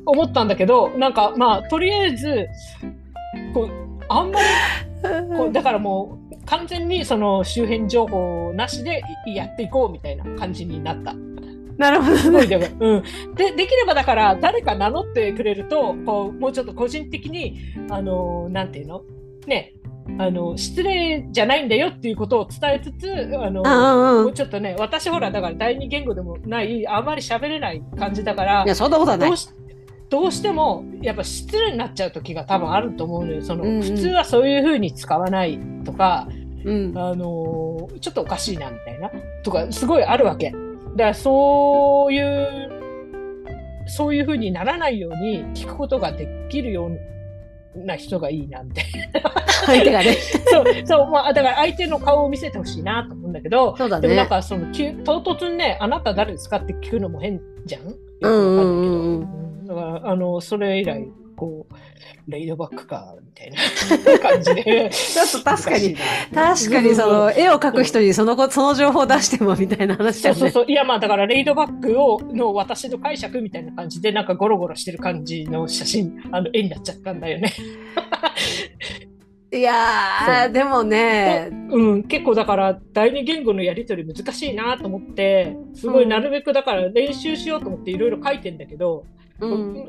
[0.06, 2.48] 思ったんだけど、なんかまあ、とりあえず、
[3.54, 3.70] こう、
[4.10, 4.46] あんまり、
[5.38, 11.14] こうだからもう、完全にその周辺情報なしでやっていこうみたいな感じになった。
[11.78, 13.04] なるほど、ね、でうん、
[13.36, 17.60] でできればだから誰か名乗ってくれるとこうもうちょっと個人的に
[17.92, 19.04] あのなんていうの？
[19.46, 19.74] ね
[20.20, 23.62] あの失礼じゃないんだよっていうことを伝えつつあの
[24.24, 29.32] もうちょっとね私ほらだから第二言語でもないあまり喋れない感じだからいやそんなことはない
[30.10, 36.28] どうしてもやっぱ失礼になっちゃう時が多分あると思うのよその、うんうん、普通はそういうふうに使わないとか、
[36.64, 39.12] うん、あのちょっとおかしいなみたいな
[39.44, 40.54] とかすごいあるわけ。
[40.98, 42.70] だからそういう、
[43.88, 46.90] そういうふうにならないように聞くことができるよ
[47.76, 49.32] うな人がいいな、みたいな。
[49.68, 50.14] 相手がね。
[50.50, 54.02] そう、そう、まあ、だから相手の顔を見せてほしいなと思うんだけど、そうだね。
[54.02, 54.66] でもなんかその、
[55.04, 57.82] 唐突にね、あなた誰ですかって聞くのも変じゃん
[58.22, 59.47] うんうんうん。
[59.68, 64.90] だから、あの、それ以来、こう、レイドバックか、みたいな 感じで。
[64.92, 65.96] ちょっと確かに、
[66.34, 70.40] 確かにその、絵を描く人にその、その情報を出してもみたいな話だよね。
[70.40, 70.72] そうそうそう。
[70.72, 77.54] いや、まあだからレイドバックを、の私の解釈みたいな感じで、なんかゴロゴロしてる感じの写真、あの、絵になっちゃったんだよね。
[79.50, 89.17] いやでもね、うん、結構だから第二言語のやり取り難しいなと思ってすごいなるべくだから練習しようと思っていろいろ書いてんだけど、うん、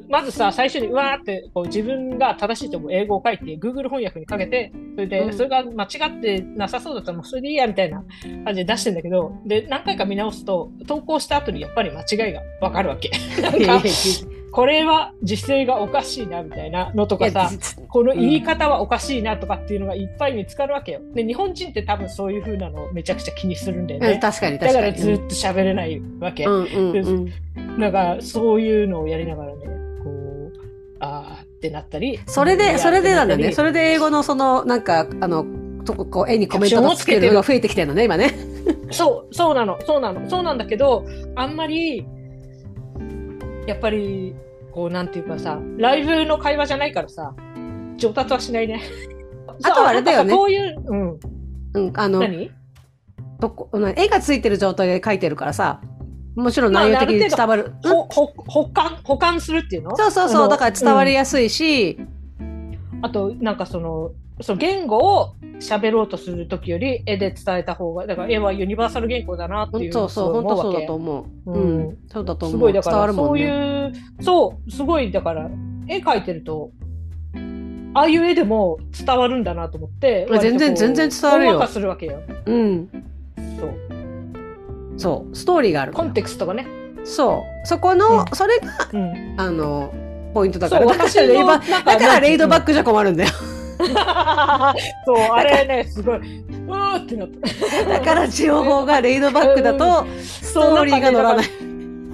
[0.09, 5.87] まずさ最初にうわーってこう自分が正しいと思う英語を書いて Google 翻訳にかけてそれで、うん、それが間違
[6.19, 8.05] ってなさそうだったらもうそれでいいやみたいな
[8.45, 13.11] 感じで出してんだけどで何回か見直すと投稿した後にやっぱり間違いがわかるわけ。
[13.41, 13.83] なんか
[14.51, 17.51] これは実勢がおかしいなみたいなのとかさ、
[17.89, 21.01] この言い方はおかしいなとかっていうのがいっぱい見つかるわけよ。
[21.15, 24.13] で、日本人って多分そういう風なのめちゃくちゃ気にするんだよね。
[24.13, 24.87] うん、確かに確かに。
[24.87, 26.45] だからずっと喋れないわけ。
[26.45, 29.67] うんうんうん、なんかそういうのをやりながらね、
[30.03, 30.53] こう、
[31.01, 32.21] ああってなったり。
[32.27, 33.53] それで、それでなんだね。
[33.53, 35.45] それで英語のその、なんか、あの、
[35.85, 38.35] とこう絵にコメントをつけるのが増えてきてるのね、今ね。
[38.91, 41.05] そう、そうなの、そうなの、そうなんだけど、
[41.35, 42.07] あんまり、
[43.69, 44.35] やっぱり、
[44.73, 47.35] こう、なんていうかさ、ライブの会話じゃないからさ、
[47.99, 48.81] 上達はしないね。
[49.63, 50.35] あとはあれだよね。
[50.35, 51.21] こういう、うん。
[51.75, 52.51] うん、あの、何？
[53.39, 55.83] どこ絵がついてる状態で書いてるからさ、
[56.35, 57.75] もちろん内容的に伝わる。
[57.85, 59.95] まあ、ほ保管、保管するっていうの？
[59.97, 61.99] そうそうそう、だから伝わりやすいし、
[62.41, 72.59] うん、あと、なんかその、その言語を喋ろうとする時より絵で伝えた方がだから絵はユニバーサル言語だなっていうそうそう本当そうだと思う、うん、そうだと思う。
[72.59, 75.51] すごいだから、そういうそうすごいだから
[75.89, 76.71] 絵描いてると
[77.95, 81.67] ああいう絵でも伝わるんだなと思って全然全然伝わるよ。
[81.67, 82.21] するわけよ。
[82.47, 82.89] うん。
[83.59, 83.75] そう。
[84.97, 85.37] そう。
[85.37, 86.67] ストーリーがあるコンテクストがね。
[87.05, 87.67] そう。
[87.67, 89.93] そこの、うん、それが、うん、あの
[90.35, 90.87] ポイントだから。
[90.87, 91.05] だか
[92.07, 93.31] らレイドバックじゃ困るんだよ
[95.07, 97.85] そう、あれね、すごい、うーってなった。
[97.89, 101.47] だから情報がレイドバックだと、ストーリーが乗らない。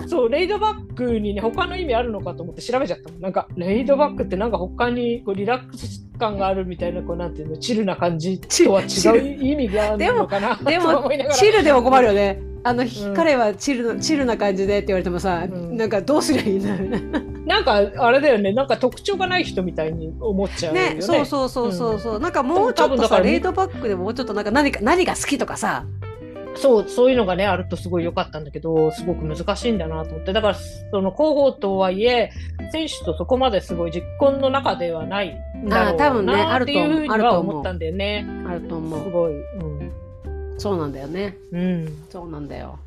[0.07, 8.85] そう、レイドバックにね、他の意味あるのかと思って調べちゃったなんか、レイドバックってなんか他にこうリラックス感があるみたいな、こうなんていうの、チルな感じとは違
[9.19, 12.41] う意味があるのかなでも、 でもチルでも困るよね。
[12.65, 17.34] あの、うん、彼はチルチルな感じでって言われてもさ、うん、なんかどうすりゃいいんだろうね。
[17.45, 20.95] なんかあれだよねなんか特徴がない人みたいに思っちゃうよね。
[20.95, 25.85] ねそうそうそうそうそう、うん、なんかもうちょっとさレイドバックでもうちょっとなんか何か何が好きとかさ
[26.57, 32.31] そうそういうのがねあるとすごい良かったんだけどすごく難しいんだなと思ってだからその広報とはいえ
[32.73, 38.27] 選手とそこまですごい実婚の中ではないんだろうなっていうふうには思ったんだよね。
[38.49, 39.03] あると思う。
[39.03, 39.93] すごい、うん、
[40.59, 41.37] そうなんだよね。
[41.53, 42.79] うん、そうなんだよ。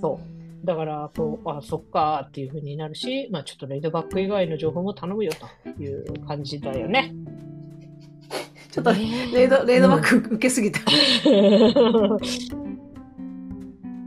[0.00, 0.29] そう
[0.64, 7.14] だからこう、あ、そっかっていうふうになるし、まあちょっとレイドバック以外の情報も頼むよという感じだよね。
[8.70, 10.80] ちょっとレイド、レイドバック受けすぎた。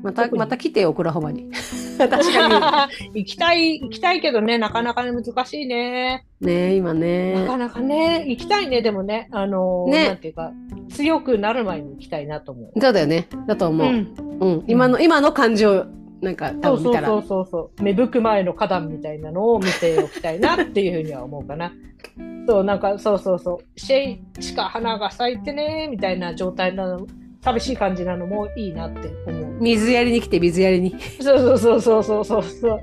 [0.04, 1.50] また、また来てよ、オクラホマに。
[1.98, 3.22] 確かに。
[3.22, 6.26] 行きたい、行きたいけどね、なかなかね、難しいね。
[6.42, 7.34] ね今ね。
[7.34, 10.52] なかなかね、行きたいね、でもね、あのね、なんていうか、
[10.90, 12.82] 強くなる前に行きたいなと思う。
[12.82, 13.28] そうだよね。
[13.48, 13.88] だと思う。
[13.88, 14.14] うん。
[14.40, 15.86] うん、今の、今の感情
[16.24, 21.74] なんか多分見たらそうそうそう芽吹く前の花壇みたいなのを見ておきたいなっていうふうには思うかな。
[22.48, 24.00] そうなんかそうそうそうシェ
[24.40, 27.06] イしか花が咲いてねみたいな状態なの
[27.42, 29.58] 寂しい感じなのもいいなって思う。
[29.60, 30.96] 水やりに来て水やりに。
[31.22, 32.80] そうそうそうそうそうそ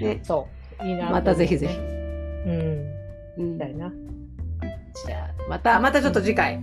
[0.00, 0.04] う。
[0.04, 0.48] ね、そ
[0.80, 1.76] ういいなまたぜひぜひ。
[1.76, 2.52] う
[3.42, 3.52] ん。
[3.52, 3.92] みたいな。
[5.06, 6.56] じゃあまたまたちょっと次回。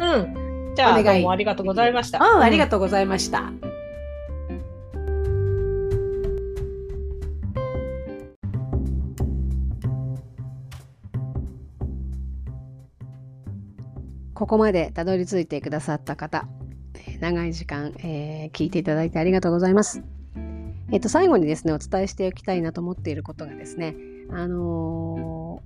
[0.00, 0.74] うん。
[0.74, 2.18] じゃあ、どうもありがとうございました。
[2.18, 3.52] うん、ありがとうございました。
[14.38, 16.46] ここまでたどり着いてくださった方、
[17.18, 20.04] 長い時間、えー、聞いていただいてありがとうございます。
[20.92, 23.96] えっ、と、最後にですね、お伝えしておきたいなと思っていることがですね、
[24.30, 25.60] あの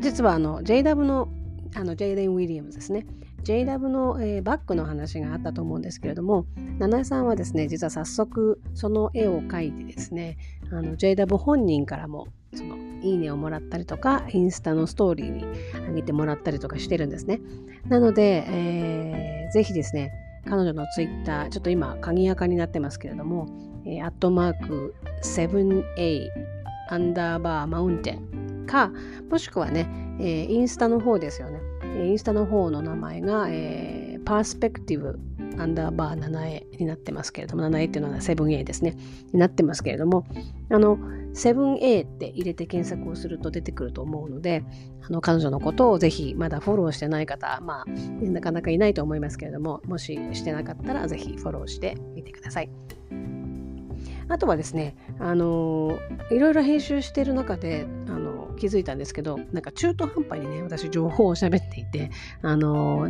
[0.00, 1.28] ー、実はあの、JW の、
[1.76, 3.06] あの、ジェイデン・ウィリアムズですね。
[3.46, 6.46] JW の、えー、バッグの話があったと思うんですけれども、
[6.80, 10.36] 七重さんはですね、実は早速その絵を描いてですね、
[10.72, 15.44] あの JW 本人からもそのいいねをもらったりとか、インスタのストーリーに
[15.86, 17.40] 上げてもらったりとかしてるんですね。
[17.88, 20.10] なので、えー、ぜひですね、
[20.44, 23.46] 彼女のツイッター、ちょっと今、鍵垢になってますけれども、
[23.84, 26.28] えー、アットマーク 7a
[26.88, 28.90] アンダーバーマウンテンか、
[29.30, 31.60] もしくはね、えー、インスタの方ですよね。
[32.04, 35.18] インスタの方の名前が、えー、パースペクティブ
[35.58, 38.96] アンダーバー 7A になってますけれども、7A っていうのは 7A ですね。
[39.32, 40.26] になってますけれども、
[40.70, 40.98] あの、
[41.36, 44.64] 7A って入れて検索をすると出てくると思うので、
[45.02, 47.84] あの彼女のことをぜひまだフォローしてない方、まあ、
[48.22, 52.70] なかなかいないと思いますけれども、もししてなかったらぜひフォローしてみてください。
[54.28, 55.98] あとはですね、あの
[56.30, 58.25] いろいろ編集している中で、あの
[58.56, 62.10] 気づいたんですけど、なんか中途半端にね、私情報を喋っていて、
[62.42, 63.08] あの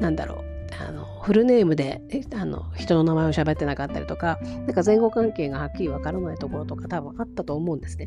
[0.00, 0.44] なんだろう、
[0.80, 2.00] あのフルネームで
[2.34, 8.06] あの人の名前を喋ってなかったりとか、なんか前後関係がはっきりわからないところとか多分あったと思うんですね。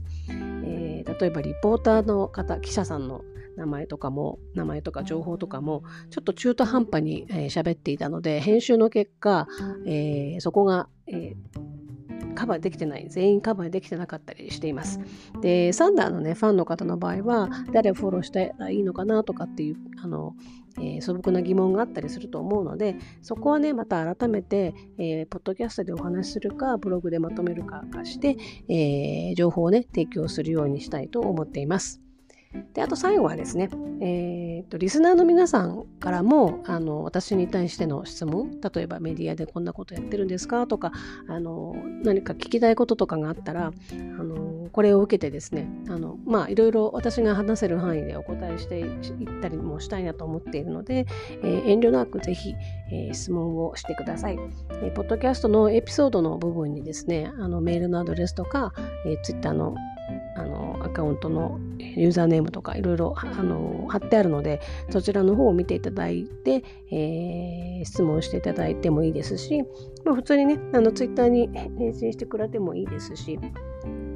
[0.63, 3.23] えー、例えばリポーターの方、記者さんの
[3.57, 9.47] 名前とかも、名前とか情報とかも、ちょっと中途半端に喋、えー、っていたので、編集の結果、
[9.85, 11.71] えー、そこが、えー
[12.33, 14.99] カバーできてない、全員カバーできてなかったりしています。
[15.41, 20.35] で、サンダーのね、ファンの方の場合は、誰をフォローしたらいいのかなとかっていう、あの、
[20.77, 28.37] えー、素朴な疑問があったりすると思うので、そこはね、また改めて、えー、ポッドキャストでお話しするか、ブログでまとめるか化して、
[28.69, 32.01] えー、情報をね、提供するようにしたいと思っています。
[32.73, 33.69] であと最後はですね、
[34.01, 40.91] えーと、リスナーの皆さんからもあの私に対しての質問例えばメディアでこんなことやってるんですかとか
[41.27, 51.05] あの何か聞きたいこととかがあったらあのこれを受けてですねあのまあいろいろ私が話せる範囲でお答えしていったりもしたいなと思っているので、
[51.43, 52.55] えー、遠慮なくぜひ、
[52.91, 54.37] えー、質問をしてください、
[54.81, 58.73] えー、ポッドキャストのエピソードの部分にですねあのメールのアドレスとか、
[59.05, 59.75] えー、ツイッターの
[60.35, 69.63] あのアカウントのユーザーネームとかいろいろあの貼ってあるのでそちらの方を見ていただいて、えー、質問していただいてもいいですし、
[70.05, 73.39] まあ、普通にねあのツイッターに返信してくれてもいいですし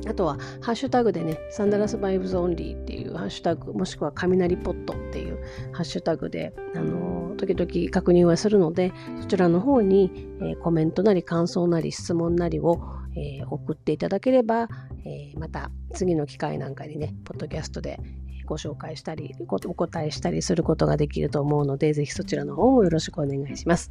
[0.08, 5.40] あとは、ハッシュタグでね、サンダラスバイブズオンリーっていうハッシュタグ、もしくは雷ポットっていう
[5.72, 12.80] ハッシュタグで、あの、時々確認はするので、そちらの方に、えー、コメントなり感想なり質問なりを、
[13.16, 14.68] えー、送っていただければ、
[15.06, 18.00] えまた次の機会なんかにね、ポッドキャストで
[18.46, 23.90] ご紹介したり、お答えしたりすることができると思うので、ぜひそちらの方もよろしくお願いします。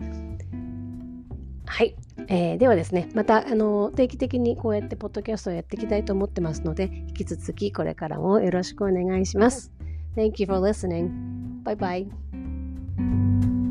[1.66, 1.96] はい、
[2.28, 9.72] えー、ではですね、またあの定期的にこうやってポッドキャストをやっていきたいと思ってますので、引き続きこれからもよろしくお願いします。
[10.16, 11.10] Thank you for listening.
[11.64, 13.64] Bye bye.